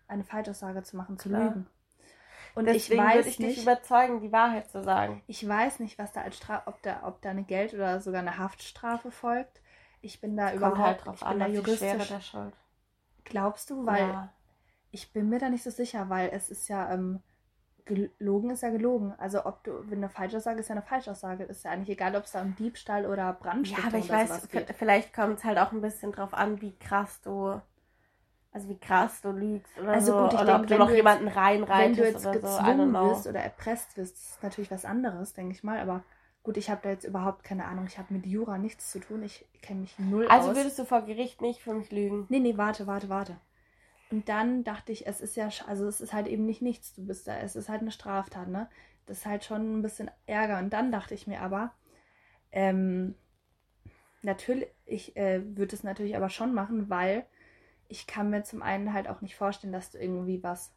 eine 0.07 0.23
Falschaussage 0.25 0.83
zu 0.83 0.97
machen, 0.97 1.17
zu 1.17 1.29
Klar. 1.29 1.29
lügen. 1.29 1.67
Und 2.57 2.65
Deswegen 2.65 2.99
ich 3.01 3.07
weiß 3.07 3.15
würde 3.17 3.29
ich 3.29 3.37
dich 3.37 3.45
nicht, 3.45 3.61
überzeugen, 3.61 4.19
die 4.19 4.31
Wahrheit 4.31 4.67
zu 4.67 4.83
sagen. 4.83 5.21
ich 5.27 5.47
weiß 5.47 5.79
nicht, 5.79 5.99
was 5.99 6.11
da 6.11 6.21
als 6.21 6.37
Strafe, 6.37 6.63
ob 6.65 6.81
da, 6.81 7.01
ob 7.03 7.21
da 7.21 7.29
eine 7.29 7.43
Geld- 7.43 7.75
oder 7.75 7.99
sogar 7.99 8.21
eine 8.21 8.39
Haftstrafe 8.39 9.11
folgt. 9.11 9.61
Ich 10.01 10.21
bin 10.21 10.35
da 10.35 10.45
Kommt 10.47 10.57
überhaupt, 10.57 10.79
halt 10.79 11.05
drauf 11.05 11.15
ich 11.15 11.19
bin 11.19 11.27
an, 11.27 11.39
da 11.39 11.47
juristisch. 11.47 12.07
der 12.07 12.19
Schuld. 12.19 12.55
Glaubst 13.25 13.69
du? 13.69 13.85
Weil 13.85 13.99
ja. 13.99 14.33
ich 14.89 15.13
bin 15.13 15.29
mir 15.29 15.37
da 15.37 15.49
nicht 15.49 15.63
so 15.63 15.69
sicher, 15.69 16.09
weil 16.09 16.31
es 16.33 16.49
ist 16.49 16.67
ja, 16.67 16.91
ähm, 16.91 17.21
gelogen 17.85 18.49
ist 18.49 18.63
ja 18.63 18.71
gelogen. 18.71 19.13
Also 19.19 19.45
ob 19.45 19.63
du, 19.63 19.87
wenn 19.91 19.99
eine 19.99 20.09
Falschaussage 20.09 20.59
ist 20.59 20.69
ja 20.69 20.75
eine 20.75 20.81
Falschaussage. 20.81 21.43
Ist 21.43 21.63
ja 21.63 21.69
eigentlich 21.69 21.89
egal, 21.89 22.15
ob 22.15 22.23
es 22.23 22.31
da 22.31 22.41
um 22.41 22.55
Diebstahl 22.55 23.05
oder 23.05 23.17
ja, 23.17 23.31
Brandstiftung 23.33 23.85
aber 23.85 23.99
ich 23.99 24.09
weiß, 24.09 24.49
geht. 24.49 24.73
vielleicht 24.75 25.13
kommt 25.13 25.37
es 25.37 25.43
halt 25.43 25.59
auch 25.59 25.71
ein 25.73 25.81
bisschen 25.81 26.11
drauf 26.11 26.33
an, 26.33 26.59
wie 26.59 26.75
krass 26.79 27.21
du, 27.21 27.61
also 28.51 28.69
wie 28.69 28.77
krass 28.77 29.21
du 29.21 29.31
lügst 29.31 29.77
oder 29.77 29.93
Also 29.93 30.13
so. 30.13 30.17
gut, 30.17 30.33
ich 30.33 30.41
oder 30.41 30.45
denk, 30.45 30.61
ob 30.61 30.67
du 30.67 30.77
noch 30.77 30.89
du 30.89 30.95
jemanden 30.95 31.27
Wenn 31.75 31.95
du 31.95 32.03
reinreitest 32.03 32.03
jetzt 32.03 32.21
oder 32.21 32.33
so. 32.39 32.47
Gezwungen 32.57 32.89
know. 32.91 33.01
wirst 33.01 33.27
oder 33.27 33.39
erpresst 33.41 33.97
wirst, 33.97 34.15
ist 34.15 34.43
natürlich 34.43 34.71
was 34.71 34.85
anderes, 34.85 35.33
denke 35.33 35.53
ich 35.53 35.63
mal. 35.63 35.79
Aber 35.79 36.03
gut, 36.43 36.57
ich 36.57 36.69
habe 36.69 36.81
da 36.83 36.89
jetzt 36.89 37.05
überhaupt 37.05 37.43
keine 37.43 37.65
Ahnung. 37.65 37.85
Ich 37.87 37.97
habe 37.97 38.13
mit 38.13 38.25
Jura 38.25 38.57
nichts 38.57 38.91
zu 38.91 38.99
tun. 38.99 39.23
Ich 39.23 39.45
kenne 39.61 39.81
mich 39.81 39.97
null 39.99 40.27
Also 40.29 40.49
aus. 40.49 40.55
würdest 40.55 40.79
du 40.79 40.85
vor 40.85 41.01
Gericht 41.03 41.41
nicht 41.41 41.61
für 41.61 41.73
mich 41.73 41.91
lügen? 41.91 42.27
Nee, 42.29 42.39
nee, 42.39 42.57
warte, 42.57 42.87
warte, 42.87 43.09
warte. 43.09 43.37
Und 44.11 44.29
dann 44.29 44.63
dachte 44.63 44.91
ich, 44.91 45.07
es 45.07 45.21
ist 45.21 45.35
ja, 45.35 45.49
also 45.67 45.87
es 45.87 46.01
ist 46.01 46.13
halt 46.13 46.27
eben 46.27 46.45
nicht 46.45 46.61
nichts, 46.61 46.93
du 46.93 47.05
bist 47.05 47.27
da, 47.27 47.37
es 47.39 47.55
ist 47.55 47.69
halt 47.69 47.81
eine 47.81 47.91
Straftat, 47.91 48.47
ne? 48.47 48.69
Das 49.05 49.19
ist 49.19 49.25
halt 49.25 49.43
schon 49.45 49.79
ein 49.79 49.81
bisschen 49.81 50.11
Ärger. 50.25 50.59
Und 50.59 50.71
dann 50.71 50.91
dachte 50.91 51.13
ich 51.13 51.27
mir 51.27 51.41
aber, 51.41 51.73
ähm, 52.51 53.15
natürlich, 54.21 54.67
ich 54.85 55.15
äh, 55.17 55.41
würde 55.57 55.75
es 55.75 55.83
natürlich 55.83 56.15
aber 56.15 56.29
schon 56.29 56.53
machen, 56.53 56.89
weil 56.89 57.25
ich 57.89 58.07
kann 58.07 58.29
mir 58.29 58.43
zum 58.43 58.61
einen 58.61 58.93
halt 58.93 59.07
auch 59.07 59.21
nicht 59.21 59.35
vorstellen, 59.35 59.73
dass 59.73 59.91
du 59.91 59.97
irgendwie 59.99 60.43
was, 60.43 60.73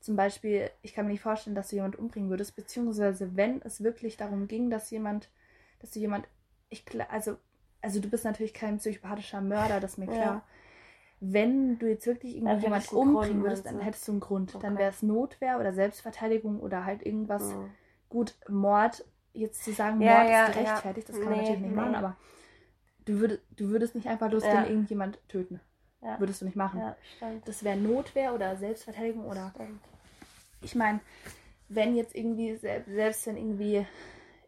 zum 0.00 0.16
Beispiel, 0.16 0.70
ich 0.82 0.94
kann 0.94 1.06
mir 1.06 1.12
nicht 1.12 1.22
vorstellen, 1.22 1.56
dass 1.56 1.68
du 1.70 1.76
jemand 1.76 1.96
umbringen 1.96 2.30
würdest, 2.30 2.56
beziehungsweise 2.56 3.36
wenn 3.36 3.62
es 3.62 3.82
wirklich 3.84 4.16
darum 4.16 4.48
ging, 4.48 4.70
dass 4.70 4.90
jemand, 4.90 5.30
dass 5.80 5.92
du 5.92 6.00
jemand, 6.00 6.28
ich, 6.70 6.84
also, 7.10 7.36
also 7.82 8.00
du 8.00 8.08
bist 8.08 8.24
natürlich 8.24 8.54
kein 8.54 8.78
psychopathischer 8.78 9.40
Mörder, 9.40 9.80
das 9.80 9.92
ist 9.92 9.98
mir 9.98 10.08
Ja. 10.08 10.08
klar. 10.08 10.42
Wenn 11.20 11.78
du 11.78 11.88
jetzt 11.88 12.06
wirklich 12.06 12.36
Dann 12.44 12.58
irgendwie 12.58 12.62
jemand 12.62 12.88
hättest 12.88 12.90
du 12.92 12.96
einen 12.96 13.04
Grund, 13.04 13.20
umbringen 13.20 13.42
würdest, 13.42 13.66
dann 13.66 13.80
hättest 13.80 14.06
du 14.08 14.12
einen 14.12 14.20
Grund. 14.20 14.56
Dann 14.60 14.72
Okay. 14.72 14.78
wäre 14.78 14.90
es 14.90 15.02
Notwehr 15.02 15.58
oder 15.60 15.72
Selbstverteidigung 15.72 16.60
oder 16.60 16.84
halt 16.84 17.04
irgendwas. 17.06 17.56
Mhm. 17.56 17.74
Gut, 18.08 18.36
Mord, 18.48 19.04
jetzt 19.32 19.64
zu 19.64 19.72
sagen, 19.72 19.98
Ja, 19.98 20.04
Mord 20.04 20.30
ja, 20.30 20.44
ist 20.46 20.46
gerechtfertigt, 20.46 21.08
das 21.08 21.20
kann 21.20 21.30
man 21.32 21.38
Nee, 21.38 21.38
natürlich 21.38 21.60
nicht 21.62 21.74
nee. 21.74 21.76
machen, 21.76 21.94
aber 21.94 22.16
du, 23.06 23.20
würd, 23.20 23.40
du 23.56 23.70
würdest 23.70 23.94
nicht 23.96 24.08
einfach 24.08 24.30
losgehen, 24.32 24.64
Ja. 24.64 24.64
irgendjemand 24.64 25.20
töten. 25.28 25.60
Ja. 26.00 26.18
Würdest 26.20 26.40
du 26.40 26.44
nicht 26.44 26.56
machen. 26.56 26.80
Ja. 26.80 26.96
Das 27.44 27.64
wäre 27.64 27.76
Notwehr 27.76 28.32
oder 28.34 28.56
Selbstverteidigung 28.56 29.26
oder 29.26 29.50
stimmt. 29.54 29.80
ich 30.60 30.74
meine, 30.76 31.00
wenn 31.68 31.96
jetzt 31.96 32.14
irgendwie, 32.14 32.54
sel- 32.56 32.84
selbst 32.86 33.26
wenn 33.26 33.36
irgendwie 33.36 33.84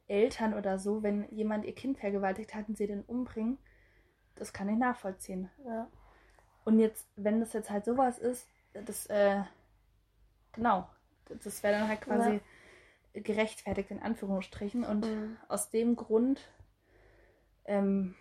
Eltern 0.06 0.54
oder 0.54 0.78
so, 0.78 1.02
wenn 1.02 1.28
jemand 1.30 1.64
ihr 1.64 1.74
Kind 1.74 1.98
vergewaltigt 1.98 2.54
hat 2.54 2.68
und 2.68 2.76
sie 2.78 2.86
den 2.86 3.02
umbringen, 3.02 3.58
das 4.36 4.52
kann 4.52 4.68
ich 4.68 4.76
nachvollziehen. 4.78 5.50
Ja. 5.66 5.88
Und 6.64 6.78
jetzt, 6.78 7.08
wenn 7.16 7.40
das 7.40 7.52
jetzt 7.52 7.70
halt 7.70 7.84
sowas 7.84 8.18
ist, 8.18 8.46
das, 8.72 9.06
äh, 9.06 9.42
genau, 10.52 10.88
das 11.42 11.62
wäre 11.62 11.78
dann 11.80 11.88
halt 11.88 12.00
quasi 12.00 12.40
gerechtfertigt 13.12 13.90
in 13.90 14.00
Anführungsstrichen. 14.00 14.84
Und 14.84 15.04
Mhm. 15.06 15.36
aus 15.48 15.70
dem 15.70 15.96
Grund 15.96 16.40
ähm, 17.64 18.14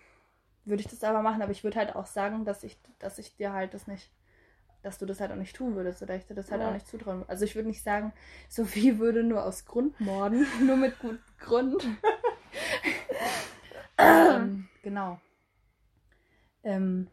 würde 0.65 0.81
ich 0.81 0.87
das 0.89 1.03
aber 1.03 1.21
machen, 1.21 1.41
aber 1.41 1.51
ich 1.51 1.63
würde 1.63 1.77
halt 1.77 1.95
auch 1.95 2.05
sagen, 2.05 2.45
dass 2.45 2.63
ich, 2.63 2.77
dass 2.99 3.19
ich 3.19 3.35
dir 3.35 3.53
halt 3.53 3.73
das 3.73 3.87
nicht, 3.87 4.11
dass 4.83 4.97
du 4.97 5.05
das 5.05 5.19
halt 5.19 5.31
auch 5.31 5.35
nicht 5.35 5.55
tun 5.55 5.75
würdest 5.75 6.01
oder 6.01 6.15
ich 6.15 6.25
dir 6.25 6.35
das 6.35 6.51
halt 6.51 6.61
Ja. 6.61 6.69
auch 6.69 6.73
nicht 6.73 6.87
zutrauen 6.87 7.19
würde. 7.19 7.29
Also 7.29 7.45
ich 7.45 7.55
würde 7.55 7.67
nicht 7.69 7.83
sagen, 7.83 8.13
Sophie 8.49 8.99
würde 8.99 9.23
nur 9.23 9.43
aus 9.43 9.65
Grund 9.65 9.99
morden, 9.99 10.45
nur 10.65 10.77
mit 10.77 10.99
gutem 10.99 11.19
Grund. 11.39 11.83
ähm, 13.99 14.67
genau. 14.81 15.19
Ähm, 16.63 17.07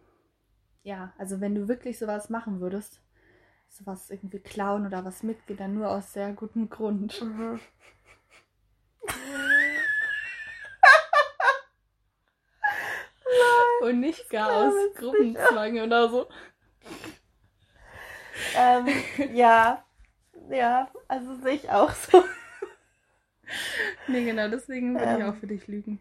ja, 0.82 1.12
also 1.18 1.40
wenn 1.40 1.54
du 1.54 1.68
wirklich 1.68 1.98
sowas 1.98 2.30
machen 2.30 2.60
würdest, 2.60 3.00
sowas 3.68 4.10
irgendwie 4.10 4.38
klauen 4.38 4.86
oder 4.86 5.04
was 5.04 5.22
mitgeht, 5.22 5.60
dann 5.60 5.74
nur 5.74 5.90
aus 5.90 6.12
sehr 6.12 6.32
gutem 6.32 6.70
Grund. 6.70 7.20
Mhm. 7.20 7.60
Und 13.90 14.00
nicht 14.00 14.28
gar 14.30 14.50
aus 14.68 14.74
Gruppenzwang 14.94 15.80
oder 15.80 16.08
so. 16.08 16.28
ähm, 18.56 18.86
ja. 19.34 19.82
Ja, 20.50 20.88
also 21.08 21.34
sehe 21.36 21.54
ich 21.54 21.70
auch 21.70 21.90
so. 21.92 22.22
Nee, 24.06 24.24
genau, 24.24 24.48
deswegen 24.48 24.94
würde 24.98 25.14
ich 25.14 25.20
Ähm. 25.20 25.30
auch 25.30 25.36
für 25.36 25.46
dich 25.46 25.66
lügen. 25.66 25.98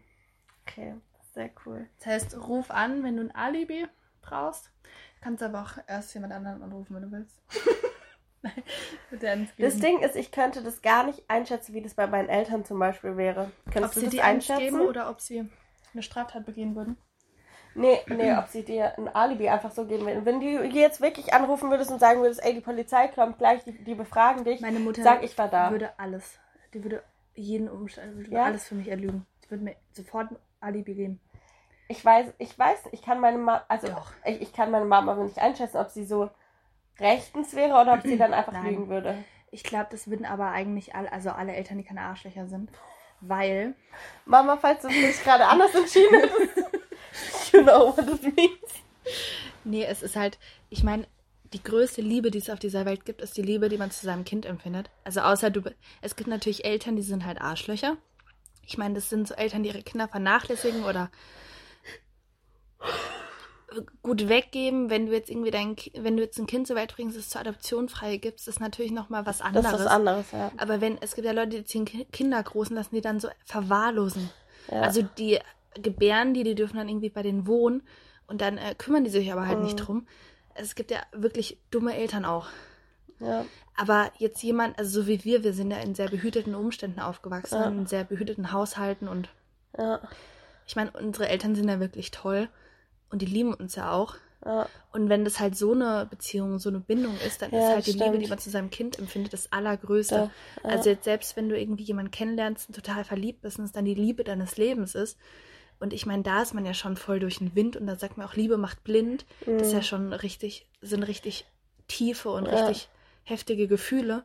Okay, 0.66 0.94
sehr 1.34 1.50
cool. 1.64 1.88
Das 1.98 2.06
heißt, 2.06 2.36
ruf 2.48 2.70
an, 2.70 3.02
wenn 3.02 3.16
du 3.16 3.22
ein 3.22 3.34
Alibi 3.34 3.86
brauchst. 4.22 4.66
Du 4.84 5.20
kannst 5.22 5.42
aber 5.42 5.62
auch 5.62 5.78
erst 5.88 6.12
jemand 6.14 6.32
anderen 6.32 6.62
anrufen, 6.62 6.94
wenn 6.94 7.02
du 7.02 7.12
willst. 7.12 7.40
Nein, 8.42 9.48
Das. 9.58 9.78
Ding 9.78 10.00
ist, 10.02 10.14
ich 10.14 10.30
könnte 10.30 10.62
das 10.62 10.82
gar 10.82 11.04
nicht 11.04 11.28
einschätzen, 11.28 11.74
wie 11.74 11.82
das 11.82 11.94
bei 11.94 12.06
meinen 12.06 12.28
Eltern 12.28 12.64
zum 12.64 12.78
Beispiel 12.78 13.16
wäre. 13.16 13.50
ob 13.66 13.72
Könntest 13.72 13.94
sie 13.94 14.00
du 14.00 14.06
das 14.06 14.14
die 14.14 14.22
eins 14.22 14.50
einschätzen? 14.50 14.80
oder 14.82 15.10
ob 15.10 15.20
sie 15.20 15.48
eine 15.92 16.02
Straftat 16.02 16.44
begehen 16.46 16.76
würden. 16.76 16.96
Nee, 17.76 17.98
nee, 18.08 18.34
ob 18.34 18.48
sie 18.48 18.64
dir 18.64 18.96
ein 18.96 19.08
Alibi 19.14 19.48
einfach 19.48 19.70
so 19.70 19.84
geben 19.84 20.06
will. 20.06 20.24
Wenn 20.24 20.40
du 20.40 20.46
jetzt 20.64 21.00
wirklich 21.00 21.34
anrufen 21.34 21.70
würdest 21.70 21.90
und 21.90 21.98
sagen 22.00 22.22
würdest, 22.22 22.42
ey, 22.44 22.54
die 22.54 22.60
Polizei 22.60 23.08
kommt 23.08 23.38
gleich, 23.38 23.62
die, 23.64 23.72
die 23.72 23.94
befragen 23.94 24.44
dich, 24.44 24.60
Meine 24.62 24.80
Mutter 24.80 25.02
sag 25.02 25.22
ich 25.22 25.36
war 25.36 25.48
da. 25.48 25.70
würde 25.70 25.90
alles, 25.98 26.38
die 26.72 26.82
würde 26.82 27.02
jeden 27.34 27.68
Umstand, 27.68 28.16
würde 28.16 28.30
Ja? 28.30 28.44
alles 28.44 28.66
für 28.68 28.74
mich 28.76 28.88
erlügen. 28.88 29.26
Die 29.44 29.50
würde 29.50 29.64
mir 29.64 29.76
sofort 29.92 30.30
ein 30.30 30.36
Alibi 30.60 30.94
geben. 30.94 31.20
Ich 31.88 32.04
weiß, 32.04 32.32
ich 32.38 32.58
weiß, 32.58 32.78
ich 32.92 33.02
kann 33.02 33.20
meine 33.20 33.38
Mama, 33.38 33.64
also 33.68 33.88
Doch. 33.88 34.10
ich, 34.24 34.40
ich 34.40 34.52
kann 34.52 34.70
meine 34.70 34.86
Mama 34.86 35.12
aber 35.12 35.24
nicht 35.24 35.38
einschätzen, 35.38 35.76
ob 35.76 35.90
sie 35.90 36.04
so 36.04 36.30
rechtens 36.98 37.54
wäre 37.54 37.78
oder 37.80 37.92
ob 37.94 38.02
sie 38.02 38.16
dann 38.16 38.32
einfach 38.34 38.52
Nein. 38.52 38.64
lügen 38.64 38.88
würde. 38.88 39.22
Ich 39.50 39.62
glaube, 39.62 39.86
das 39.90 40.08
würden 40.08 40.26
aber 40.26 40.50
eigentlich 40.50 40.94
alle, 40.94 41.12
also 41.12 41.30
alle 41.30 41.52
Eltern, 41.54 41.78
die 41.78 41.84
keine 41.84 42.00
Arschlöcher 42.00 42.46
sind. 42.48 42.70
Weil, 43.20 43.74
Mama, 44.24 44.56
falls 44.56 44.82
du 44.82 44.88
dich 44.88 45.22
gerade 45.22 45.46
anders 45.46 45.74
entschieden 45.74 46.18
hättest, 46.20 46.65
know 47.66 47.96
what 47.96 48.06
it 48.08 48.36
means. 48.36 48.72
nee, 49.64 49.84
es 49.84 50.02
ist 50.02 50.16
halt, 50.16 50.38
ich 50.70 50.82
meine, 50.82 51.06
die 51.52 51.62
größte 51.62 52.00
Liebe, 52.02 52.30
die 52.30 52.38
es 52.38 52.50
auf 52.50 52.58
dieser 52.58 52.84
Welt 52.86 53.04
gibt, 53.04 53.20
ist 53.22 53.36
die 53.36 53.42
Liebe, 53.42 53.68
die 53.68 53.78
man 53.78 53.90
zu 53.90 54.04
seinem 54.04 54.24
Kind 54.24 54.46
empfindet. 54.46 54.90
Also 55.04 55.20
außer 55.20 55.50
du, 55.50 55.62
es 56.02 56.16
gibt 56.16 56.28
natürlich 56.28 56.64
Eltern, 56.64 56.96
die 56.96 57.02
sind 57.02 57.24
halt 57.24 57.40
Arschlöcher. 57.40 57.96
Ich 58.66 58.78
meine, 58.78 58.94
das 58.94 59.08
sind 59.10 59.28
so 59.28 59.34
Eltern, 59.34 59.62
die 59.62 59.68
ihre 59.68 59.82
Kinder 59.82 60.08
vernachlässigen 60.08 60.84
oder 60.84 61.08
gut 64.02 64.28
weggeben, 64.28 64.90
wenn 64.90 65.06
du 65.06 65.12
jetzt 65.12 65.28
irgendwie 65.30 65.50
dein, 65.50 65.76
wenn 65.94 66.16
du 66.16 66.22
jetzt 66.22 66.38
ein 66.38 66.46
Kind 66.46 66.66
so 66.66 66.74
weit 66.74 66.94
bringst, 66.96 67.16
es 67.16 67.28
zur 67.28 67.40
Adoption 67.42 67.88
frei 67.88 68.16
gibst, 68.16 68.48
ist 68.48 68.60
natürlich 68.60 68.92
noch 68.92 69.08
mal 69.10 69.26
was 69.26 69.38
Das 69.38 69.46
anderes. 69.46 69.66
ist 69.72 69.72
was 69.80 69.86
anderes, 69.86 70.32
ja. 70.32 70.50
Aber 70.56 70.80
wenn, 70.80 70.98
es 71.02 71.14
gibt 71.14 71.26
ja 71.26 71.32
Leute, 71.32 71.50
die 71.58 71.64
ziehen 71.64 71.84
Ki- 71.84 72.06
Kinder 72.10 72.42
groß 72.42 72.70
und 72.70 72.76
lassen 72.76 72.94
die 72.94 73.00
dann 73.00 73.20
so 73.20 73.28
verwahrlosen. 73.44 74.30
Ja. 74.70 74.80
Also 74.82 75.02
die 75.02 75.38
gebären 75.82 76.34
die, 76.34 76.42
die 76.42 76.54
dürfen 76.54 76.76
dann 76.76 76.88
irgendwie 76.88 77.10
bei 77.10 77.22
denen 77.22 77.46
wohnen 77.46 77.82
und 78.26 78.40
dann 78.40 78.58
äh, 78.58 78.74
kümmern 78.76 79.04
die 79.04 79.10
sich 79.10 79.32
aber 79.32 79.46
halt 79.46 79.60
nicht 79.60 79.78
Mhm. 79.80 79.84
drum. 79.84 80.06
Es 80.54 80.74
gibt 80.74 80.90
ja 80.90 80.98
wirklich 81.12 81.58
dumme 81.70 81.94
Eltern 81.96 82.24
auch. 82.24 82.46
ja. 83.20 83.44
Aber 83.78 84.10
jetzt 84.16 84.42
jemand, 84.42 84.78
also 84.78 85.02
so 85.02 85.06
wie 85.06 85.22
wir, 85.22 85.44
wir 85.44 85.52
sind 85.52 85.70
ja 85.70 85.76
in 85.78 85.94
sehr 85.94 86.08
behüteten 86.08 86.54
Umständen 86.54 86.98
aufgewachsen, 86.98 87.56
Ja. 87.60 87.66
in 87.68 87.86
sehr 87.86 88.04
behüteten 88.04 88.50
Haushalten 88.52 89.06
und 89.06 89.28
Ja. 89.76 90.00
ich 90.66 90.76
meine, 90.76 90.90
unsere 90.92 91.28
Eltern 91.28 91.54
sind 91.54 91.68
ja 91.68 91.78
wirklich 91.78 92.10
toll 92.10 92.48
und 93.10 93.20
die 93.20 93.26
lieben 93.26 93.52
uns 93.52 93.74
ja 93.76 93.92
auch. 93.92 94.14
Ja. 94.46 94.66
Und 94.92 95.08
wenn 95.10 95.24
das 95.26 95.40
halt 95.40 95.56
so 95.56 95.72
eine 95.72 96.06
Beziehung, 96.08 96.58
so 96.58 96.68
eine 96.70 96.80
Bindung 96.80 97.16
ist, 97.26 97.42
dann 97.42 97.50
Ja, 97.50 97.58
ist 97.58 97.74
halt 97.74 97.86
die 97.86 97.92
Liebe, 97.92 98.04
stimmt. 98.06 98.24
die 98.24 98.28
man 98.28 98.38
zu 98.38 98.48
seinem 98.50 98.70
Kind 98.70 98.98
empfindet, 98.98 99.32
das 99.34 99.52
Allergrößte. 99.52 100.14
Ja. 100.14 100.70
Also 100.70 100.88
jetzt 100.88 101.04
selbst 101.04 101.36
wenn 101.36 101.48
du 101.50 101.58
irgendwie 101.58 101.84
jemanden 101.84 102.10
kennenlernst 102.10 102.68
und 102.68 102.74
total 102.76 103.04
verliebt 103.04 103.42
bist 103.42 103.58
und 103.58 103.64
es 103.66 103.72
dann 103.72 103.84
die 103.84 103.94
Liebe 103.94 104.24
deines 104.24 104.56
Lebens 104.56 104.94
ist. 104.94 105.18
Und 105.78 105.92
ich 105.92 106.06
meine, 106.06 106.22
da 106.22 106.42
ist 106.42 106.54
man 106.54 106.64
ja 106.64 106.72
schon 106.74 106.96
voll 106.96 107.20
durch 107.20 107.38
den 107.38 107.54
Wind 107.54 107.76
und 107.76 107.86
da 107.86 107.96
sagt 107.96 108.16
man 108.16 108.26
auch, 108.26 108.34
Liebe 108.34 108.56
macht 108.56 108.82
blind. 108.84 109.26
Das 109.44 109.68
ist 109.68 109.72
ja 109.74 109.82
schon 109.82 110.12
richtig, 110.12 110.66
sind 110.80 111.02
richtig 111.02 111.46
tiefe 111.88 112.30
und 112.30 112.44
Mhm. 112.44 112.52
Ja. 112.54 112.66
richtig 112.66 112.88
heftige 113.24 113.66
Gefühle. 113.68 114.24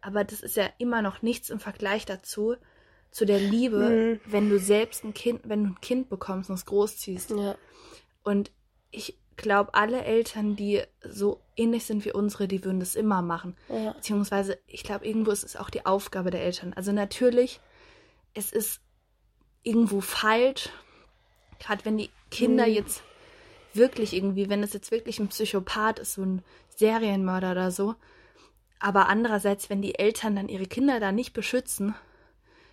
Aber 0.00 0.24
das 0.24 0.40
ist 0.40 0.56
ja 0.56 0.68
immer 0.78 1.00
noch 1.02 1.22
nichts 1.22 1.50
im 1.50 1.60
Vergleich 1.60 2.04
dazu, 2.04 2.56
zu 3.12 3.24
der 3.26 3.38
Liebe, 3.38 3.78
Mhm. 3.78 4.20
wenn 4.32 4.48
du 4.50 4.58
selbst 4.58 5.04
ein 5.04 5.14
Kind, 5.14 5.42
wenn 5.44 5.64
du 5.64 5.70
ein 5.70 5.80
Kind 5.80 6.08
bekommst 6.08 6.48
und 6.50 6.56
es 6.56 6.64
großziehst. 6.66 7.30
Ja. 7.30 7.54
Und 8.24 8.50
ich 8.90 9.16
glaube, 9.36 9.74
alle 9.74 10.02
Eltern, 10.04 10.56
die 10.56 10.82
so 11.06 11.40
ähnlich 11.56 11.84
sind 11.84 12.04
wie 12.04 12.12
unsere, 12.12 12.48
die 12.48 12.64
würden 12.64 12.80
das 12.80 12.94
immer 12.96 13.22
machen. 13.22 13.56
Ja. 13.68 13.92
Beziehungsweise, 13.92 14.58
ich 14.66 14.82
glaube, 14.82 15.06
irgendwo 15.06 15.30
ist 15.30 15.44
es 15.44 15.56
auch 15.56 15.70
die 15.70 15.84
Aufgabe 15.86 16.30
der 16.30 16.42
Eltern. 16.42 16.72
Also 16.72 16.92
natürlich, 16.92 17.60
es 18.34 18.50
ist 18.52 18.80
irgendwo 19.62 20.00
falsch, 20.00 20.68
gerade 21.58 21.84
wenn 21.84 21.96
die 21.98 22.10
Kinder 22.30 22.66
Mhm. 22.66 22.72
jetzt 22.74 23.02
wirklich 23.74 24.12
irgendwie, 24.14 24.48
wenn 24.50 24.62
es 24.62 24.72
jetzt 24.72 24.90
wirklich 24.90 25.18
ein 25.18 25.28
Psychopath 25.28 25.98
ist, 25.98 26.14
so 26.14 26.22
ein 26.22 26.42
Serienmörder 26.76 27.52
oder 27.52 27.70
so, 27.70 27.94
aber 28.80 29.08
andererseits, 29.08 29.70
wenn 29.70 29.80
die 29.82 29.98
Eltern 29.98 30.34
dann 30.36 30.48
ihre 30.48 30.66
Kinder 30.66 30.98
da 31.00 31.12
nicht 31.12 31.32
beschützen, 31.32 31.94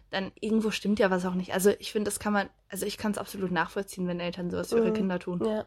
dann 0.10 0.32
irgendwo 0.40 0.72
stimmt 0.72 0.98
ja 1.00 1.12
was 1.12 1.26
auch 1.26 1.36
nicht. 1.36 1.54
Also 1.54 1.70
ich 1.78 1.92
finde, 1.92 2.10
das 2.10 2.20
kann 2.20 2.34
man, 2.34 2.50
also 2.70 2.86
ich 2.86 2.98
kann 2.98 3.12
es 3.12 3.18
absolut 3.20 3.52
nachvollziehen, 3.52 4.08
wenn 4.08 4.20
Eltern 4.20 4.50
sowas 4.50 4.70
für 4.70 4.78
ihre 4.80 4.90
Mhm. 4.90 4.94
Kinder 4.96 5.20
tun. 5.20 5.46
Ja. 5.46 5.66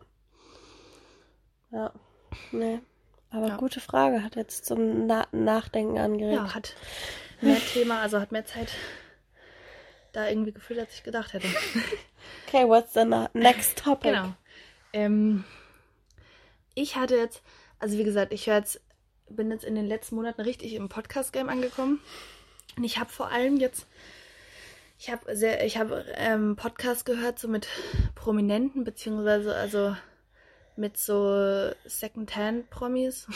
Ja. 1.70 1.92
Nee. 2.50 2.80
Aber 3.30 3.48
Ja. 3.48 3.56
gute 3.56 3.80
Frage, 3.80 4.22
hat 4.22 4.36
jetzt 4.36 4.66
zum 4.66 5.06
Na 5.06 5.26
Nachdenken 5.32 5.96
angeregt. 5.98 6.34
Ja, 6.34 6.54
hat 6.54 6.74
mehr 7.40 7.60
Thema, 7.72 8.00
also 8.00 8.20
hat 8.20 8.32
mehr 8.32 8.44
Zeit 8.44 8.72
da 10.12 10.28
irgendwie 10.28 10.52
gefühlt, 10.52 10.80
als 10.80 10.94
ich 10.94 11.02
gedacht 11.02 11.32
hätte. 11.32 11.48
Okay, 12.46 12.68
what's 12.68 12.92
the 12.92 13.04
next 13.32 13.78
topic? 13.78 14.12
Genau. 14.12 14.34
Ähm, 14.92 15.44
ich 16.74 16.96
hatte 16.96 17.16
jetzt, 17.16 17.42
also 17.78 17.98
wie 17.98 18.04
gesagt, 18.04 18.32
ich 18.32 18.46
jetzt, 18.46 18.80
bin 19.28 19.50
jetzt 19.50 19.64
in 19.64 19.74
den 19.74 19.86
letzten 19.86 20.16
Monaten 20.16 20.42
richtig 20.42 20.74
im 20.74 20.88
Podcast-Game 20.88 21.48
angekommen. 21.48 22.00
Und 22.76 22.84
ich 22.84 22.98
habe 22.98 23.10
vor 23.10 23.30
allem 23.30 23.56
jetzt, 23.56 23.86
ich 24.98 25.10
habe 25.10 25.34
sehr, 25.34 25.64
ich 25.64 25.78
habe 25.78 26.04
ähm, 26.14 26.56
Podcast 26.56 27.04
gehört, 27.04 27.38
so 27.38 27.48
mit 27.48 27.68
Prominenten, 28.14 28.84
beziehungsweise 28.84 29.54
also 29.54 29.96
mit 30.76 30.96
so 30.96 31.70
Second-Hand-Promis. 31.84 33.28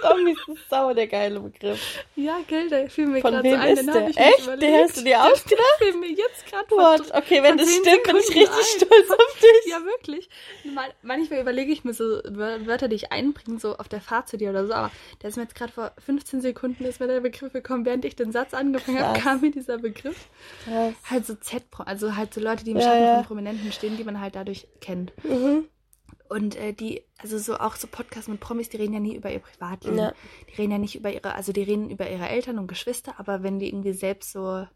Promis 0.00 0.38
ist 0.48 0.68
sauer 0.70 0.94
der 0.94 1.06
geile 1.06 1.38
Begriff. 1.40 2.04
Ja, 2.16 2.38
gell, 2.46 2.68
der 2.68 2.90
fiel 2.90 3.06
mir 3.06 3.20
gerade 3.20 3.48
so 3.48 3.54
ein, 3.56 3.68
ist 3.76 3.86
den 3.86 3.86
der? 3.92 4.08
ich 4.08 4.16
Echt? 4.18 4.42
überlegt. 4.42 4.62
Den 4.62 4.74
hast 4.82 4.96
du 4.96 5.04
dir 5.04 5.22
ausgedacht? 5.22 5.64
Der 5.80 5.86
fiel 5.92 6.00
mir 6.00 6.10
jetzt 6.10 6.46
gerade 6.46 6.70
What? 6.70 7.14
Okay, 7.14 7.42
wenn 7.42 7.56
das 7.58 7.70
stimmt, 7.70 8.02
bin 8.04 8.16
ich 8.16 8.28
richtig 8.28 8.48
ein. 8.48 8.64
stolz 8.86 9.10
auf 9.10 9.40
dich. 9.40 9.70
Ja, 9.70 9.84
wirklich. 9.84 10.28
Man- 10.74 10.90
Manchmal 11.02 11.40
überlege 11.40 11.72
ich 11.72 11.84
mir 11.84 11.94
so 11.94 12.04
Wör- 12.04 12.66
Wörter, 12.66 12.88
die 12.88 12.96
ich 12.96 13.12
einbringe, 13.12 13.58
so 13.60 13.76
auf 13.76 13.88
der 13.88 14.00
Fahrt 14.00 14.28
zu 14.28 14.36
dir 14.38 14.50
oder 14.50 14.66
so. 14.66 14.72
Aber 14.72 14.90
der 15.22 15.28
ist 15.30 15.36
mir 15.36 15.42
jetzt 15.44 15.54
gerade 15.54 15.72
vor 15.72 15.92
15 16.04 16.40
Sekunden 16.40 16.84
ist 16.84 16.98
mir 17.00 17.06
der 17.08 17.20
Begriff 17.20 17.52
gekommen. 17.52 17.84
Während 17.84 18.04
ich 18.04 18.16
den 18.16 18.32
Satz 18.32 18.54
angefangen 18.54 19.00
habe, 19.00 19.18
kam 19.20 19.40
mir 19.40 19.50
dieser 19.50 19.78
Begriff. 19.78 20.16
Krass. 20.64 20.94
Halt 21.08 21.26
so 21.26 21.34
Z, 21.34 21.62
also 21.78 22.16
halt 22.16 22.34
so 22.34 22.40
Leute, 22.40 22.64
die 22.64 22.72
im 22.72 22.78
Ja, 22.78 22.84
Schatten 22.84 23.02
ja. 23.04 23.14
von 23.16 23.24
Prominenten 23.26 23.70
stehen, 23.72 23.96
die 23.96 24.04
man 24.04 24.20
halt 24.20 24.34
dadurch 24.34 24.66
kennt. 24.80 25.12
Mhm. 25.24 25.68
Und 26.28 26.56
äh, 26.56 26.72
die, 26.72 27.02
also 27.18 27.38
so 27.38 27.58
auch 27.58 27.76
so 27.76 27.86
Podcasts 27.86 28.28
mit 28.28 28.40
Promis, 28.40 28.68
die 28.68 28.78
reden 28.78 28.94
ja 28.94 29.00
nie 29.00 29.16
über 29.16 29.30
ihr 29.30 29.40
Privatleben. 29.40 29.98
Ja. 29.98 30.14
Die 30.48 30.54
reden 30.54 30.72
ja 30.72 30.78
nicht 30.78 30.94
über 30.94 31.12
ihre, 31.12 31.34
also 31.34 31.52
die 31.52 31.62
reden 31.62 31.90
über 31.90 32.08
ihre 32.10 32.28
Eltern 32.28 32.58
und 32.58 32.68
Geschwister, 32.68 33.14
aber 33.18 33.42
wenn 33.42 33.58
die 33.58 33.68
irgendwie 33.68 33.92
selbst 33.92 34.32
so 34.32 34.66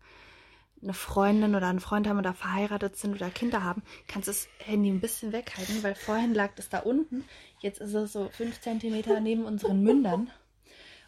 eine 0.83 0.93
Freundin 0.93 1.55
oder 1.55 1.69
einen 1.69 1.81
Freund 1.81 2.07
haben 2.07 2.19
oder 2.19 2.35
verheiratet 2.35 2.97
sind 2.97 3.17
oder 3.17 3.31
Kinder 3.31 3.63
haben, 3.65 3.83
kannst 4.09 4.29
du 4.29 4.33
das 4.33 4.49
Handy 4.59 4.91
ein 4.91 5.01
bisschen 5.01 5.33
weghalten, 5.33 5.83
weil 5.83 5.95
vorhin 5.95 6.35
lag 6.35 6.55
das 6.55 6.69
da 6.69 6.81
unten, 6.81 7.25
jetzt 7.61 7.81
ist 7.81 7.95
es 7.95 8.13
so 8.13 8.29
fünf 8.31 8.61
Zentimeter 8.61 9.21
neben 9.21 9.45
unseren 9.45 9.83
Mündern. 9.83 10.31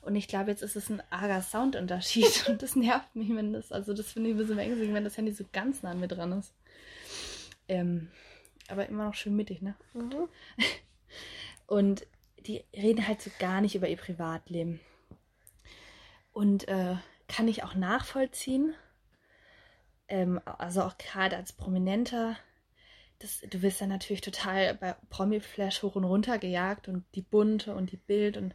Und 0.00 0.16
ich 0.16 0.28
glaube, 0.28 0.50
jetzt 0.50 0.62
ist 0.62 0.76
es 0.76 0.88
ein 0.88 1.02
arger 1.10 1.42
Soundunterschied 1.42 2.46
und 2.48 2.62
das 2.62 2.76
nervt 2.76 3.14
mich, 3.14 3.28
wenn 3.34 3.52
das, 3.52 3.72
also 3.72 3.92
das 3.92 4.12
finde 4.12 4.30
ich 4.30 4.34
ein 4.34 4.38
bisschen 4.38 4.56
beängstigend, 4.56 4.94
wenn 4.94 5.04
das 5.04 5.16
Handy 5.16 5.32
so 5.32 5.44
ganz 5.52 5.82
nah 5.82 5.90
an 5.90 6.00
mir 6.00 6.08
dran 6.08 6.32
ist. 6.32 6.54
Ähm, 7.68 8.08
aber 8.68 8.86
immer 8.88 9.04
noch 9.06 9.14
schön 9.14 9.36
mittig, 9.36 9.62
ne? 9.62 9.74
Mhm. 9.94 10.28
Und 11.66 12.06
die 12.46 12.64
reden 12.74 13.06
halt 13.06 13.20
so 13.20 13.30
gar 13.38 13.60
nicht 13.60 13.74
über 13.74 13.88
ihr 13.88 13.96
Privatleben. 13.96 14.80
Und 16.32 16.68
äh, 16.68 16.96
kann 17.28 17.48
ich 17.48 17.62
auch 17.64 17.74
nachvollziehen. 17.74 18.74
Ähm, 20.08 20.40
also 20.44 20.82
auch 20.82 20.96
gerade 20.98 21.36
als 21.36 21.52
Prominenter. 21.52 22.36
Das, 23.18 23.40
du 23.40 23.62
wirst 23.62 23.80
dann 23.80 23.88
natürlich 23.88 24.20
total 24.20 24.74
bei 24.74 24.94
Promi-Flash 25.10 25.82
hoch 25.82 25.96
und 25.96 26.04
runter 26.04 26.38
gejagt 26.38 26.88
und 26.88 27.04
die 27.14 27.22
Bunte 27.22 27.74
und 27.74 27.90
die 27.90 27.96
Bild 27.96 28.36
und 28.36 28.54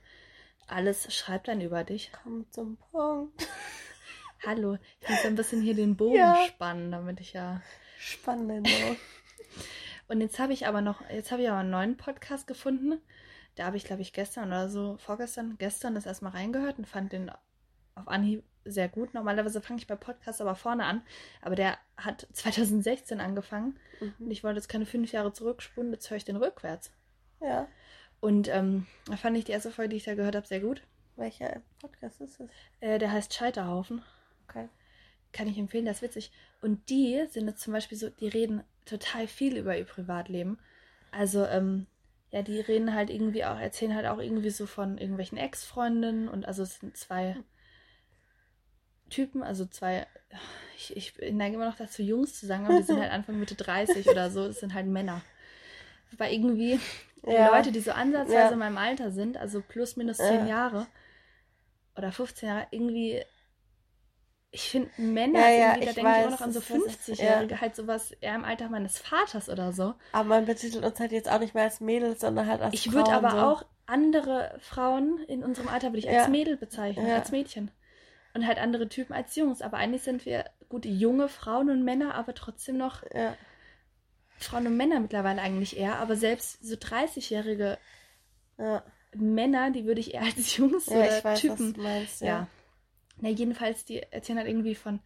alles 0.68 1.14
schreibt 1.14 1.50
dann 1.50 1.60
über 1.62 1.84
dich. 1.84 2.12
Komm 2.24 2.50
zum 2.52 2.78
Punkt. 2.78 3.48
Hallo, 4.46 4.78
ich 5.02 5.10
muss 5.10 5.26
ein 5.26 5.36
bisschen 5.36 5.62
hier 5.62 5.76
den 5.76 5.96
Bogen 5.98 6.16
Ja. 6.16 6.46
spannen, 6.48 6.92
damit 6.92 7.20
ich 7.20 7.34
ja. 7.34 7.62
Spannend. 8.00 8.70
Und 10.14 10.22
jetzt 10.22 10.38
habe 10.38 10.54
ich 10.54 10.68
aber 10.68 10.82
noch, 10.82 11.02
jetzt 11.10 11.32
habe 11.32 11.42
ich 11.42 11.50
aber 11.50 11.62
einen 11.62 11.72
neuen 11.72 11.98
Podcast 11.98 12.46
gefunden. 12.46 13.02
Da 13.56 13.66
habe 13.66 13.78
ich, 13.78 13.84
glaube 13.84 14.04
ich, 14.04 14.14
gestern 14.14 14.50
oder 14.50 14.70
so, 14.70 14.96
vorgestern, 15.00 15.56
gestern 15.58 15.96
das 15.96 16.06
erstmal 16.06 16.34
reingehört 16.34 16.78
und 16.78 16.86
fand 16.86 17.12
den 17.14 17.32
auf 17.96 18.08
Anhieb 18.08 18.44
sehr 18.64 18.90
gut. 18.90 19.16
Normalerweise 19.16 19.60
fange 19.60 19.80
ich 19.80 19.88
bei 19.88 19.96
Podcasts 19.96 20.40
aber 20.40 20.54
vorne 20.54 20.86
an, 20.86 21.02
aber 21.42 21.56
der 21.56 21.80
hat 21.98 22.28
2016 22.34 23.20
angefangen 23.22 23.80
und 24.02 24.20
Mhm. 24.20 24.30
ich 24.30 24.44
wollte 24.44 24.58
jetzt 24.60 24.68
keine 24.70 24.86
fünf 24.86 25.12
Jahre 25.12 25.34
zurückspulen, 25.34 25.92
jetzt 25.92 26.08
höre 26.12 26.18
ich 26.18 26.26
den 26.26 26.36
rückwärts. 26.36 26.92
Ja. 27.42 27.68
Und 28.20 28.48
ähm, 28.50 28.86
da 29.08 29.18
fand 29.18 29.36
ich 29.36 29.46
die 29.46 29.52
erste 29.52 29.72
Folge, 29.72 29.90
die 29.90 29.96
ich 29.98 30.04
da 30.04 30.14
gehört 30.14 30.36
habe, 30.36 30.46
sehr 30.46 30.60
gut. 30.60 30.84
Welcher 31.16 31.64
Podcast 31.80 32.22
ist 32.22 32.40
es? 32.40 32.50
Äh, 32.82 33.00
der 33.00 33.12
heißt 33.12 33.34
Scheiterhaufen. 33.34 34.04
Okay. 34.48 34.70
Kann 35.32 35.48
ich 35.48 35.58
empfehlen, 35.58 35.86
das 35.86 35.98
ist 35.98 36.02
witzig. 36.04 36.32
Und 36.62 36.88
die 36.92 37.26
sind 37.32 37.48
jetzt 37.48 37.62
zum 37.62 37.74
Beispiel 37.74 37.98
so, 37.98 38.12
die 38.12 38.28
reden 38.28 38.64
total 38.86 39.28
viel 39.28 39.58
über 39.58 39.78
ihr 39.78 39.86
Privatleben. 39.86 40.60
Also, 41.12 41.46
ähm, 41.46 41.88
ja, 42.32 42.42
die 42.42 42.60
reden 42.60 42.96
halt 42.96 43.10
irgendwie 43.10 43.46
auch, 43.46 43.60
erzählen 43.60 43.96
halt 43.96 44.08
auch 44.08 44.18
irgendwie 44.18 44.50
so 44.50 44.66
von 44.66 44.98
irgendwelchen 44.98 45.38
Ex-Freundinnen 45.38 46.28
und 46.28 46.48
also 46.48 46.64
es 46.64 46.80
sind 46.80 46.98
zwei 46.98 47.36
Typen, 49.10 49.44
also 49.44 49.66
zwei, 49.66 50.08
ich, 50.76 50.96
ich 50.96 51.14
neige 51.32 51.56
immer 51.56 51.68
noch 51.68 51.76
dazu, 51.76 52.02
Jungs 52.02 52.40
zu 52.40 52.48
sagen, 52.48 52.66
aber 52.66 52.78
die 52.78 52.84
sind 52.84 53.00
halt 53.02 53.12
Anfang 53.12 53.40
Mitte 53.40 53.54
30 53.54 54.10
oder 54.10 54.32
so, 54.32 54.48
das 54.48 54.60
sind 54.60 54.74
halt 54.74 54.88
Männer. 54.88 55.22
Weil 56.18 56.34
irgendwie 56.34 56.80
ja. 57.24 57.56
Leute, 57.56 57.72
die 57.72 57.80
so 57.80 57.92
ansatzweise 57.92 58.36
ja. 58.36 58.52
in 58.52 58.60
meinem 58.60 58.78
Alter 58.78 59.12
sind, 59.12 59.38
also 59.38 59.62
plus 59.62 59.96
minus 59.96 60.18
10 60.18 60.42
ja. 60.42 60.46
Jahre 60.48 60.88
oder 61.96 62.12
15 62.12 62.50
Jahre, 62.50 62.68
irgendwie 62.72 63.22
ich 64.54 64.70
finde 64.70 64.92
Männer, 64.98 65.40
ja, 65.40 65.50
ja, 65.50 65.74
da 65.74 65.94
denke 65.94 66.00
ich 66.00 66.26
auch 66.26 66.30
noch 66.30 66.42
an 66.42 66.54
so 66.54 66.60
50-Jährige, 66.60 67.56
ja. 67.56 67.62
halt 67.62 67.76
sowas 67.76 68.12
eher 68.22 68.36
im 68.36 68.46
Alter 68.46 68.70
meines 68.70 69.00
Vaters 69.00 69.50
oder 69.50 69.74
so. 69.74 69.96
Aber 70.12 70.30
man 70.30 70.46
betitelt 70.46 70.86
uns 70.86 71.00
halt 71.00 71.12
jetzt 71.12 71.28
auch 71.28 71.40
nicht 71.40 71.56
mehr 71.56 71.64
als 71.64 71.82
Mädels, 71.82 72.22
sondern 72.22 72.48
halt 72.48 72.62
als 72.62 72.76
Ich 72.76 72.92
würde 72.94 73.12
aber 73.12 73.32
so. 73.32 73.38
auch 73.38 73.66
andere 73.88 74.56
Frauen 74.60 75.18
in 75.28 75.44
unserem 75.44 75.70
Alter 75.70 75.88
würde 75.88 76.00
ich 76.00 76.10
als 76.10 76.28
Mädel 76.28 76.56
bezeichnen, 76.56 77.10
als 77.10 77.32
Mädchen. 77.32 77.72
Und 78.36 78.46
halt 78.46 78.60
andere 78.60 78.88
Typen 78.88 79.14
als 79.14 79.36
Jungs. 79.36 79.64
Aber 79.64 79.78
eigentlich 79.78 80.04
sind 80.04 80.24
wir 80.26 80.46
gute 80.70 80.88
junge 80.88 81.30
Frauen 81.30 81.72
und 81.72 81.84
Männer, 81.84 82.14
aber 82.14 82.36
trotzdem 82.36 82.78
noch 82.78 83.02
Frauen 84.38 84.68
und 84.68 84.78
Männer 84.78 85.00
mittlerweile 85.00 85.42
eigentlich 85.42 85.78
eher. 85.78 85.98
Aber 85.98 86.16
selbst 86.16 86.64
so 86.64 86.76
30-jährige 86.76 87.80
Männer, 89.16 89.72
die 89.72 89.86
würde 89.86 90.00
ich 90.00 90.14
eher 90.14 90.22
als 90.22 90.58
Jungs 90.58 90.88
oder 90.90 91.24
weiß, 91.24 91.42
Typen. 91.42 91.74
Meinst, 91.76 92.22
ja 92.22 92.48
na, 93.22 93.30
jedenfalls, 93.30 93.86
die 93.86 94.02
erzählen 94.02 94.40
halt 94.40 94.48
irgendwie 94.48 94.76
von 94.76 95.00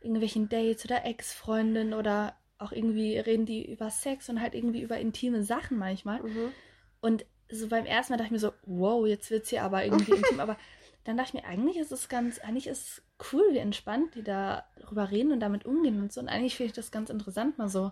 irgendwelchen 0.00 0.48
Dates 0.48 0.84
oder 0.84 1.04
Ex-Freundinnen 1.04 1.94
oder 1.94 2.34
auch 2.58 2.72
irgendwie 2.72 3.18
reden 3.18 3.46
die 3.46 3.70
über 3.70 3.90
Sex 3.90 4.28
und 4.28 4.40
halt 4.40 4.54
irgendwie 4.54 4.82
über 4.82 4.98
intime 4.98 5.42
Sachen 5.42 5.78
manchmal. 5.78 6.22
Mhm. 6.22 6.52
Und 7.00 7.26
so 7.50 7.68
beim 7.68 7.86
ersten 7.86 8.12
Mal 8.12 8.18
dachte 8.18 8.26
ich 8.28 8.32
mir 8.32 8.38
so, 8.38 8.52
wow, 8.66 9.06
jetzt 9.06 9.30
wird 9.30 9.44
es 9.44 9.50
hier 9.50 9.62
aber 9.62 9.84
irgendwie 9.84 10.12
intim. 10.12 10.40
Aber 10.40 10.56
dann 11.04 11.16
dachte 11.16 11.30
ich 11.36 11.42
mir, 11.42 11.48
eigentlich 11.48 11.78
ist 11.78 11.92
es 11.92 12.08
ganz, 12.08 12.38
eigentlich 12.38 12.66
ist 12.66 12.86
es 12.86 13.02
cool, 13.32 13.42
wie 13.52 13.58
entspannt 13.58 14.14
die 14.14 14.22
da 14.22 14.64
darüber 14.78 15.10
reden 15.10 15.32
und 15.32 15.40
damit 15.40 15.64
umgehen 15.64 16.00
und 16.00 16.12
so. 16.12 16.20
Und 16.20 16.28
eigentlich 16.28 16.56
finde 16.56 16.68
ich 16.68 16.76
das 16.76 16.90
ganz 16.90 17.10
interessant, 17.10 17.58
mal 17.58 17.68
so 17.68 17.90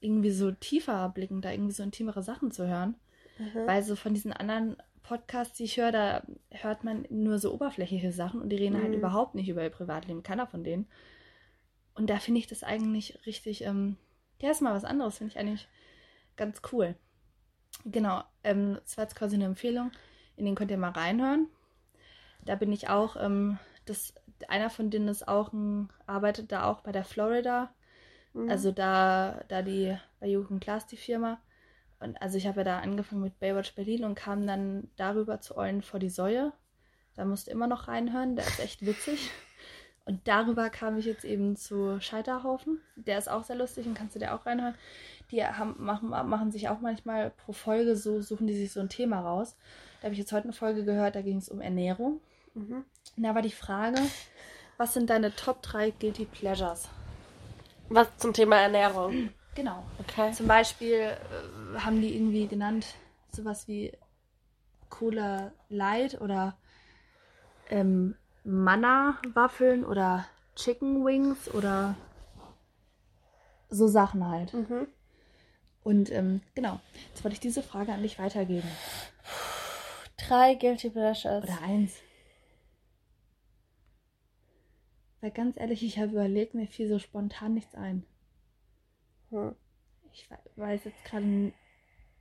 irgendwie 0.00 0.30
so 0.30 0.52
tiefer 0.52 1.08
blicken, 1.08 1.40
da 1.40 1.50
irgendwie 1.50 1.72
so 1.72 1.82
intimere 1.82 2.22
Sachen 2.22 2.50
zu 2.50 2.66
hören. 2.68 2.94
Mhm. 3.38 3.66
Weil 3.66 3.82
so 3.82 3.96
von 3.96 4.14
diesen 4.14 4.32
anderen 4.32 4.76
Podcasts, 5.06 5.56
die 5.56 5.64
ich 5.64 5.76
höre, 5.76 5.92
da 5.92 6.22
hört 6.50 6.82
man 6.82 7.06
nur 7.10 7.38
so 7.38 7.54
oberflächliche 7.54 8.10
Sachen 8.10 8.40
und 8.40 8.48
die 8.48 8.56
reden 8.56 8.74
halt 8.74 8.84
mhm. 8.84 8.88
halt 8.88 8.98
überhaupt 8.98 9.34
nicht 9.36 9.48
über 9.48 9.62
ihr 9.62 9.70
Privatleben, 9.70 10.24
keiner 10.24 10.48
von 10.48 10.64
denen. 10.64 10.88
Und 11.94 12.10
da 12.10 12.18
finde 12.18 12.40
ich 12.40 12.48
das 12.48 12.64
eigentlich 12.64 13.24
richtig, 13.24 13.62
ähm, 13.62 13.96
ja, 14.40 14.50
ist 14.50 14.62
mal 14.62 14.74
was 14.74 14.84
anderes, 14.84 15.18
finde 15.18 15.32
ich 15.32 15.38
eigentlich 15.38 15.68
ganz 16.36 16.60
cool. 16.72 16.96
Genau, 17.84 18.24
ähm, 18.42 18.78
das 18.82 18.96
war 18.96 19.04
jetzt 19.04 19.14
quasi 19.14 19.36
eine 19.36 19.44
Empfehlung, 19.44 19.92
in 20.36 20.44
den 20.44 20.56
könnt 20.56 20.72
ihr 20.72 20.76
mal 20.76 20.90
reinhören. 20.90 21.46
Da 22.44 22.56
bin 22.56 22.72
ich 22.72 22.88
auch, 22.88 23.16
ähm, 23.16 23.58
das, 23.84 24.12
einer 24.48 24.70
von 24.70 24.90
denen 24.90 25.06
ist 25.06 25.28
auch 25.28 25.52
ein, 25.52 25.88
arbeitet 26.06 26.50
da 26.50 26.64
auch 26.64 26.80
bei 26.80 26.90
der 26.90 27.04
Florida, 27.04 27.72
mhm. 28.32 28.50
also 28.50 28.72
da, 28.72 29.44
da 29.46 29.62
die, 29.62 29.96
bei 30.18 30.26
Jugend 30.26 30.64
Class 30.64 30.88
die 30.88 30.96
Firma. 30.96 31.40
Und 32.00 32.20
also 32.20 32.36
ich 32.36 32.46
habe 32.46 32.58
ja 32.58 32.64
da 32.64 32.78
angefangen 32.80 33.22
mit 33.22 33.38
Baywatch 33.38 33.74
Berlin 33.74 34.04
und 34.04 34.14
kam 34.14 34.46
dann 34.46 34.90
darüber 34.96 35.40
zu 35.40 35.56
Eulen 35.56 35.82
vor 35.82 36.00
die 36.00 36.10
Säue. 36.10 36.52
Da 37.14 37.24
musst 37.24 37.46
du 37.46 37.50
immer 37.50 37.66
noch 37.66 37.88
reinhören, 37.88 38.36
der 38.36 38.46
ist 38.46 38.60
echt 38.60 38.84
witzig. 38.84 39.30
Und 40.04 40.28
darüber 40.28 40.70
kam 40.70 40.96
ich 40.98 41.04
jetzt 41.04 41.24
eben 41.24 41.56
zu 41.56 42.00
Scheiterhaufen. 42.00 42.80
Der 42.94 43.18
ist 43.18 43.28
auch 43.28 43.42
sehr 43.42 43.56
lustig 43.56 43.86
und 43.86 43.94
kannst 43.94 44.14
du 44.14 44.20
dir 44.20 44.34
auch 44.34 44.46
reinhören. 44.46 44.76
Die 45.32 45.44
haben, 45.44 45.74
machen, 45.78 46.10
machen 46.10 46.52
sich 46.52 46.68
auch 46.68 46.80
manchmal 46.80 47.30
pro 47.30 47.52
Folge 47.52 47.96
so, 47.96 48.22
suchen 48.22 48.46
die 48.46 48.56
sich 48.56 48.72
so 48.72 48.78
ein 48.78 48.88
Thema 48.88 49.20
raus. 49.20 49.56
Da 50.00 50.04
habe 50.04 50.12
ich 50.12 50.20
jetzt 50.20 50.30
heute 50.30 50.44
eine 50.44 50.52
Folge 50.52 50.84
gehört, 50.84 51.16
da 51.16 51.22
ging 51.22 51.38
es 51.38 51.48
um 51.48 51.60
Ernährung. 51.60 52.20
Mhm. 52.54 52.84
Und 53.16 53.22
da 53.22 53.34
war 53.34 53.42
die 53.42 53.50
Frage, 53.50 53.98
was 54.76 54.94
sind 54.94 55.10
deine 55.10 55.34
Top 55.34 55.62
3 55.62 55.90
Guilty 55.90 56.26
Pleasures? 56.26 56.88
Was 57.88 58.16
zum 58.18 58.32
Thema 58.32 58.56
Ernährung? 58.56 59.30
Genau. 59.56 59.82
Okay. 59.98 60.30
Zum 60.32 60.46
Beispiel 60.46 60.92
äh, 60.92 61.78
haben 61.78 62.00
die 62.00 62.14
irgendwie 62.14 62.46
genannt 62.46 62.86
sowas 63.32 63.66
wie 63.66 63.90
Cola 64.90 65.50
Light 65.68 66.20
oder 66.20 66.56
ähm, 67.70 68.14
Manna-Waffeln 68.44 69.84
oder 69.84 70.26
Chicken 70.54 71.04
Wings 71.04 71.52
oder 71.52 71.96
so 73.68 73.88
Sachen 73.88 74.28
halt. 74.28 74.52
Mhm. 74.54 74.86
Und 75.82 76.10
ähm, 76.12 76.42
genau, 76.54 76.80
jetzt 77.08 77.24
wollte 77.24 77.34
ich 77.34 77.40
diese 77.40 77.62
Frage 77.62 77.92
an 77.92 78.02
dich 78.02 78.18
weitergeben. 78.18 78.68
Drei 80.16 80.54
Guilty 80.54 80.90
Pleasures. 80.90 81.44
Oder 81.44 81.62
eins. 81.62 81.94
Weil 85.20 85.30
ganz 85.30 85.56
ehrlich, 85.56 85.82
ich 85.82 85.98
habe 85.98 86.12
überlegt, 86.12 86.54
mir 86.54 86.66
fiel 86.66 86.88
so 86.88 86.98
spontan 86.98 87.54
nichts 87.54 87.74
ein. 87.74 88.04
Hm. 89.36 89.54
Ich 90.12 90.28
weiß 90.56 90.84
jetzt 90.84 91.04
gerade, 91.04 91.52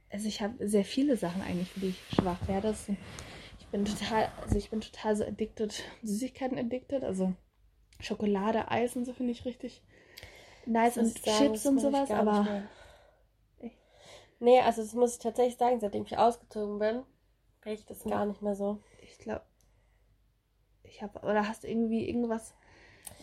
also 0.09 0.27
ich 0.27 0.41
habe 0.41 0.67
sehr 0.67 0.83
viele 0.83 1.15
Sachen 1.15 1.41
eigentlich, 1.41 1.69
für 1.69 1.79
die 1.79 1.89
ich 1.89 2.01
schwach 2.13 2.45
werde. 2.47 2.75
Ich 3.59 3.67
bin 3.67 3.85
total, 3.85 4.29
also 4.41 4.57
ich 4.57 4.69
bin 4.69 4.81
total 4.81 5.15
so 5.15 5.23
addicted, 5.23 5.81
Süßigkeiten 6.03 6.57
addicted, 6.57 7.05
also 7.05 7.33
Schokolade, 8.01 8.69
Eis 8.69 8.97
und 8.97 9.05
so 9.05 9.13
finde 9.13 9.31
ich 9.31 9.45
richtig 9.45 9.81
nice 10.65 10.97
und 10.97 11.17
sagen, 11.17 11.53
Chips 11.53 11.65
und 11.65 11.79
sowas, 11.79 12.11
aber. 12.11 12.63
Nee, 14.39 14.59
also 14.59 14.81
das 14.81 14.93
muss 14.93 15.13
ich 15.13 15.19
tatsächlich 15.19 15.55
sagen, 15.55 15.79
seitdem 15.79 16.03
ich 16.03 16.17
ausgezogen 16.17 16.79
bin, 16.79 17.03
ich 17.63 17.85
das 17.85 18.03
gar 18.03 18.25
nicht 18.25 18.41
mehr 18.41 18.55
so. 18.55 18.83
Ich 19.01 19.17
glaube, 19.19 19.45
ich 20.83 21.01
habe, 21.01 21.19
oder 21.19 21.47
hast 21.47 21.63
du 21.63 21.69
irgendwie 21.69 22.09
irgendwas 22.09 22.53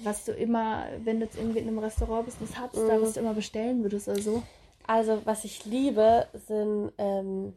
was 0.03 0.24
du 0.24 0.33
immer, 0.33 0.87
wenn 1.05 1.20
du 1.20 1.26
jetzt 1.26 1.37
irgendwie 1.37 1.61
in 1.61 1.68
einem 1.68 1.78
Restaurant 1.78 2.24
bist, 2.24 2.41
das 2.41 2.59
hast, 2.59 2.74
mm. 2.74 2.89
da 2.89 3.01
was 3.01 3.14
du 3.14 3.20
immer 3.20 3.35
bestellen 3.35 3.83
würdest 3.83 4.09
oder 4.09 4.20
so? 4.20 4.43
Also, 4.87 5.20
was 5.24 5.45
ich 5.45 5.64
liebe, 5.64 6.26
sind 6.47 6.93
ähm, 6.99 7.57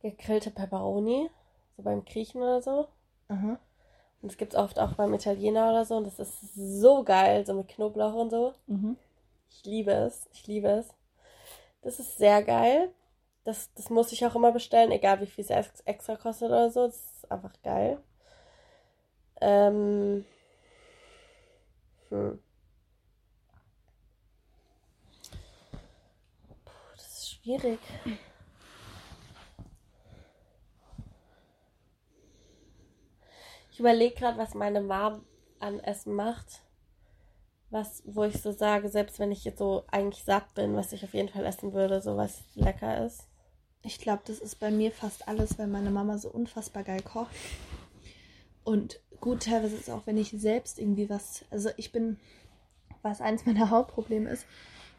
gegrillte 0.00 0.50
Peperoni, 0.50 1.30
so 1.76 1.82
beim 1.82 2.04
Griechen 2.04 2.42
oder 2.42 2.62
so. 2.62 2.88
Aha. 3.28 3.58
Und 4.22 4.32
das 4.32 4.38
gibt 4.38 4.54
es 4.54 4.58
oft 4.58 4.78
auch 4.78 4.94
beim 4.94 5.12
Italiener 5.12 5.70
oder 5.70 5.84
so. 5.84 5.96
Und 5.96 6.06
das 6.06 6.18
ist 6.18 6.54
so 6.54 7.04
geil, 7.04 7.44
so 7.44 7.54
mit 7.54 7.68
Knoblauch 7.68 8.14
und 8.14 8.30
so. 8.30 8.54
Mhm. 8.66 8.96
Ich 9.50 9.64
liebe 9.64 9.92
es. 9.92 10.28
Ich 10.32 10.46
liebe 10.46 10.68
es. 10.68 10.88
Das 11.82 11.98
ist 11.98 12.16
sehr 12.16 12.42
geil. 12.42 12.90
Das, 13.44 13.72
das 13.74 13.90
muss 13.90 14.12
ich 14.12 14.24
auch 14.24 14.34
immer 14.34 14.52
bestellen, 14.52 14.90
egal 14.92 15.20
wie 15.20 15.26
viel 15.26 15.44
es 15.46 15.82
extra 15.84 16.16
kostet 16.16 16.48
oder 16.48 16.70
so. 16.70 16.86
Das 16.86 16.96
ist 16.96 17.30
einfach 17.30 17.52
geil. 17.62 17.98
Ähm, 19.42 20.24
hm. 22.14 22.38
Puh, 26.64 26.70
das 26.94 27.06
ist 27.06 27.30
schwierig. 27.32 27.80
Ich 33.72 33.80
überlege 33.80 34.14
gerade, 34.14 34.38
was 34.38 34.54
meine 34.54 34.80
Mom 34.80 35.24
an 35.58 35.80
Essen 35.80 36.14
macht. 36.14 36.62
Was, 37.70 38.04
wo 38.06 38.22
ich 38.22 38.40
so 38.40 38.52
sage, 38.52 38.88
selbst 38.88 39.18
wenn 39.18 39.32
ich 39.32 39.44
jetzt 39.44 39.58
so 39.58 39.82
eigentlich 39.90 40.22
satt 40.22 40.54
bin, 40.54 40.76
was 40.76 40.92
ich 40.92 41.02
auf 41.02 41.14
jeden 41.14 41.28
Fall 41.28 41.44
essen 41.44 41.72
würde, 41.72 42.00
so 42.00 42.16
was 42.16 42.44
lecker 42.54 43.04
ist. 43.04 43.26
Ich 43.82 43.98
glaube, 43.98 44.22
das 44.26 44.38
ist 44.38 44.60
bei 44.60 44.70
mir 44.70 44.92
fast 44.92 45.26
alles, 45.26 45.58
weil 45.58 45.66
meine 45.66 45.90
Mama 45.90 46.16
so 46.18 46.30
unfassbar 46.30 46.84
geil 46.84 47.02
kocht. 47.02 47.34
Und 48.62 49.00
gut, 49.24 49.44
teilweise 49.44 49.76
ist 49.76 49.88
es 49.88 49.90
auch, 49.90 50.06
wenn 50.06 50.18
ich 50.18 50.34
selbst 50.36 50.78
irgendwie 50.78 51.08
was, 51.08 51.46
also 51.50 51.70
ich 51.78 51.92
bin, 51.92 52.18
was 53.00 53.22
eins 53.22 53.46
meiner 53.46 53.70
Hauptprobleme 53.70 54.30
ist, 54.30 54.44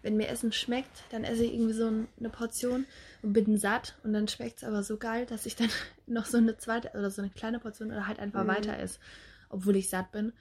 wenn 0.02 0.18
mir 0.18 0.30
Essen 0.30 0.52
schmeckt, 0.52 1.04
dann 1.12 1.24
esse 1.24 1.44
ich 1.44 1.54
irgendwie 1.54 1.74
so 1.74 1.86
eine 1.88 2.30
Portion 2.32 2.88
und 3.22 3.34
bin 3.34 3.60
satt 3.60 4.00
und 4.04 4.14
dann 4.14 4.28
schmeckt 4.28 4.58
es 4.58 4.64
aber 4.64 4.82
so 4.82 4.98
geil, 4.98 5.28
dass 5.28 5.46
ich 5.46 5.56
dann 5.56 5.70
noch 6.08 6.26
so 6.26 6.38
eine 6.38 6.58
zweite 6.58 6.90
oder 6.98 7.12
so 7.12 7.22
eine 7.22 7.30
kleine 7.30 7.60
Portion 7.60 7.92
oder 7.92 8.08
halt 8.08 8.18
einfach 8.18 8.46
mhm. 8.46 8.48
weiter 8.48 8.80
esse, 8.80 8.98
obwohl 9.50 9.76
ich 9.76 9.90
satt 9.90 10.12
bin. 10.12 10.34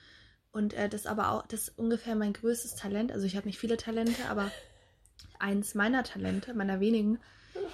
Und 0.51 0.73
äh, 0.73 0.89
das 0.89 1.05
aber 1.05 1.33
auch, 1.33 1.47
das 1.47 1.69
ist 1.69 1.79
ungefähr 1.79 2.15
mein 2.15 2.33
größtes 2.33 2.77
Talent. 2.77 3.13
Also 3.13 3.27
ich 3.27 3.37
habe 3.37 3.47
nicht 3.47 3.59
viele 3.59 3.77
Talente, 3.77 4.31
aber 4.31 4.51
eins 5.39 5.75
meiner 5.75 6.05
Talente, 6.05 6.55
meiner 6.55 6.81
wenigen, 6.81 7.19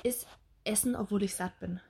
ist 0.02 0.26
Essen, 0.64 0.96
obwohl 0.96 1.22
ich 1.22 1.36
satt 1.36 1.60
bin. 1.60 1.80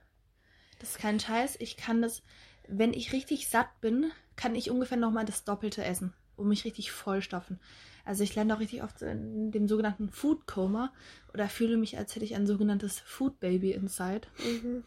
Das 0.78 0.90
ist 0.90 0.98
kein 0.98 1.20
Scheiß. 1.20 1.56
Ich 1.58 1.78
kann 1.78 2.02
das, 2.02 2.22
wenn 2.70 2.92
ich 2.92 3.12
richtig 3.12 3.48
satt 3.48 3.80
bin, 3.80 4.10
kann 4.36 4.54
ich 4.54 4.70
ungefähr 4.70 4.96
nochmal 4.96 5.24
das 5.24 5.44
Doppelte 5.44 5.84
essen 5.84 6.12
und 6.36 6.48
mich 6.48 6.64
richtig 6.64 6.92
vollstopfen. 6.92 7.60
Also 8.04 8.24
ich 8.24 8.34
lande 8.34 8.54
auch 8.54 8.60
richtig 8.60 8.82
oft 8.82 9.02
in 9.02 9.52
dem 9.52 9.68
sogenannten 9.68 10.10
Food 10.10 10.46
Coma 10.46 10.92
oder 11.32 11.48
fühle 11.48 11.76
mich, 11.76 11.98
als 11.98 12.14
hätte 12.14 12.24
ich 12.24 12.34
ein 12.34 12.46
sogenanntes 12.46 12.98
Food 13.00 13.38
Baby 13.40 13.72
inside. 13.72 14.22
Mhm. 14.38 14.84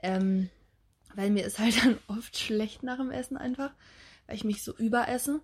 Ähm, 0.00 0.50
weil 1.14 1.30
mir 1.30 1.44
ist 1.44 1.58
halt 1.58 1.76
dann 1.84 1.98
oft 2.06 2.36
schlecht 2.36 2.82
nach 2.82 2.98
dem 2.98 3.10
Essen 3.10 3.36
einfach, 3.36 3.72
weil 4.26 4.36
ich 4.36 4.44
mich 4.44 4.62
so 4.62 4.76
überesse. 4.76 5.40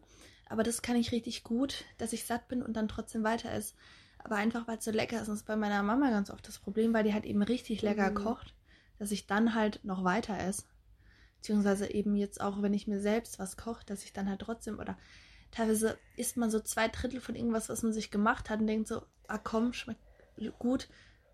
Aber 0.49 0.62
das 0.62 0.82
kann 0.82 0.97
ich 0.97 1.12
richtig 1.12 1.43
gut, 1.43 1.84
dass 1.99 2.12
ich 2.12 2.24
satt 2.24 2.49
bin 2.49 2.62
und 2.62 2.74
dann 2.74 2.89
trotzdem 2.89 3.22
weiter 3.22 3.53
esse. 3.53 3.74
Aber 4.18 4.36
einfach, 4.36 4.66
weil 4.66 4.78
es 4.78 4.84
so 4.84 4.91
lecker 4.91 5.20
ist. 5.20 5.28
Das 5.28 5.39
ist 5.39 5.47
bei 5.47 5.57
meiner 5.57 5.82
Mama 5.82 6.11
ganz 6.11 6.30
oft 6.30 6.47
das 6.49 6.59
Problem, 6.59 6.93
weil 6.93 7.05
die 7.05 7.12
halt 7.12 7.24
eben 7.24 7.43
richtig 7.43 7.82
lecker 7.82 8.11
mhm. 8.11 8.14
kocht, 8.14 8.55
dass 8.99 9.11
ich 9.11 9.26
dann 9.26 9.55
halt 9.55 9.80
noch 9.84 10.05
weiter 10.05 10.39
esse. 10.39 10.64
Beziehungsweise 11.39 11.91
eben 11.91 12.16
jetzt 12.16 12.41
auch, 12.41 12.62
wenn 12.62 12.74
ich 12.74 12.86
mir 12.86 13.01
selbst 13.01 13.39
was 13.39 13.57
koche, 13.57 13.84
dass 13.86 14.05
ich 14.05 14.12
dann 14.12 14.28
halt 14.28 14.41
trotzdem 14.41 14.78
oder 14.78 14.99
teilweise 15.51 15.99
isst 16.16 16.36
man 16.36 16.51
so 16.51 16.61
zwei 16.61 16.89
Drittel 16.89 17.20
von 17.20 17.34
irgendwas, 17.34 17.68
was 17.68 17.82
man 17.82 17.93
sich 17.93 18.11
gemacht 18.11 18.51
hat 18.51 18.61
und 18.61 18.66
denkt 18.66 18.89
so, 18.89 19.03
ah 19.28 19.39
komm, 19.39 19.72
schmeckt 19.72 20.01
gut. 20.59 20.89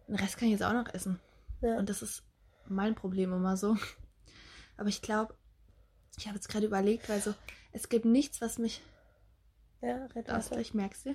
Den 0.09 0.17
Rest 0.17 0.37
kann 0.37 0.49
ich 0.49 0.53
jetzt 0.53 0.63
auch 0.63 0.73
noch 0.73 0.93
essen. 0.93 1.21
Ja. 1.63 1.79
Und 1.79 1.89
das 1.89 2.03
ist 2.03 2.23
mein 2.67 2.95
Problem 2.95 3.33
immer 3.33 3.57
so. 3.57 3.77
Aber 4.77 4.89
ich 4.89 5.03
glaube, 5.03 5.35
ich 6.19 6.27
habe 6.27 6.37
jetzt 6.37 6.49
gerade 6.49 6.67
überlegt, 6.67 7.09
weil 7.09 7.21
so, 7.21 7.35
es 7.73 7.89
gibt 7.89 8.05
nichts, 8.05 8.41
was 8.41 8.59
mich. 8.59 8.83
Ja, 9.81 10.07
red 10.15 10.29
weiter. 10.29 10.59
Ich 10.61 10.75
merk's 10.75 11.03
dir. 11.03 11.15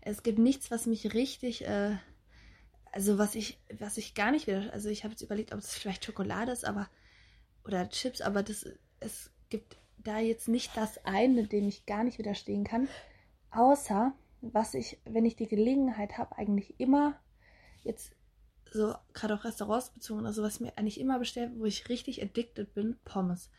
Es 0.00 0.22
gibt 0.22 0.38
nichts, 0.38 0.70
was 0.70 0.86
mich 0.86 1.12
richtig, 1.12 1.66
äh, 1.66 1.96
also 2.92 3.18
was 3.18 3.34
ich, 3.34 3.58
was 3.78 3.98
ich 3.98 4.14
gar 4.14 4.30
nicht 4.30 4.46
wieder, 4.46 4.72
also 4.72 4.88
ich 4.88 5.04
habe 5.04 5.12
jetzt 5.12 5.22
überlegt, 5.22 5.52
ob 5.52 5.58
es 5.58 5.74
vielleicht 5.74 6.04
Schokolade 6.04 6.52
ist, 6.52 6.64
aber 6.64 6.88
oder 7.64 7.88
Chips, 7.88 8.20
aber 8.20 8.42
das, 8.42 8.66
es 9.00 9.30
gibt 9.50 9.76
da 9.98 10.18
jetzt 10.18 10.48
nicht 10.48 10.76
das 10.76 11.04
eine, 11.04 11.46
dem 11.46 11.68
ich 11.68 11.86
gar 11.86 12.04
nicht 12.04 12.18
widerstehen 12.18 12.64
kann, 12.64 12.88
außer 13.50 14.12
was 14.40 14.74
ich, 14.74 14.98
wenn 15.04 15.24
ich 15.24 15.36
die 15.36 15.48
Gelegenheit 15.48 16.18
habe, 16.18 16.36
eigentlich 16.36 16.78
immer 16.78 17.18
jetzt 17.82 18.12
so 18.70 18.94
gerade 19.12 19.34
auf 19.34 19.44
Restaurants 19.44 19.90
bezogen, 19.90 20.26
also 20.26 20.42
was 20.42 20.60
mir 20.60 20.76
eigentlich 20.76 21.00
immer 21.00 21.18
bestellt, 21.18 21.52
wo 21.56 21.64
ich 21.64 21.88
richtig 21.88 22.22
addicted 22.22 22.74
bin, 22.74 22.96
Pommes. 23.04 23.50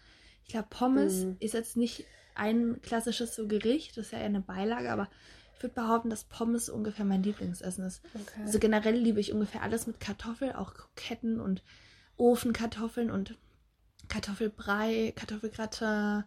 Ich 0.43 0.51
glaube, 0.51 0.67
Pommes 0.69 1.23
mhm. 1.23 1.37
ist 1.39 1.53
jetzt 1.53 1.77
nicht 1.77 2.05
ein 2.35 2.81
klassisches 2.81 3.33
so 3.33 3.47
Gericht, 3.47 3.97
das 3.97 4.07
ist 4.07 4.11
ja 4.11 4.19
eher 4.19 4.25
eine 4.25 4.41
Beilage, 4.41 4.91
aber 4.91 5.09
ich 5.55 5.63
würde 5.63 5.73
behaupten, 5.73 6.09
dass 6.09 6.25
Pommes 6.25 6.69
ungefähr 6.69 7.05
mein 7.05 7.23
Lieblingsessen 7.23 7.85
ist. 7.85 8.03
Okay. 8.13 8.41
Also 8.41 8.59
generell 8.59 8.95
liebe 8.95 9.21
ich 9.21 9.31
ungefähr 9.31 9.63
alles 9.63 9.87
mit 9.87 10.01
Kartoffeln, 10.01 10.53
auch 10.53 10.73
Kroketten 10.73 11.39
und 11.39 11.63
Ofenkartoffeln 12.17 13.09
und 13.09 13.37
Kartoffelbrei, 14.07 15.13
Kartoffelgratin, 15.15 16.23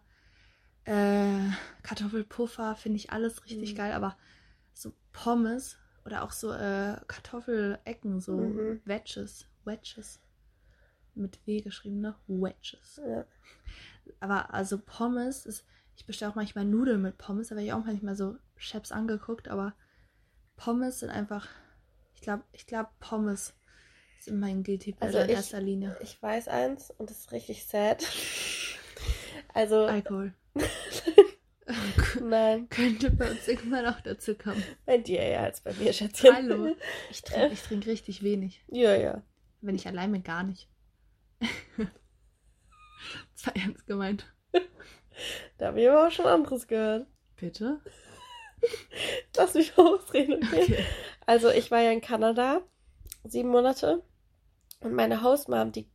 äh, 0.85 1.49
Kartoffelpuffer, 1.83 2.75
finde 2.75 2.97
ich 2.97 3.11
alles 3.11 3.43
richtig 3.45 3.73
mhm. 3.73 3.77
geil, 3.77 3.91
aber 3.93 4.17
so 4.73 4.93
Pommes 5.11 5.77
oder 6.05 6.23
auch 6.23 6.31
so 6.31 6.51
äh, 6.51 6.97
Kartoffelecken, 7.07 8.19
so 8.19 8.37
mhm. 8.37 8.81
Wedges, 8.85 9.47
Wedges. 9.65 10.19
Mit 11.15 11.45
W 11.45 11.61
geschrieben, 11.61 11.99
ne? 11.99 12.15
Wedges. 12.27 13.01
Ja. 13.05 13.25
Aber 14.19 14.53
also 14.53 14.77
Pommes 14.79 15.45
ist, 15.45 15.65
ich 15.95 16.05
bestelle 16.05 16.31
auch 16.31 16.35
manchmal 16.35 16.65
Nudeln 16.65 17.01
mit 17.01 17.17
Pommes, 17.17 17.49
da 17.49 17.55
werde 17.55 17.67
ich 17.67 17.73
auch 17.73 17.85
manchmal 17.85 18.15
so 18.15 18.37
Chefs 18.55 18.91
angeguckt, 18.91 19.47
aber 19.49 19.75
Pommes 20.55 20.99
sind 20.99 21.09
einfach, 21.09 21.47
ich 22.13 22.21
glaube, 22.21 22.43
ich 22.51 22.65
glaube 22.65 22.89
Pommes 22.99 23.53
sind 24.23 24.39
mein 24.39 24.63
Guilty 24.63 24.93
Pleasure 24.93 25.21
also 25.21 25.31
in 25.31 25.37
erster 25.37 25.61
Linie. 25.61 25.97
Ich 26.01 26.21
weiß 26.21 26.47
eins 26.47 26.91
und 26.91 27.09
das 27.09 27.19
ist 27.19 27.31
richtig 27.31 27.65
sad. 27.65 28.05
also. 29.53 29.85
Alkohol. 29.85 30.33
Nein. 32.21 32.67
Könnte 32.69 33.11
bei 33.11 33.29
uns 33.29 33.47
irgendwann 33.47 33.85
auch 33.85 34.01
dazu 34.01 34.35
kommen. 34.35 34.63
Bei 34.85 34.97
dir 34.97 35.23
ja 35.23 35.43
als 35.43 35.61
bei 35.61 35.73
mir, 35.73 35.93
Schätzchen. 35.93 36.35
Hallo. 36.35 36.75
Ich 37.11 37.21
trinke 37.21 37.53
ich 37.53 37.61
trink 37.61 37.85
richtig 37.85 38.23
wenig. 38.23 38.63
Ja, 38.67 38.95
ja. 38.95 39.23
Wenn 39.61 39.75
ich 39.75 39.87
allein 39.87 40.11
bin, 40.11 40.23
gar 40.23 40.43
nicht. 40.43 40.67
das 41.39 43.45
war 43.45 43.55
ernst 43.55 43.87
gemeint. 43.87 44.25
Da 45.57 45.67
habe 45.67 45.81
ich 45.81 45.89
aber 45.89 46.07
auch 46.07 46.11
schon 46.11 46.25
anderes 46.25 46.67
gehört. 46.67 47.07
Bitte? 47.35 47.81
Lass 49.37 49.53
mich 49.53 49.77
ausreden, 49.77 50.43
okay? 50.43 50.63
okay? 50.63 50.85
Also, 51.25 51.49
ich 51.49 51.71
war 51.71 51.81
ja 51.81 51.91
in 51.91 52.01
Kanada 52.01 52.61
sieben 53.23 53.49
Monate 53.49 54.03
und 54.81 54.93
meine 54.93 55.21
Hausmam, 55.21 55.71
die 55.71 55.89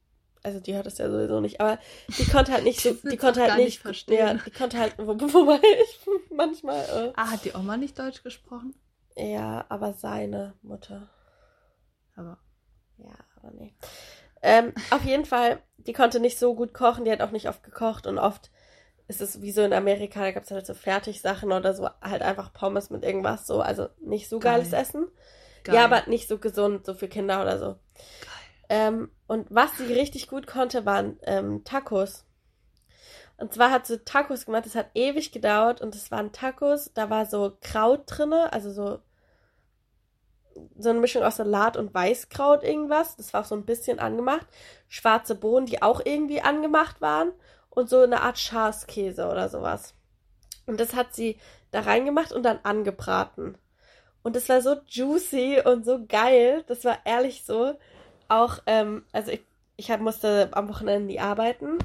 also 0.44 0.60
die 0.60 0.74
hört 0.74 0.86
es 0.86 0.98
ja 0.98 1.10
sowieso 1.10 1.40
nicht, 1.40 1.60
aber 1.60 1.78
die 2.18 2.26
konnte 2.26 2.52
halt 2.52 2.64
nicht 2.64 2.80
so, 2.82 2.92
die 2.92 3.16
konnte 3.16 3.40
halt 3.40 3.56
nicht, 3.56 3.64
nicht 3.64 3.78
verstehen. 3.80 4.18
Ja, 4.18 4.34
die 4.34 4.50
konnte 4.50 4.78
halt, 4.78 4.94
wo, 4.98 5.18
wobei 5.18 5.58
ich 5.82 6.00
manchmal. 6.30 6.84
Äh, 6.84 7.12
ah, 7.16 7.30
hat 7.30 7.44
die 7.44 7.54
Oma 7.54 7.76
nicht 7.78 7.98
Deutsch 7.98 8.22
gesprochen? 8.22 8.74
Ja, 9.16 9.64
aber 9.70 9.94
seine 9.94 10.54
Mutter. 10.62 11.08
Aber. 12.14 12.38
Ja, 12.98 13.14
aber 13.36 13.52
nee. 13.52 13.74
Ähm, 14.42 14.74
auf 14.90 15.04
jeden 15.04 15.24
Fall, 15.24 15.62
die 15.78 15.94
konnte 15.94 16.20
nicht 16.20 16.38
so 16.38 16.54
gut 16.54 16.74
kochen, 16.74 17.06
die 17.06 17.10
hat 17.10 17.22
auch 17.22 17.30
nicht 17.30 17.48
oft 17.48 17.62
gekocht 17.62 18.06
und 18.06 18.18
oft 18.18 18.50
ist 19.08 19.22
es 19.22 19.40
wie 19.40 19.52
so 19.52 19.62
in 19.62 19.72
Amerika, 19.72 20.20
da 20.20 20.32
gab 20.32 20.44
es 20.44 20.50
halt 20.50 20.66
so 20.66 20.74
Fertigsachen 20.74 21.52
oder 21.52 21.74
so, 21.74 21.88
halt 22.02 22.22
einfach 22.22 22.52
Pommes 22.52 22.90
mit 22.90 23.02
irgendwas 23.02 23.46
so, 23.46 23.60
also 23.60 23.88
nicht 24.00 24.28
so 24.28 24.38
geiles 24.38 24.70
Geil. 24.70 24.82
Essen. 24.82 25.08
Geil. 25.62 25.76
Ja, 25.76 25.84
aber 25.86 26.06
nicht 26.06 26.28
so 26.28 26.38
gesund, 26.38 26.84
so 26.84 26.92
für 26.94 27.08
Kinder 27.08 27.40
oder 27.40 27.58
so. 27.58 27.66
Geil. 27.66 28.43
Ähm, 28.68 29.10
und 29.26 29.46
was 29.50 29.76
sie 29.78 29.92
richtig 29.92 30.28
gut 30.28 30.46
konnte, 30.46 30.86
waren 30.86 31.18
ähm, 31.22 31.64
Tacos. 31.64 32.24
Und 33.36 33.52
zwar 33.52 33.70
hat 33.70 33.86
sie 33.86 34.04
Tacos 34.04 34.46
gemacht, 34.46 34.66
das 34.66 34.74
hat 34.76 34.90
ewig 34.94 35.32
gedauert 35.32 35.80
und 35.80 35.94
es 35.94 36.10
waren 36.10 36.32
Tacos, 36.32 36.92
da 36.94 37.10
war 37.10 37.26
so 37.26 37.56
Kraut 37.60 38.02
drinne, 38.06 38.52
also 38.52 38.70
so 38.70 39.00
so 40.78 40.90
eine 40.90 41.00
Mischung 41.00 41.22
aus 41.22 41.36
Salat 41.36 41.76
und 41.76 41.94
Weißkraut 41.94 42.62
irgendwas, 42.62 43.16
das 43.16 43.32
war 43.32 43.40
auch 43.40 43.46
so 43.46 43.54
ein 43.54 43.64
bisschen 43.64 43.98
angemacht, 43.98 44.46
schwarze 44.88 45.34
Bohnen, 45.34 45.66
die 45.66 45.82
auch 45.82 46.00
irgendwie 46.04 46.42
angemacht 46.42 47.00
waren 47.00 47.32
und 47.70 47.88
so 47.88 48.00
eine 48.00 48.22
Art 48.22 48.38
Schafskäse 48.38 49.26
oder 49.28 49.48
sowas. 49.48 49.94
Und 50.66 50.80
das 50.80 50.94
hat 50.94 51.14
sie 51.14 51.38
da 51.70 51.80
reingemacht 51.80 52.32
und 52.32 52.44
dann 52.44 52.60
angebraten. 52.62 53.58
Und 54.22 54.36
das 54.36 54.48
war 54.48 54.62
so 54.62 54.76
juicy 54.86 55.60
und 55.64 55.84
so 55.84 56.06
geil, 56.06 56.64
das 56.66 56.84
war 56.84 56.98
ehrlich 57.04 57.44
so, 57.44 57.74
auch, 58.28 58.58
ähm, 58.66 59.04
also 59.12 59.32
ich, 59.32 59.44
ich 59.76 59.90
hab, 59.90 60.00
musste 60.00 60.48
am 60.52 60.68
Wochenende 60.68 61.06
nie 61.06 61.20
arbeiten. 61.20 61.78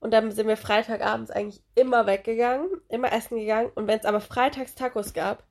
Und 0.00 0.10
dann 0.10 0.30
sind 0.32 0.48
wir 0.48 0.56
Freitagabends 0.56 1.30
eigentlich 1.30 1.62
immer 1.74 2.06
weggegangen, 2.06 2.68
immer 2.90 3.12
essen 3.12 3.38
gegangen. 3.38 3.70
Und 3.74 3.86
wenn 3.86 3.98
es 3.98 4.04
aber 4.04 4.20
freitags 4.20 4.74
Tacos 4.74 5.14
gab, 5.14 5.44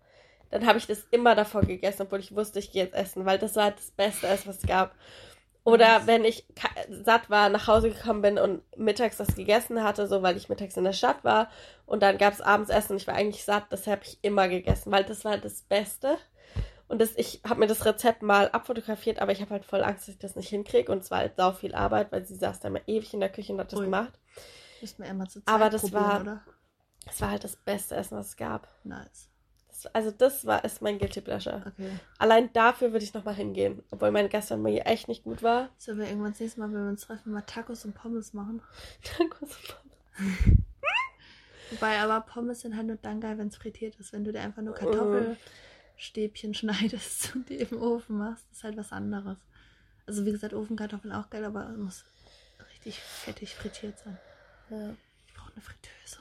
dann 0.51 0.67
habe 0.67 0.77
ich 0.77 0.85
das 0.85 1.07
immer 1.09 1.33
davor 1.33 1.61
gegessen, 1.61 2.03
obwohl 2.03 2.19
ich 2.19 2.35
wusste, 2.35 2.59
ich 2.59 2.71
gehe 2.71 2.83
jetzt 2.83 2.93
essen, 2.93 3.25
weil 3.25 3.39
das 3.39 3.55
war 3.55 3.71
das 3.71 3.89
Beste, 3.89 4.27
was 4.29 4.45
es 4.45 4.61
gab. 4.61 4.93
Oder 5.63 6.05
wenn 6.05 6.25
ich 6.25 6.45
satt 6.89 7.29
war, 7.29 7.49
nach 7.49 7.67
Hause 7.67 7.89
gekommen 7.89 8.21
bin 8.21 8.37
und 8.37 8.61
mittags 8.77 9.17
das 9.17 9.35
gegessen 9.35 9.83
hatte, 9.83 10.07
so 10.07 10.21
weil 10.21 10.35
ich 10.35 10.49
mittags 10.49 10.75
in 10.75 10.83
der 10.83 10.93
Stadt 10.93 11.23
war 11.23 11.49
und 11.85 12.03
dann 12.03 12.17
gab 12.17 12.33
es 12.33 12.41
abends 12.41 12.69
Essen 12.69 12.93
und 12.93 13.01
ich 13.01 13.07
war 13.07 13.15
eigentlich 13.15 13.45
satt, 13.45 13.65
das 13.69 13.87
habe 13.87 14.01
ich 14.03 14.19
immer 14.21 14.49
gegessen, 14.49 14.91
weil 14.91 15.05
das 15.05 15.23
war 15.23 15.37
das 15.37 15.61
Beste. 15.61 16.17
Und 16.87 16.99
das, 16.99 17.15
ich 17.15 17.41
habe 17.47 17.59
mir 17.59 17.67
das 17.67 17.85
Rezept 17.85 18.21
mal 18.21 18.49
abfotografiert, 18.49 19.19
aber 19.19 19.31
ich 19.31 19.41
habe 19.41 19.51
halt 19.51 19.65
voll 19.65 19.83
Angst, 19.83 20.07
dass 20.07 20.15
ich 20.15 20.19
das 20.19 20.35
nicht 20.35 20.49
hinkriege. 20.49 20.91
Und 20.91 20.99
es 20.99 21.11
war 21.11 21.19
halt 21.19 21.37
sau 21.37 21.51
viel 21.51 21.73
Arbeit, 21.73 22.11
weil 22.11 22.25
sie 22.25 22.35
saß 22.35 22.59
da 22.59 22.67
immer 22.67 22.81
ewig 22.87 23.13
in 23.13 23.19
der 23.19 23.29
Küche 23.29 23.53
und 23.53 23.59
hat 23.59 23.71
das 23.71 23.79
Ui. 23.79 23.85
gemacht. 23.85 24.19
Müssen 24.81 25.03
wir 25.03 25.09
immer 25.09 25.27
zu 25.27 25.39
Zeit 25.43 25.53
Aber 25.53 25.69
das 25.69 25.93
war, 25.93 26.21
oder? 26.21 26.43
das 27.05 27.21
war 27.21 27.31
halt 27.31 27.43
das 27.43 27.55
beste 27.55 27.95
Essen, 27.95 28.17
was 28.17 28.29
es 28.29 28.37
gab. 28.37 28.67
Nice. 28.83 29.29
Das, 29.69 29.87
also 29.87 30.11
das 30.11 30.45
war 30.45 30.63
ist 30.65 30.81
mein 30.81 30.99
Guilty 30.99 31.21
Pleasure. 31.21 31.63
Okay. 31.65 31.89
Allein 32.19 32.51
dafür 32.53 32.91
würde 32.91 33.05
ich 33.05 33.13
nochmal 33.13 33.35
hingehen. 33.35 33.81
Obwohl 33.91 34.11
mein 34.11 34.29
Gastronomie 34.29 34.79
echt 34.79 35.07
nicht 35.07 35.23
gut 35.23 35.41
war. 35.41 35.69
Sollen 35.77 35.99
wir 35.99 36.07
irgendwann 36.07 36.31
das 36.31 36.41
nächste 36.41 36.59
Mal, 36.59 36.71
wenn 36.73 36.83
wir 36.83 36.89
uns 36.89 37.01
treffen, 37.01 37.31
mal 37.31 37.41
Tacos 37.41 37.85
und 37.85 37.95
Pommes 37.95 38.33
machen? 38.33 38.61
Tacos 39.03 39.49
und 39.49 39.77
Pommes. 40.19 40.37
Wobei 41.71 41.97
aber 41.99 42.21
Pommes 42.21 42.61
sind 42.61 42.75
halt 42.75 42.87
nur 42.87 42.97
dann 42.97 43.19
geil, 43.19 43.37
wenn 43.37 43.47
es 43.47 43.55
frittiert 43.55 43.95
ist. 43.95 44.13
Wenn 44.13 44.23
du 44.23 44.31
dir 44.31 44.41
einfach 44.41 44.61
nur 44.61 44.75
Kartoffel... 44.75 45.37
Stäbchen 45.95 46.53
schneidest 46.53 47.35
und 47.35 47.49
die 47.49 47.57
im 47.57 47.81
Ofen 47.81 48.17
machst, 48.17 48.45
ist 48.51 48.63
halt 48.63 48.77
was 48.77 48.91
anderes. 48.91 49.37
Also 50.05 50.25
wie 50.25 50.31
gesagt, 50.31 50.53
Ofenkartoffeln 50.53 51.13
auch 51.13 51.29
geil, 51.29 51.45
aber 51.45 51.69
es 51.69 51.77
muss 51.77 52.05
richtig 52.71 52.99
fettig 52.99 53.55
frittiert 53.55 53.97
sein. 53.99 54.17
Ja. 54.69 54.95
Ich 55.25 55.33
brauche 55.33 55.53
eine 55.53 55.61
Fritteuse. 55.61 56.19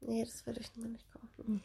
Nee, 0.00 0.24
das 0.24 0.46
werde 0.46 0.60
ich 0.60 0.74
mir 0.76 0.88
nicht 0.88 1.10
kaufen. 1.12 1.28
Hm. 1.44 1.62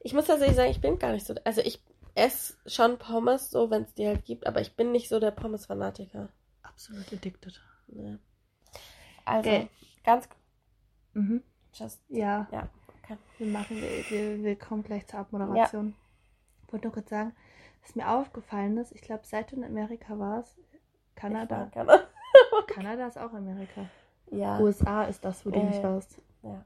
Ich 0.00 0.14
muss 0.14 0.26
tatsächlich 0.26 0.56
sagen, 0.56 0.70
ich 0.70 0.80
bin 0.80 0.98
gar 0.98 1.12
nicht 1.12 1.26
so. 1.26 1.34
Also 1.44 1.60
ich 1.60 1.82
esse 2.14 2.54
schon 2.66 2.98
Pommes 2.98 3.50
so, 3.50 3.70
wenn 3.70 3.82
es 3.82 3.94
die 3.94 4.06
halt 4.06 4.24
gibt, 4.24 4.46
aber 4.46 4.60
ich 4.60 4.74
bin 4.74 4.92
nicht 4.92 5.08
so 5.08 5.20
der 5.20 5.30
Pommes-Fanatiker. 5.30 6.28
Absolut 6.62 7.12
addicted. 7.12 7.60
Nee. 7.86 8.18
Also, 9.24 9.48
okay. 9.48 9.68
ganz. 10.04 10.28
Mhm. 11.12 11.42
Just, 11.74 12.00
ja. 12.08 12.48
Ja. 12.50 12.70
Okay. 13.08 13.18
Wir 13.38 13.46
machen, 13.46 13.80
wir, 13.80 14.42
wir, 14.42 14.56
kommen 14.56 14.82
gleich 14.82 15.06
zur 15.06 15.20
Abmoderation. 15.20 15.88
Ja. 15.88 15.94
Ich 16.66 16.72
wollte 16.72 16.86
nur 16.86 16.94
kurz 16.94 17.08
sagen, 17.08 17.32
was 17.82 17.94
mir 17.94 18.08
aufgefallen 18.10 18.76
ist, 18.76 18.92
ich 18.92 19.00
glaube, 19.00 19.22
seit 19.24 19.50
du 19.50 19.56
in 19.56 19.64
Amerika 19.64 20.18
warst, 20.18 20.58
Kanada. 21.14 21.70
Kanada. 21.72 22.00
Kanada 22.66 23.06
ist 23.06 23.18
auch 23.18 23.32
Amerika. 23.32 23.86
Ja. 24.30 24.58
USA 24.60 25.04
ist 25.04 25.24
das, 25.24 25.44
wo 25.46 25.50
du 25.50 25.62
nicht 25.62 25.82
warst. 25.82 26.20
Ja. 26.42 26.64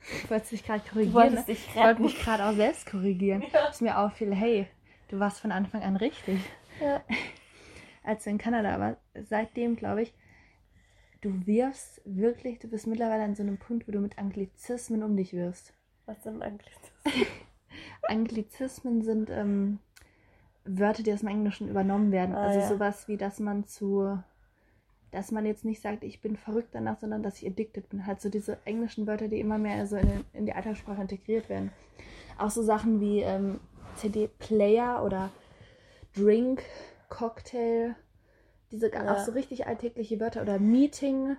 Ich 0.00 0.30
wollte 0.30 0.50
dich 0.50 0.64
gerade 0.64 0.82
korrigieren. 0.88 1.34
Ne? 1.34 1.44
Ich 1.46 1.74
wollte 1.74 2.02
mich 2.02 2.18
gerade 2.18 2.44
auch 2.44 2.52
selbst 2.52 2.86
korrigieren. 2.86 3.42
Ja. 3.42 3.66
Dass 3.66 3.80
mir 3.80 3.98
auffiel, 3.98 4.34
hey, 4.34 4.66
du 5.08 5.18
warst 5.18 5.40
von 5.40 5.52
Anfang 5.52 5.82
an 5.82 5.96
richtig. 5.96 6.38
Ja. 6.80 7.02
Als 8.04 8.24
du 8.24 8.30
in 8.30 8.38
Kanada 8.38 8.78
warst, 8.78 9.00
seitdem, 9.28 9.76
glaube 9.76 10.02
ich, 10.02 10.14
du 11.20 11.46
wirfst 11.46 12.00
wirklich, 12.04 12.58
du 12.58 12.68
bist 12.68 12.86
mittlerweile 12.86 13.24
an 13.24 13.34
so 13.34 13.42
einem 13.42 13.58
Punkt, 13.58 13.88
wo 13.88 13.92
du 13.92 14.00
mit 14.00 14.18
Anglizismen 14.18 15.02
um 15.02 15.16
dich 15.16 15.32
wirfst. 15.32 15.74
Was 16.08 16.22
sind 16.22 16.42
Anglizismen? 16.42 17.26
Anglizismen 18.02 19.02
sind 19.02 19.28
ähm, 19.28 19.78
Wörter, 20.64 21.02
die 21.02 21.12
aus 21.12 21.20
dem 21.20 21.28
Englischen 21.28 21.68
übernommen 21.68 22.12
werden. 22.12 22.34
Ah, 22.34 22.46
also 22.46 22.60
ja. 22.60 22.68
sowas 22.68 23.08
wie, 23.08 23.18
dass 23.18 23.40
man 23.40 23.66
zu 23.66 24.18
dass 25.10 25.30
man 25.32 25.46
jetzt 25.46 25.64
nicht 25.64 25.80
sagt, 25.80 26.04
ich 26.04 26.20
bin 26.20 26.36
verrückt 26.36 26.70
danach, 26.72 26.98
sondern 27.00 27.22
dass 27.22 27.40
ich 27.40 27.46
addicted 27.46 27.88
bin. 27.88 28.06
Halt 28.06 28.20
so 28.20 28.28
diese 28.28 28.58
englischen 28.64 29.06
Wörter, 29.06 29.28
die 29.28 29.40
immer 29.40 29.58
mehr 29.58 29.86
so 29.86 29.96
in, 29.96 30.06
den, 30.06 30.24
in 30.34 30.46
die 30.46 30.52
Alltagssprache 30.52 31.00
integriert 31.00 31.48
werden. 31.48 31.70
Auch 32.36 32.50
so 32.50 32.62
Sachen 32.62 33.00
wie 33.00 33.20
ähm, 33.20 33.58
CD-Player 33.96 35.02
oder 35.02 35.30
Drink, 36.14 36.62
Cocktail, 37.08 37.94
diese 38.70 38.92
ja. 38.92 39.14
auch 39.14 39.18
so 39.18 39.32
richtig 39.32 39.66
alltägliche 39.66 40.20
Wörter 40.20 40.42
oder 40.42 40.58
Meeting, 40.58 41.36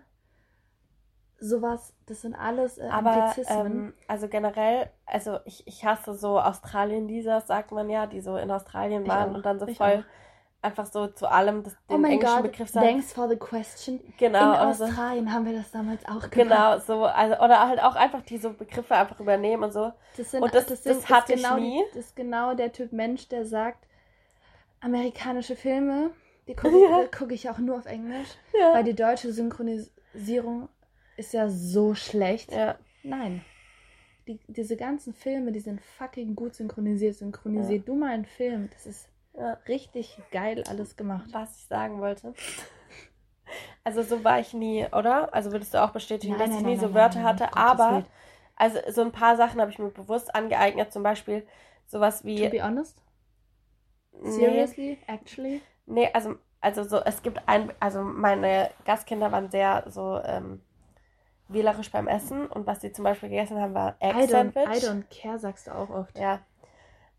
sowas, 1.39 1.93
das 2.05 2.21
sind 2.21 2.35
alles 2.35 2.77
äh, 2.77 2.87
Aber, 2.89 3.33
ähm, 3.47 3.93
also 4.07 4.27
generell, 4.27 4.89
also 5.05 5.39
ich, 5.45 5.65
ich 5.67 5.85
hasse 5.85 6.13
so 6.13 6.39
Australien-Lisas, 6.39 7.47
sagt 7.47 7.71
man 7.71 7.89
ja, 7.89 8.07
die 8.07 8.21
so 8.21 8.37
in 8.37 8.51
Australien 8.51 9.07
waren 9.07 9.35
und 9.35 9.45
dann 9.45 9.59
so 9.59 9.67
voll 9.67 10.03
auch. 10.03 10.65
einfach 10.65 10.85
so 10.85 11.07
zu 11.07 11.27
allem 11.31 11.63
das, 11.63 11.75
den 11.89 12.03
oh 12.03 12.07
englischen 12.07 12.35
God, 12.35 12.43
Begriff 12.43 12.69
sagen. 12.69 12.87
Thanks 12.87 13.13
for 13.13 13.29
the 13.29 13.37
question. 13.37 13.99
Genau. 14.17 14.53
In 14.53 14.59
also, 14.59 14.85
Australien 14.85 15.33
haben 15.33 15.45
wir 15.45 15.53
das 15.53 15.71
damals 15.71 16.03
auch 16.05 16.29
gemacht. 16.29 16.31
Genau, 16.31 16.77
so, 16.79 17.05
also, 17.05 17.35
oder 17.35 17.67
halt 17.67 17.81
auch 17.81 17.95
einfach 17.95 18.21
diese 18.21 18.49
Begriffe 18.49 18.95
einfach 18.95 19.19
übernehmen 19.19 19.63
und 19.63 19.71
so. 19.71 19.91
Das 20.17 20.31
sind, 20.31 20.43
und 20.43 20.53
das, 20.53 20.65
das, 20.65 20.83
sind, 20.83 20.97
das 20.97 21.09
hatte 21.09 21.35
genau 21.35 21.57
ich 21.57 21.63
nie. 21.63 21.83
das 21.93 22.05
ist 22.05 22.15
genau 22.15 22.53
der 22.53 22.71
Typ 22.71 22.91
Mensch, 22.91 23.27
der 23.29 23.45
sagt, 23.45 23.87
amerikanische 24.81 25.55
Filme, 25.55 26.11
die 26.47 26.55
gucke 26.55 26.81
ja. 26.89 27.05
guck 27.17 27.31
ich 27.31 27.49
auch 27.49 27.59
nur 27.59 27.77
auf 27.77 27.85
Englisch, 27.85 28.29
ja. 28.59 28.73
weil 28.73 28.83
die 28.83 28.95
deutsche 28.95 29.31
Synchronisierung 29.31 30.69
ist 31.19 31.33
ja 31.33 31.49
so 31.49 31.93
schlecht. 31.93 32.51
Ja. 32.51 32.77
Nein. 33.03 33.43
Die, 34.27 34.39
diese 34.47 34.77
ganzen 34.77 35.13
Filme, 35.13 35.51
die 35.51 35.59
sind 35.59 35.81
fucking 35.81 36.35
gut 36.35 36.55
synchronisiert. 36.55 37.15
Synchronisier 37.15 37.77
ja. 37.77 37.83
du 37.85 37.95
mal 37.95 38.11
einen 38.11 38.25
Film. 38.25 38.69
Das 38.73 38.85
ist 38.85 39.09
ja. 39.37 39.53
richtig 39.67 40.17
geil 40.31 40.63
alles 40.67 40.95
gemacht. 40.95 41.29
Was 41.31 41.57
ich 41.57 41.65
sagen 41.65 41.99
wollte. 41.99 42.33
Also 43.83 44.03
so 44.03 44.23
war 44.23 44.39
ich 44.39 44.53
nie, 44.53 44.85
oder? 44.85 45.33
Also 45.33 45.51
würdest 45.51 45.73
du 45.73 45.83
auch 45.83 45.91
bestätigen, 45.91 46.33
nein, 46.33 46.41
dass 46.41 46.49
nein, 46.49 46.59
ich 46.59 46.65
nie 46.65 46.75
nein, 46.77 46.87
so 46.87 46.93
Wörter 46.93 47.23
hatte, 47.23 47.55
aber 47.57 48.05
also 48.55 48.77
so 48.91 49.01
ein 49.01 49.11
paar 49.11 49.37
Sachen 49.37 49.59
habe 49.59 49.71
ich 49.71 49.79
mir 49.79 49.89
bewusst 49.89 50.35
angeeignet, 50.35 50.93
zum 50.93 51.01
Beispiel 51.01 51.47
sowas 51.87 52.23
wie. 52.23 52.43
To 52.43 52.49
be 52.49 52.63
honest? 52.63 53.01
Seriously? 54.21 54.99
Nee. 54.99 55.13
Actually? 55.13 55.61
Nee, 55.87 56.09
also, 56.13 56.35
also 56.61 56.83
so, 56.83 56.99
es 56.99 57.23
gibt 57.23 57.41
ein, 57.47 57.71
also 57.79 58.03
meine 58.03 58.69
Gastkinder 58.85 59.31
waren 59.31 59.49
sehr 59.49 59.85
so 59.87 60.19
ähm, 60.23 60.61
wählerisch 61.49 61.91
beim 61.91 62.07
Essen 62.07 62.47
und 62.47 62.65
was 62.67 62.81
sie 62.81 62.91
zum 62.91 63.03
Beispiel 63.03 63.29
gegessen 63.29 63.59
haben, 63.59 63.73
war 63.73 63.95
Egg 63.99 64.17
I. 64.17 64.23
I 64.23 64.27
don't 64.27 65.03
care, 65.09 65.37
sagst 65.39 65.67
du 65.67 65.71
auch 65.71 65.89
oft. 65.89 66.17
Ja. 66.17 66.39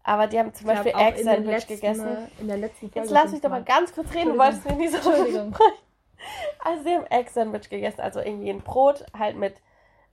Aber 0.02 0.26
die 0.26 0.38
haben 0.38 0.54
zum 0.54 0.70
ich 0.70 0.74
Beispiel 0.74 0.92
Egg 0.96 1.22
Sandwich 1.22 1.52
letzten, 1.52 1.74
gegessen. 1.74 2.08
In 2.38 2.48
der 2.48 2.56
letzten 2.56 2.90
Folge 2.90 3.00
Jetzt 3.00 3.10
lass 3.10 3.32
mich 3.32 3.40
doch 3.40 3.50
mal 3.50 3.64
ganz 3.64 3.92
kurz 3.92 4.12
reden, 4.14 4.32
du 4.32 4.38
wolltest 4.38 4.64
mir 4.64 4.76
nicht 4.76 5.02
so. 5.02 5.10
Also 6.62 6.82
sie 6.82 6.94
haben 6.94 7.06
Egg 7.06 7.30
Sandwich 7.30 7.68
gegessen, 7.68 8.00
also 8.00 8.20
irgendwie 8.20 8.50
ein 8.50 8.60
Brot 8.60 9.04
halt 9.18 9.36
mit 9.36 9.54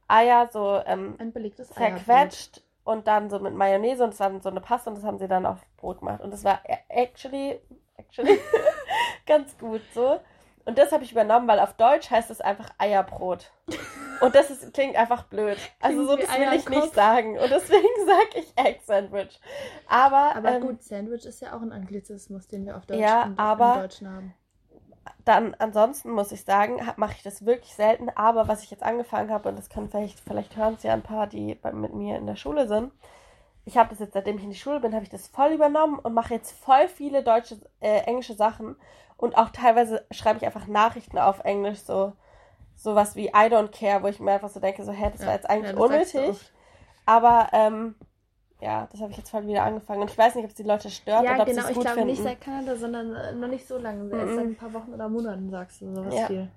Eier 0.07 0.49
so 0.51 0.81
ähm, 0.85 1.15
ein 1.19 1.33
belegtes 1.33 1.69
zerquetscht 1.69 2.61
und 2.85 3.07
dann 3.07 3.29
so 3.29 3.39
mit 3.39 3.53
Mayonnaise 3.53 4.03
und 4.03 4.17
war 4.17 4.39
so 4.41 4.49
eine 4.49 4.61
Paste 4.61 4.89
und 4.89 4.95
das 4.95 5.03
haben 5.03 5.19
sie 5.19 5.27
dann 5.27 5.45
auf 5.45 5.59
Brot 5.75 5.99
gemacht 5.99 6.21
und 6.21 6.31
das 6.31 6.45
war 6.45 6.61
actually 6.87 7.59
actually 7.97 8.39
ganz 9.25 9.57
gut 9.57 9.81
so. 9.93 10.19
Und 10.65 10.77
das 10.77 10.91
habe 10.91 11.03
ich 11.03 11.11
übernommen, 11.11 11.47
weil 11.47 11.59
auf 11.59 11.73
Deutsch 11.73 12.09
heißt 12.09 12.29
es 12.29 12.41
einfach 12.41 12.69
Eierbrot. 12.77 13.51
Und 14.21 14.35
das 14.35 14.49
ist, 14.49 14.73
klingt 14.73 14.95
einfach 14.95 15.23
blöd. 15.23 15.57
Also 15.81 16.05
so, 16.05 16.15
das 16.15 16.27
will 16.37 16.53
ich 16.53 16.69
nicht 16.69 16.93
sagen. 16.93 17.37
Und 17.37 17.49
deswegen 17.49 17.87
sage 18.05 18.39
ich 18.39 18.53
Egg 18.55 18.79
Sandwich. 18.85 19.39
Aber, 19.87 20.35
aber 20.35 20.51
ähm, 20.53 20.61
gut, 20.61 20.83
Sandwich 20.83 21.25
ist 21.25 21.41
ja 21.41 21.55
auch 21.55 21.61
ein 21.61 21.71
Anglizismus, 21.71 22.47
den 22.47 22.65
wir 22.65 22.77
auf 22.77 22.85
Deutsch 22.85 22.99
ja, 22.99 23.33
aber 23.37 23.75
im 23.75 23.81
Deutschen 23.81 24.09
haben. 24.09 24.33
Dann 25.23 25.55
ansonsten 25.55 26.11
muss 26.11 26.31
ich 26.31 26.43
sagen, 26.43 26.79
mache 26.97 27.13
ich 27.17 27.23
das 27.23 27.45
wirklich 27.45 27.73
selten. 27.73 28.09
Aber 28.15 28.47
was 28.47 28.63
ich 28.63 28.71
jetzt 28.71 28.83
angefangen 28.83 29.29
habe, 29.29 29.49
und 29.49 29.57
das 29.57 29.69
kann 29.69 29.89
vielleicht, 29.89 30.19
vielleicht 30.19 30.55
hören 30.55 30.75
es 30.75 30.83
ja 30.83 30.93
ein 30.93 31.03
paar, 31.03 31.27
die 31.27 31.55
bei, 31.55 31.71
mit 31.71 31.93
mir 31.93 32.17
in 32.17 32.27
der 32.27 32.35
Schule 32.35 32.67
sind. 32.67 32.91
Ich 33.65 33.77
habe 33.77 33.89
das 33.89 33.99
jetzt, 33.99 34.13
seitdem 34.13 34.37
ich 34.37 34.43
in 34.43 34.49
die 34.49 34.55
Schule 34.55 34.79
bin, 34.79 34.93
habe 34.93 35.03
ich 35.03 35.09
das 35.09 35.27
voll 35.27 35.51
übernommen 35.51 35.99
und 35.99 36.13
mache 36.13 36.33
jetzt 36.33 36.57
voll 36.57 36.87
viele 36.87 37.23
deutsche, 37.23 37.59
äh, 37.81 37.99
englische 38.01 38.33
Sachen 38.33 38.77
und 39.17 39.37
auch 39.37 39.49
teilweise 39.49 40.05
schreibe 40.11 40.37
ich 40.37 40.45
einfach 40.45 40.67
Nachrichten 40.67 41.17
auf 41.17 41.43
Englisch, 41.43 41.79
so 41.79 42.13
sowas 42.77 43.15
wie 43.15 43.27
I 43.27 43.49
don't 43.49 43.69
care, 43.69 44.01
wo 44.03 44.07
ich 44.07 44.19
mir 44.19 44.31
einfach 44.31 44.49
so 44.49 44.59
denke, 44.59 44.83
so, 44.83 44.91
hä, 44.91 45.09
das 45.11 45.21
ja, 45.21 45.27
war 45.27 45.33
jetzt 45.33 45.49
eigentlich 45.49 45.75
ja, 45.75 45.81
unnötig. 45.81 46.51
Aber 47.05 47.49
ähm, 47.51 47.95
ja, 48.61 48.87
das 48.91 49.01
habe 49.01 49.11
ich 49.11 49.17
jetzt 49.17 49.29
voll 49.29 49.45
wieder 49.47 49.63
angefangen. 49.63 50.01
Und 50.01 50.11
ich 50.11 50.17
weiß 50.17 50.35
nicht, 50.35 50.45
ob 50.45 50.51
es 50.51 50.55
die 50.55 50.63
Leute 50.63 50.89
stört 50.89 51.23
ja, 51.23 51.33
oder 51.33 51.41
ob 51.41 51.47
genau, 51.47 51.61
sie 51.63 51.69
es 51.69 51.73
gut 51.75 51.85
ich 51.85 51.91
glaube 51.91 52.05
nicht 52.05 52.23
seit 52.23 52.41
Kanada, 52.41 52.75
sondern 52.75 53.13
äh, 53.15 53.33
noch 53.33 53.47
nicht 53.47 53.67
so 53.67 53.77
lange. 53.77 54.09
Erst 54.15 54.35
seit 54.35 54.45
ein 54.45 54.55
paar 54.55 54.73
Wochen 54.73 54.93
oder 54.93 55.09
Monaten 55.09 55.49
sagst 55.49 55.81
du 55.81 55.93
sowas 55.93 56.13
ja. 56.13 56.27
viel. 56.27 56.47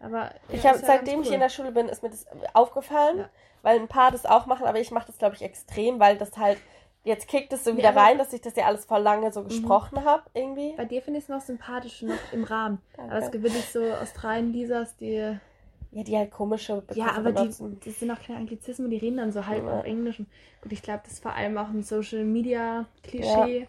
Aber 0.00 0.30
ich 0.50 0.66
habe 0.66 0.78
seitdem 0.78 1.20
cool. 1.20 1.24
ich 1.24 1.32
in 1.32 1.40
der 1.40 1.48
Schule 1.48 1.72
bin, 1.72 1.88
ist 1.88 2.02
mir 2.02 2.10
das 2.10 2.26
aufgefallen, 2.52 3.24
weil 3.62 3.80
ein 3.80 3.88
paar 3.88 4.10
das 4.10 4.26
auch 4.26 4.46
machen, 4.46 4.66
aber 4.66 4.78
ich 4.78 4.90
mache 4.90 5.06
das 5.06 5.18
glaube 5.18 5.34
ich 5.34 5.42
extrem, 5.42 5.98
weil 5.98 6.18
das 6.18 6.36
halt 6.36 6.58
jetzt 7.04 7.28
kickt 7.28 7.52
es 7.52 7.64
so 7.64 7.76
wieder 7.76 7.92
ja, 7.92 8.02
rein, 8.02 8.18
dass 8.18 8.32
ich 8.32 8.40
das 8.40 8.56
ja 8.56 8.66
alles 8.66 8.86
vor 8.86 8.98
lange 8.98 9.32
so 9.32 9.42
mhm. 9.42 9.48
gesprochen 9.48 10.00
mhm. 10.00 10.04
habe, 10.04 10.22
irgendwie. 10.34 10.72
Bei 10.76 10.84
dir 10.84 11.02
finde 11.02 11.18
ich 11.18 11.24
es 11.24 11.28
noch 11.28 11.40
sympathisch, 11.40 12.02
noch 12.02 12.32
im 12.32 12.44
Rahmen. 12.44 12.80
aber 12.96 13.18
es 13.18 13.30
gibt 13.30 13.44
wirklich 13.44 13.66
so 13.66 13.82
Australien-Lisas, 13.92 14.96
die. 14.96 15.38
Ja, 15.92 16.02
die 16.02 16.16
halt 16.16 16.32
komische 16.32 16.80
Begriffe 16.80 16.98
Ja, 16.98 17.12
aber 17.16 17.30
die, 17.30 17.46
das 17.46 18.00
sind 18.00 18.10
auch 18.10 18.20
keine 18.20 18.40
Anglizismen, 18.40 18.90
die 18.90 18.96
reden 18.96 19.18
dann 19.18 19.30
so 19.30 19.46
halb 19.46 19.64
ja. 19.64 19.78
auf 19.78 19.84
Englisch. 19.84 20.18
Und 20.18 20.72
ich 20.72 20.82
glaube, 20.82 21.02
das 21.04 21.12
ist 21.12 21.22
vor 21.22 21.34
allem 21.34 21.56
auch 21.56 21.68
ein 21.68 21.84
Social-Media-Klischee. 21.84 23.60
Ja. 23.60 23.66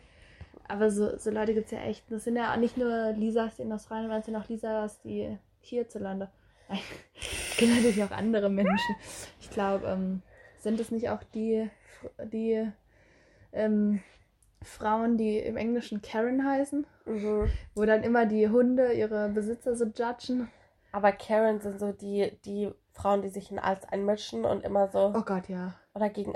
Aber 0.68 0.90
so, 0.90 1.16
so 1.20 1.30
Leute 1.30 1.54
gibt 1.54 1.68
es 1.68 1.72
ja 1.72 1.82
echt. 1.82 2.04
Das 2.10 2.24
sind 2.24 2.36
ja 2.36 2.58
nicht 2.58 2.78
nur 2.78 3.12
Lisas, 3.12 3.58
die 3.58 3.62
in 3.62 3.72
Australien 3.72 4.10
waren, 4.10 4.22
es 4.22 4.26
sind 4.26 4.36
auch 4.36 4.50
Lisas, 4.50 5.00
die 5.02 5.38
hierzulande. 5.62 6.30
Es 7.52 7.58
gibt 7.58 7.74
natürlich 7.74 8.04
auch 8.04 8.12
andere 8.12 8.50
Menschen. 8.50 8.96
Ich 9.40 9.50
glaube, 9.50 9.88
ähm, 9.88 10.22
sind 10.58 10.78
es 10.78 10.92
nicht 10.92 11.10
auch 11.10 11.24
die, 11.34 11.70
die 12.34 12.70
ähm, 13.56 14.02
Frauen, 14.64 15.18
die 15.18 15.38
im 15.38 15.58
Englischen 15.58 16.02
Karen 16.02 16.46
heißen, 16.46 16.86
mhm. 17.06 17.50
wo 17.76 17.86
dann 17.86 18.04
immer 18.04 18.26
die 18.26 18.50
Hunde 18.50 18.94
ihre 18.94 19.30
Besitzer 19.30 19.76
so 19.76 19.86
judgen. 19.86 20.50
Aber 20.92 21.12
Karen 21.12 21.60
sind 21.60 21.80
so 21.80 21.92
die, 21.92 22.32
die 22.46 22.72
Frauen, 22.94 23.22
die 23.22 23.30
sich 23.30 23.52
in 23.52 23.60
alles 23.60 23.86
einmischen 23.86 24.46
und 24.46 24.64
immer 24.64 24.88
so. 24.88 25.14
Oh 25.16 25.22
Gott, 25.22 25.50
ja. 25.50 25.76
Oder 25.94 26.10
gegen, 26.10 26.34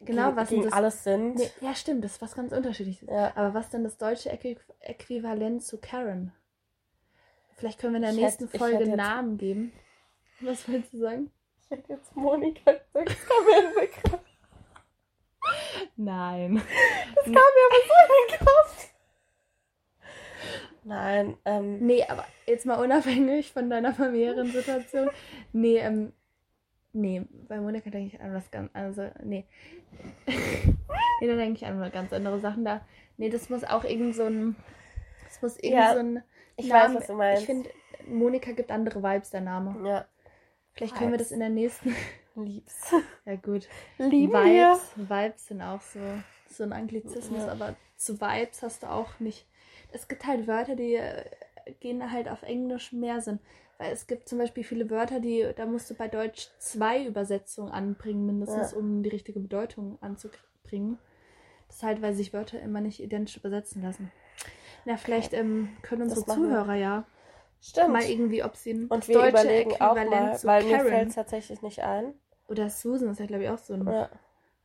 genau, 0.00 0.28
gegen, 0.28 0.36
was 0.36 0.48
gegen 0.48 0.62
das, 0.64 0.72
alles 0.72 1.04
sind. 1.04 1.36
Nee, 1.36 1.50
ja, 1.60 1.74
stimmt, 1.74 2.04
das 2.04 2.12
ist 2.12 2.22
was 2.22 2.34
ganz 2.34 2.52
unterschiedliches. 2.52 3.08
Ja. 3.08 3.36
Aber 3.36 3.54
was 3.54 3.70
denn 3.70 3.84
das 3.84 3.98
deutsche 3.98 4.30
Äqu 4.30 4.56
Äquivalent 4.80 5.62
zu 5.62 5.78
Karen? 5.78 6.32
Vielleicht 7.56 7.78
können 7.78 7.92
wir 7.92 7.98
in 7.98 8.02
der 8.02 8.12
ich 8.12 8.20
nächsten 8.20 8.46
hätte, 8.46 8.58
Folge 8.58 8.78
einen 8.78 8.96
Namen 8.96 9.36
geben. 9.36 9.72
Was 10.40 10.66
willst 10.66 10.94
du 10.94 10.98
sagen? 10.98 11.30
Ich 11.62 11.70
hätte 11.70 11.92
jetzt 11.92 12.16
Monika 12.16 12.72
gesagt, 12.72 13.10
das 13.10 14.10
mir. 14.12 14.18
Nein. 15.96 16.62
Das 17.14 17.24
kam 17.24 17.32
mir 17.32 17.38
aber 17.38 17.80
so 17.86 17.94
in 18.06 18.38
den 18.38 18.46
Kopf. 18.46 18.90
Nein, 20.82 21.36
ähm. 21.44 21.86
Nee, 21.86 22.04
aber 22.04 22.24
jetzt 22.46 22.66
mal 22.66 22.82
unabhängig 22.82 23.52
von 23.52 23.68
deiner 23.68 23.92
familiären 23.94 24.50
Situation. 24.50 25.10
Nee, 25.52 25.78
ähm. 25.78 26.12
Nee, 26.92 27.22
bei 27.48 27.60
Monika 27.60 27.88
denke 27.90 28.16
ich 28.16 28.20
an 28.20 28.34
was 28.34 28.50
ganz. 28.50 28.70
Also, 28.72 29.10
nee. 29.22 29.46
nee, 30.26 31.26
da 31.26 31.36
denke 31.36 31.58
ich 31.58 31.66
an 31.66 31.90
ganz 31.92 32.12
andere 32.12 32.40
Sachen 32.40 32.64
da. 32.64 32.80
Nee, 33.16 33.28
das 33.28 33.48
muss 33.48 33.62
auch 33.64 33.84
irgend 33.84 34.16
so 34.16 34.24
ein. 34.24 34.56
Das 35.24 35.40
muss 35.42 35.56
irgend 35.58 35.78
ja, 35.78 35.92
so 35.92 36.00
ein. 36.00 36.22
Ich 36.56 36.68
Name, 36.68 36.94
weiß, 36.94 37.00
was 37.00 37.06
du 37.06 37.12
meinst. 37.14 37.42
Ich 37.42 37.46
finde, 37.46 37.70
Monika 38.08 38.52
gibt 38.52 38.70
andere 38.70 39.02
Vibes, 39.02 39.30
der 39.30 39.42
Name. 39.42 39.88
Ja. 39.88 40.06
Vielleicht 40.72 40.96
können 40.96 41.10
wir 41.12 41.18
das 41.18 41.30
in 41.30 41.40
der 41.40 41.48
nächsten. 41.48 41.94
Lieb's. 42.34 42.92
Ja, 43.24 43.36
gut. 43.36 43.68
Lieben 43.98 44.32
Vibes, 44.32 44.96
wir. 44.96 45.08
Vibes 45.08 45.46
sind 45.46 45.62
auch 45.62 45.80
so, 45.80 46.00
so 46.48 46.64
ein 46.64 46.72
Anglizismus, 46.72 47.42
ja. 47.42 47.52
aber 47.52 47.76
zu 47.96 48.20
Vibes 48.20 48.62
hast 48.62 48.82
du 48.82 48.90
auch 48.90 49.20
nicht. 49.20 49.46
Es 49.92 50.08
gibt 50.08 50.26
halt 50.26 50.46
Wörter, 50.46 50.76
die 50.76 50.94
äh, 50.94 51.24
gehen 51.80 52.10
halt 52.10 52.28
auf 52.28 52.42
Englisch 52.42 52.92
mehr 52.92 53.20
Sinn. 53.20 53.40
Weil 53.78 53.92
es 53.92 54.06
gibt 54.06 54.28
zum 54.28 54.38
Beispiel 54.38 54.62
viele 54.64 54.90
Wörter, 54.90 55.20
die, 55.20 55.48
da 55.56 55.66
musst 55.66 55.90
du 55.90 55.94
bei 55.94 56.08
Deutsch 56.08 56.48
zwei 56.58 57.04
Übersetzungen 57.04 57.72
anbringen, 57.72 58.26
mindestens, 58.26 58.72
ja. 58.72 58.78
um 58.78 59.02
die 59.02 59.08
richtige 59.08 59.40
Bedeutung 59.40 59.98
anzubringen. 60.00 60.98
Das 61.66 61.76
ist 61.76 61.82
halt, 61.82 62.02
weil 62.02 62.14
sich 62.14 62.32
Wörter 62.32 62.60
immer 62.60 62.80
nicht 62.80 63.00
identisch 63.00 63.36
übersetzen 63.36 63.82
lassen. 63.82 64.12
Na, 64.84 64.96
vielleicht 64.96 65.32
ähm, 65.32 65.70
können 65.82 66.02
unsere 66.02 66.26
Zuhörer 66.26 66.74
ja 66.74 67.04
Stimmt. 67.60 67.92
Mal 67.92 68.04
irgendwie, 68.04 68.42
ob 68.42 68.56
sie 68.56 68.72
ein 68.72 68.86
Und 68.86 69.06
wir 69.06 69.28
überlegen 69.28 69.72
auch 69.80 69.94
mal, 69.94 70.38
weil 70.42 70.62
Karen. 70.62 70.84
mir 70.84 70.90
fällt 70.90 71.08
es 71.10 71.14
tatsächlich 71.14 71.62
nicht 71.62 71.82
ein. 71.82 72.14
Oder 72.48 72.70
Susan 72.70 73.10
ist 73.10 73.20
ja, 73.20 73.26
glaube 73.26 73.44
ich, 73.44 73.50
auch 73.50 73.58
so 73.58 73.74
ein. 73.74 73.86
Ja. 73.86 74.08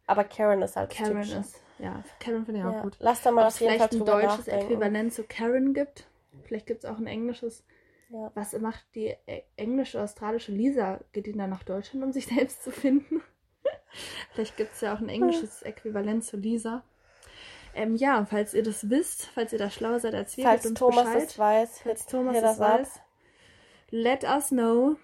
Aber 0.08 0.24
Karen 0.24 0.62
ist 0.62 0.76
halt 0.76 0.92
Karen 0.92 1.22
typisch. 1.22 1.34
ist, 1.34 1.62
ja, 1.80 2.04
Karen 2.20 2.46
finde 2.46 2.62
ich 2.62 2.66
ja. 2.66 2.80
auch 2.80 2.84
gut. 2.84 2.96
Lass 3.00 3.22
da 3.22 3.32
mal 3.32 3.44
Ob 3.44 3.48
es 3.50 3.58
vielleicht 3.58 3.92
ein 3.92 4.06
deutsches 4.06 4.48
nachdenken. 4.48 4.66
Äquivalent 4.66 5.14
zu 5.14 5.24
Karen 5.24 5.74
gibt. 5.74 6.08
Vielleicht 6.44 6.68
gibt 6.68 6.84
es 6.84 6.90
auch 6.90 6.98
ein 6.98 7.08
englisches. 7.08 7.64
Ja. 8.10 8.32
Was 8.36 8.54
macht 8.60 8.86
die 8.94 9.16
englische, 9.58 10.02
australische 10.02 10.52
Lisa? 10.52 11.00
Geht 11.12 11.26
die 11.26 11.34
dann 11.34 11.50
nach 11.50 11.64
Deutschland, 11.64 12.06
um 12.06 12.14
sich 12.14 12.28
selbst 12.34 12.64
zu 12.64 12.72
finden? 12.72 13.22
vielleicht 14.32 14.58
gibt 14.58 14.74
es 14.74 14.82
ja 14.82 14.96
auch 14.96 15.00
ein 15.00 15.10
englisches 15.10 15.64
Äquivalent 15.64 16.24
zu 16.24 16.38
Lisa. 16.38 16.84
Ähm, 17.76 17.96
ja, 17.96 18.26
falls 18.26 18.54
ihr 18.54 18.64
das 18.64 18.90
wisst, 18.90 19.26
falls 19.28 19.52
ihr 19.52 19.60
da 19.60 19.70
schlauer 19.70 20.00
seid, 20.00 20.14
erzählt 20.14 20.48
falls 20.48 20.66
uns 20.66 20.80
Thomas 20.80 21.06
Bescheid. 21.06 21.24
es 21.24 21.38
weiß, 21.38 21.80
falls 21.82 22.06
Thomas 22.06 22.38
es 22.38 22.60
weiß, 22.60 23.02
Let 23.92 24.24
us 24.24 24.50
know. 24.50 24.98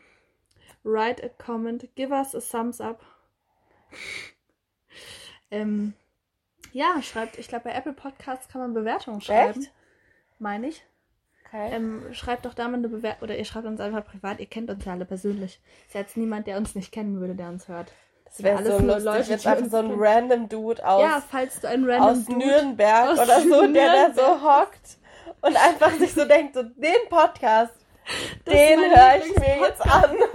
Write 0.83 1.23
a 1.23 1.29
comment. 1.29 1.93
Give 1.95 2.11
us 2.11 2.33
a 2.33 2.39
thumbs 2.39 2.79
up. 2.79 3.03
ähm, 5.51 5.93
ja, 6.71 7.01
schreibt, 7.01 7.37
ich 7.37 7.47
glaube, 7.49 7.65
bei 7.65 7.73
Apple 7.73 7.93
Podcasts 7.93 8.47
kann 8.47 8.61
man 8.61 8.73
Bewertungen 8.73 9.21
schreiben. 9.21 9.61
Echt? 9.61 9.73
Meine 10.39 10.69
ich. 10.69 10.83
Okay. 11.45 11.73
Ähm, 11.73 12.13
schreibt 12.13 12.45
doch 12.45 12.53
da 12.53 12.69
mal 12.69 12.77
eine 12.77 12.87
Bewertung. 12.87 13.23
Oder 13.23 13.37
ihr 13.37 13.45
schreibt 13.45 13.67
uns 13.67 13.81
einfach 13.81 14.05
privat. 14.05 14.39
Ihr 14.39 14.45
kennt 14.45 14.69
uns 14.69 14.85
ja 14.85 14.93
alle 14.93 15.05
persönlich. 15.05 15.61
Ist 15.87 15.95
jetzt 15.95 16.15
niemand, 16.15 16.47
der 16.47 16.57
uns 16.57 16.73
nicht 16.73 16.93
kennen 16.93 17.19
würde, 17.19 17.35
der 17.35 17.49
uns 17.49 17.67
hört. 17.67 17.91
Das 18.31 18.43
wäre 18.43 18.63
so 18.63 18.79
lustig, 18.79 19.03
Leute, 19.05 19.29
jetzt 19.31 19.47
einfach 19.47 19.69
so 19.69 19.77
ein 19.77 19.91
random 19.97 20.49
Dude 20.49 20.85
aus, 20.85 21.01
ja, 21.01 21.21
falls 21.29 21.59
du 21.59 21.67
ein 21.67 21.83
random 21.89 22.09
aus 22.09 22.25
Dude 22.25 22.37
Nürnberg 22.37 23.09
aus 23.09 23.19
oder 23.19 23.41
so, 23.41 23.67
der 23.67 24.07
da 24.07 24.13
so 24.13 24.21
Nürnberg. 24.21 24.41
hockt 24.43 24.97
und 25.41 25.55
einfach 25.57 25.91
sich 25.93 26.13
so 26.13 26.25
denkt, 26.25 26.53
so 26.55 26.63
den 26.63 27.09
Podcast, 27.09 27.73
Das 28.45 28.53
den 28.53 28.79
höre 28.79 29.17
ich 29.17 29.35
mir 29.37 29.57
jetzt 29.67 29.81
an. 29.81 30.15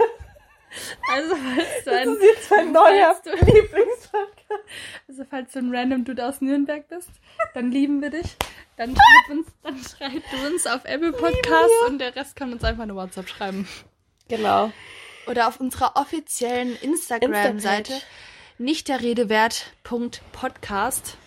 Also 1.11 1.35
falls 1.35 1.83
du 1.85 1.89
Das 1.89 1.99
ein, 2.01 2.09
ist 2.09 2.21
jetzt 2.21 2.51
mein 2.51 2.71
neuer 2.71 3.15
Lieblingspodcast. 3.23 4.63
also 5.07 5.23
falls 5.27 5.51
du 5.53 5.59
ein 5.59 5.73
random 5.75 6.05
Dude 6.05 6.23
aus 6.23 6.39
Nürnberg 6.39 6.87
bist, 6.87 7.09
dann 7.55 7.71
lieben 7.71 7.99
wir 8.01 8.11
dich. 8.11 8.37
Dann 8.75 8.93
schreib 8.95 9.37
uns, 9.37 9.47
dann 9.63 9.77
schreib 9.77 10.21
du 10.29 10.45
uns 10.45 10.67
auf 10.67 10.81
Apple 10.83 11.13
Podcast 11.13 11.71
und 11.87 11.97
der 11.99 12.15
Rest 12.15 12.35
kann 12.35 12.53
uns 12.53 12.63
einfach 12.63 12.83
eine 12.83 12.95
WhatsApp 12.95 13.27
schreiben. 13.27 13.67
Genau. 14.27 14.71
Oder 15.27 15.47
auf 15.47 15.59
unserer 15.59 15.95
offiziellen 15.95 16.75
Instagram-Seite 16.81 17.93
Instapage. 17.93 18.05
nicht 18.57 18.87
der 18.87 19.01
Rede 19.01 19.29
wert. 19.29 19.67
Podcast. 19.83 21.17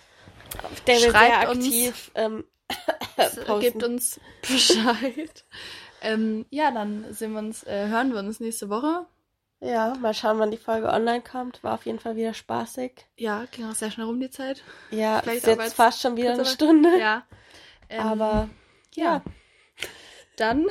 Auf 0.62 0.80
der 0.82 0.96
wir 1.00 1.10
Schreibt 1.10 1.40
sehr 1.40 1.50
uns. 1.50 1.64
aktiv 1.66 2.10
ähm, 2.14 2.44
Gebt 3.16 3.46
posten. 3.46 3.84
uns 3.84 4.20
Bescheid. 4.42 5.44
ähm, 6.02 6.46
ja, 6.50 6.70
dann 6.70 7.12
sehen 7.12 7.32
wir 7.32 7.38
uns, 7.40 7.62
äh, 7.64 7.88
hören 7.88 8.12
wir 8.12 8.18
uns 8.20 8.40
nächste 8.40 8.68
Woche. 8.68 9.06
Ja, 9.62 9.94
mal 10.00 10.14
schauen, 10.14 10.38
wann 10.38 10.50
die 10.50 10.56
Folge 10.56 10.88
online 10.88 11.20
kommt. 11.20 11.62
War 11.62 11.74
auf 11.74 11.84
jeden 11.84 11.98
Fall 11.98 12.16
wieder 12.16 12.32
spaßig. 12.32 12.92
Ja, 13.16 13.44
ging 13.50 13.68
auch 13.68 13.74
sehr 13.74 13.90
schnell 13.90 14.06
rum 14.06 14.18
die 14.18 14.30
Zeit. 14.30 14.62
Ja, 14.90 15.20
Vielleicht 15.20 15.38
ist 15.42 15.46
jetzt 15.48 15.60
jetzt 15.62 15.74
fast 15.74 16.00
schon 16.00 16.16
wieder 16.16 16.32
eine. 16.32 16.46
Stunde. 16.46 16.98
Ja. 16.98 17.26
Ähm, 17.90 18.00
Aber 18.00 18.48
ja. 18.94 19.04
ja, 19.04 19.22
Dann 20.36 20.66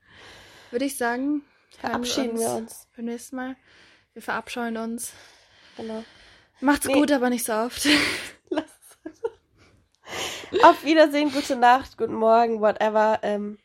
würde 0.70 0.84
ich 0.84 0.96
sagen, 0.98 1.42
verabschieden 1.80 2.38
wir 2.38 2.48
uns 2.50 2.60
uns. 2.60 2.88
beim 2.96 3.04
nächsten 3.06 3.36
Mal. 3.36 3.56
Wir 4.14 4.22
verabscheuen 4.22 4.76
uns. 4.76 5.12
Genau. 5.76 6.04
Macht's 6.60 6.86
Nee. 6.86 6.94
gut, 6.94 7.12
aber 7.12 7.30
nicht 7.30 7.44
so 7.44 7.52
oft. 7.52 7.86
Auf 10.62 10.82
Wiedersehen, 10.84 11.30
gute 11.30 11.56
Nacht, 11.56 11.98
guten 11.98 12.14
Morgen, 12.14 12.60
whatever. 12.60 13.18
Ähm, 13.22 13.58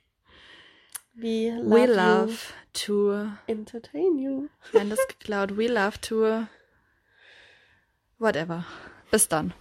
we 1.15 1.49
love, 1.51 1.69
We 1.71 1.85
love 1.85 2.37
to. 2.73 3.27
entertain 3.47 4.17
you. 4.17 4.49
Nein, 4.73 4.89
das 4.89 4.99
geklaut. 5.07 5.57
We 5.57 5.67
love 5.67 5.99
to. 6.01 6.45
Whatever. 8.19 8.65
Bis 9.11 9.27
dann. 9.29 9.53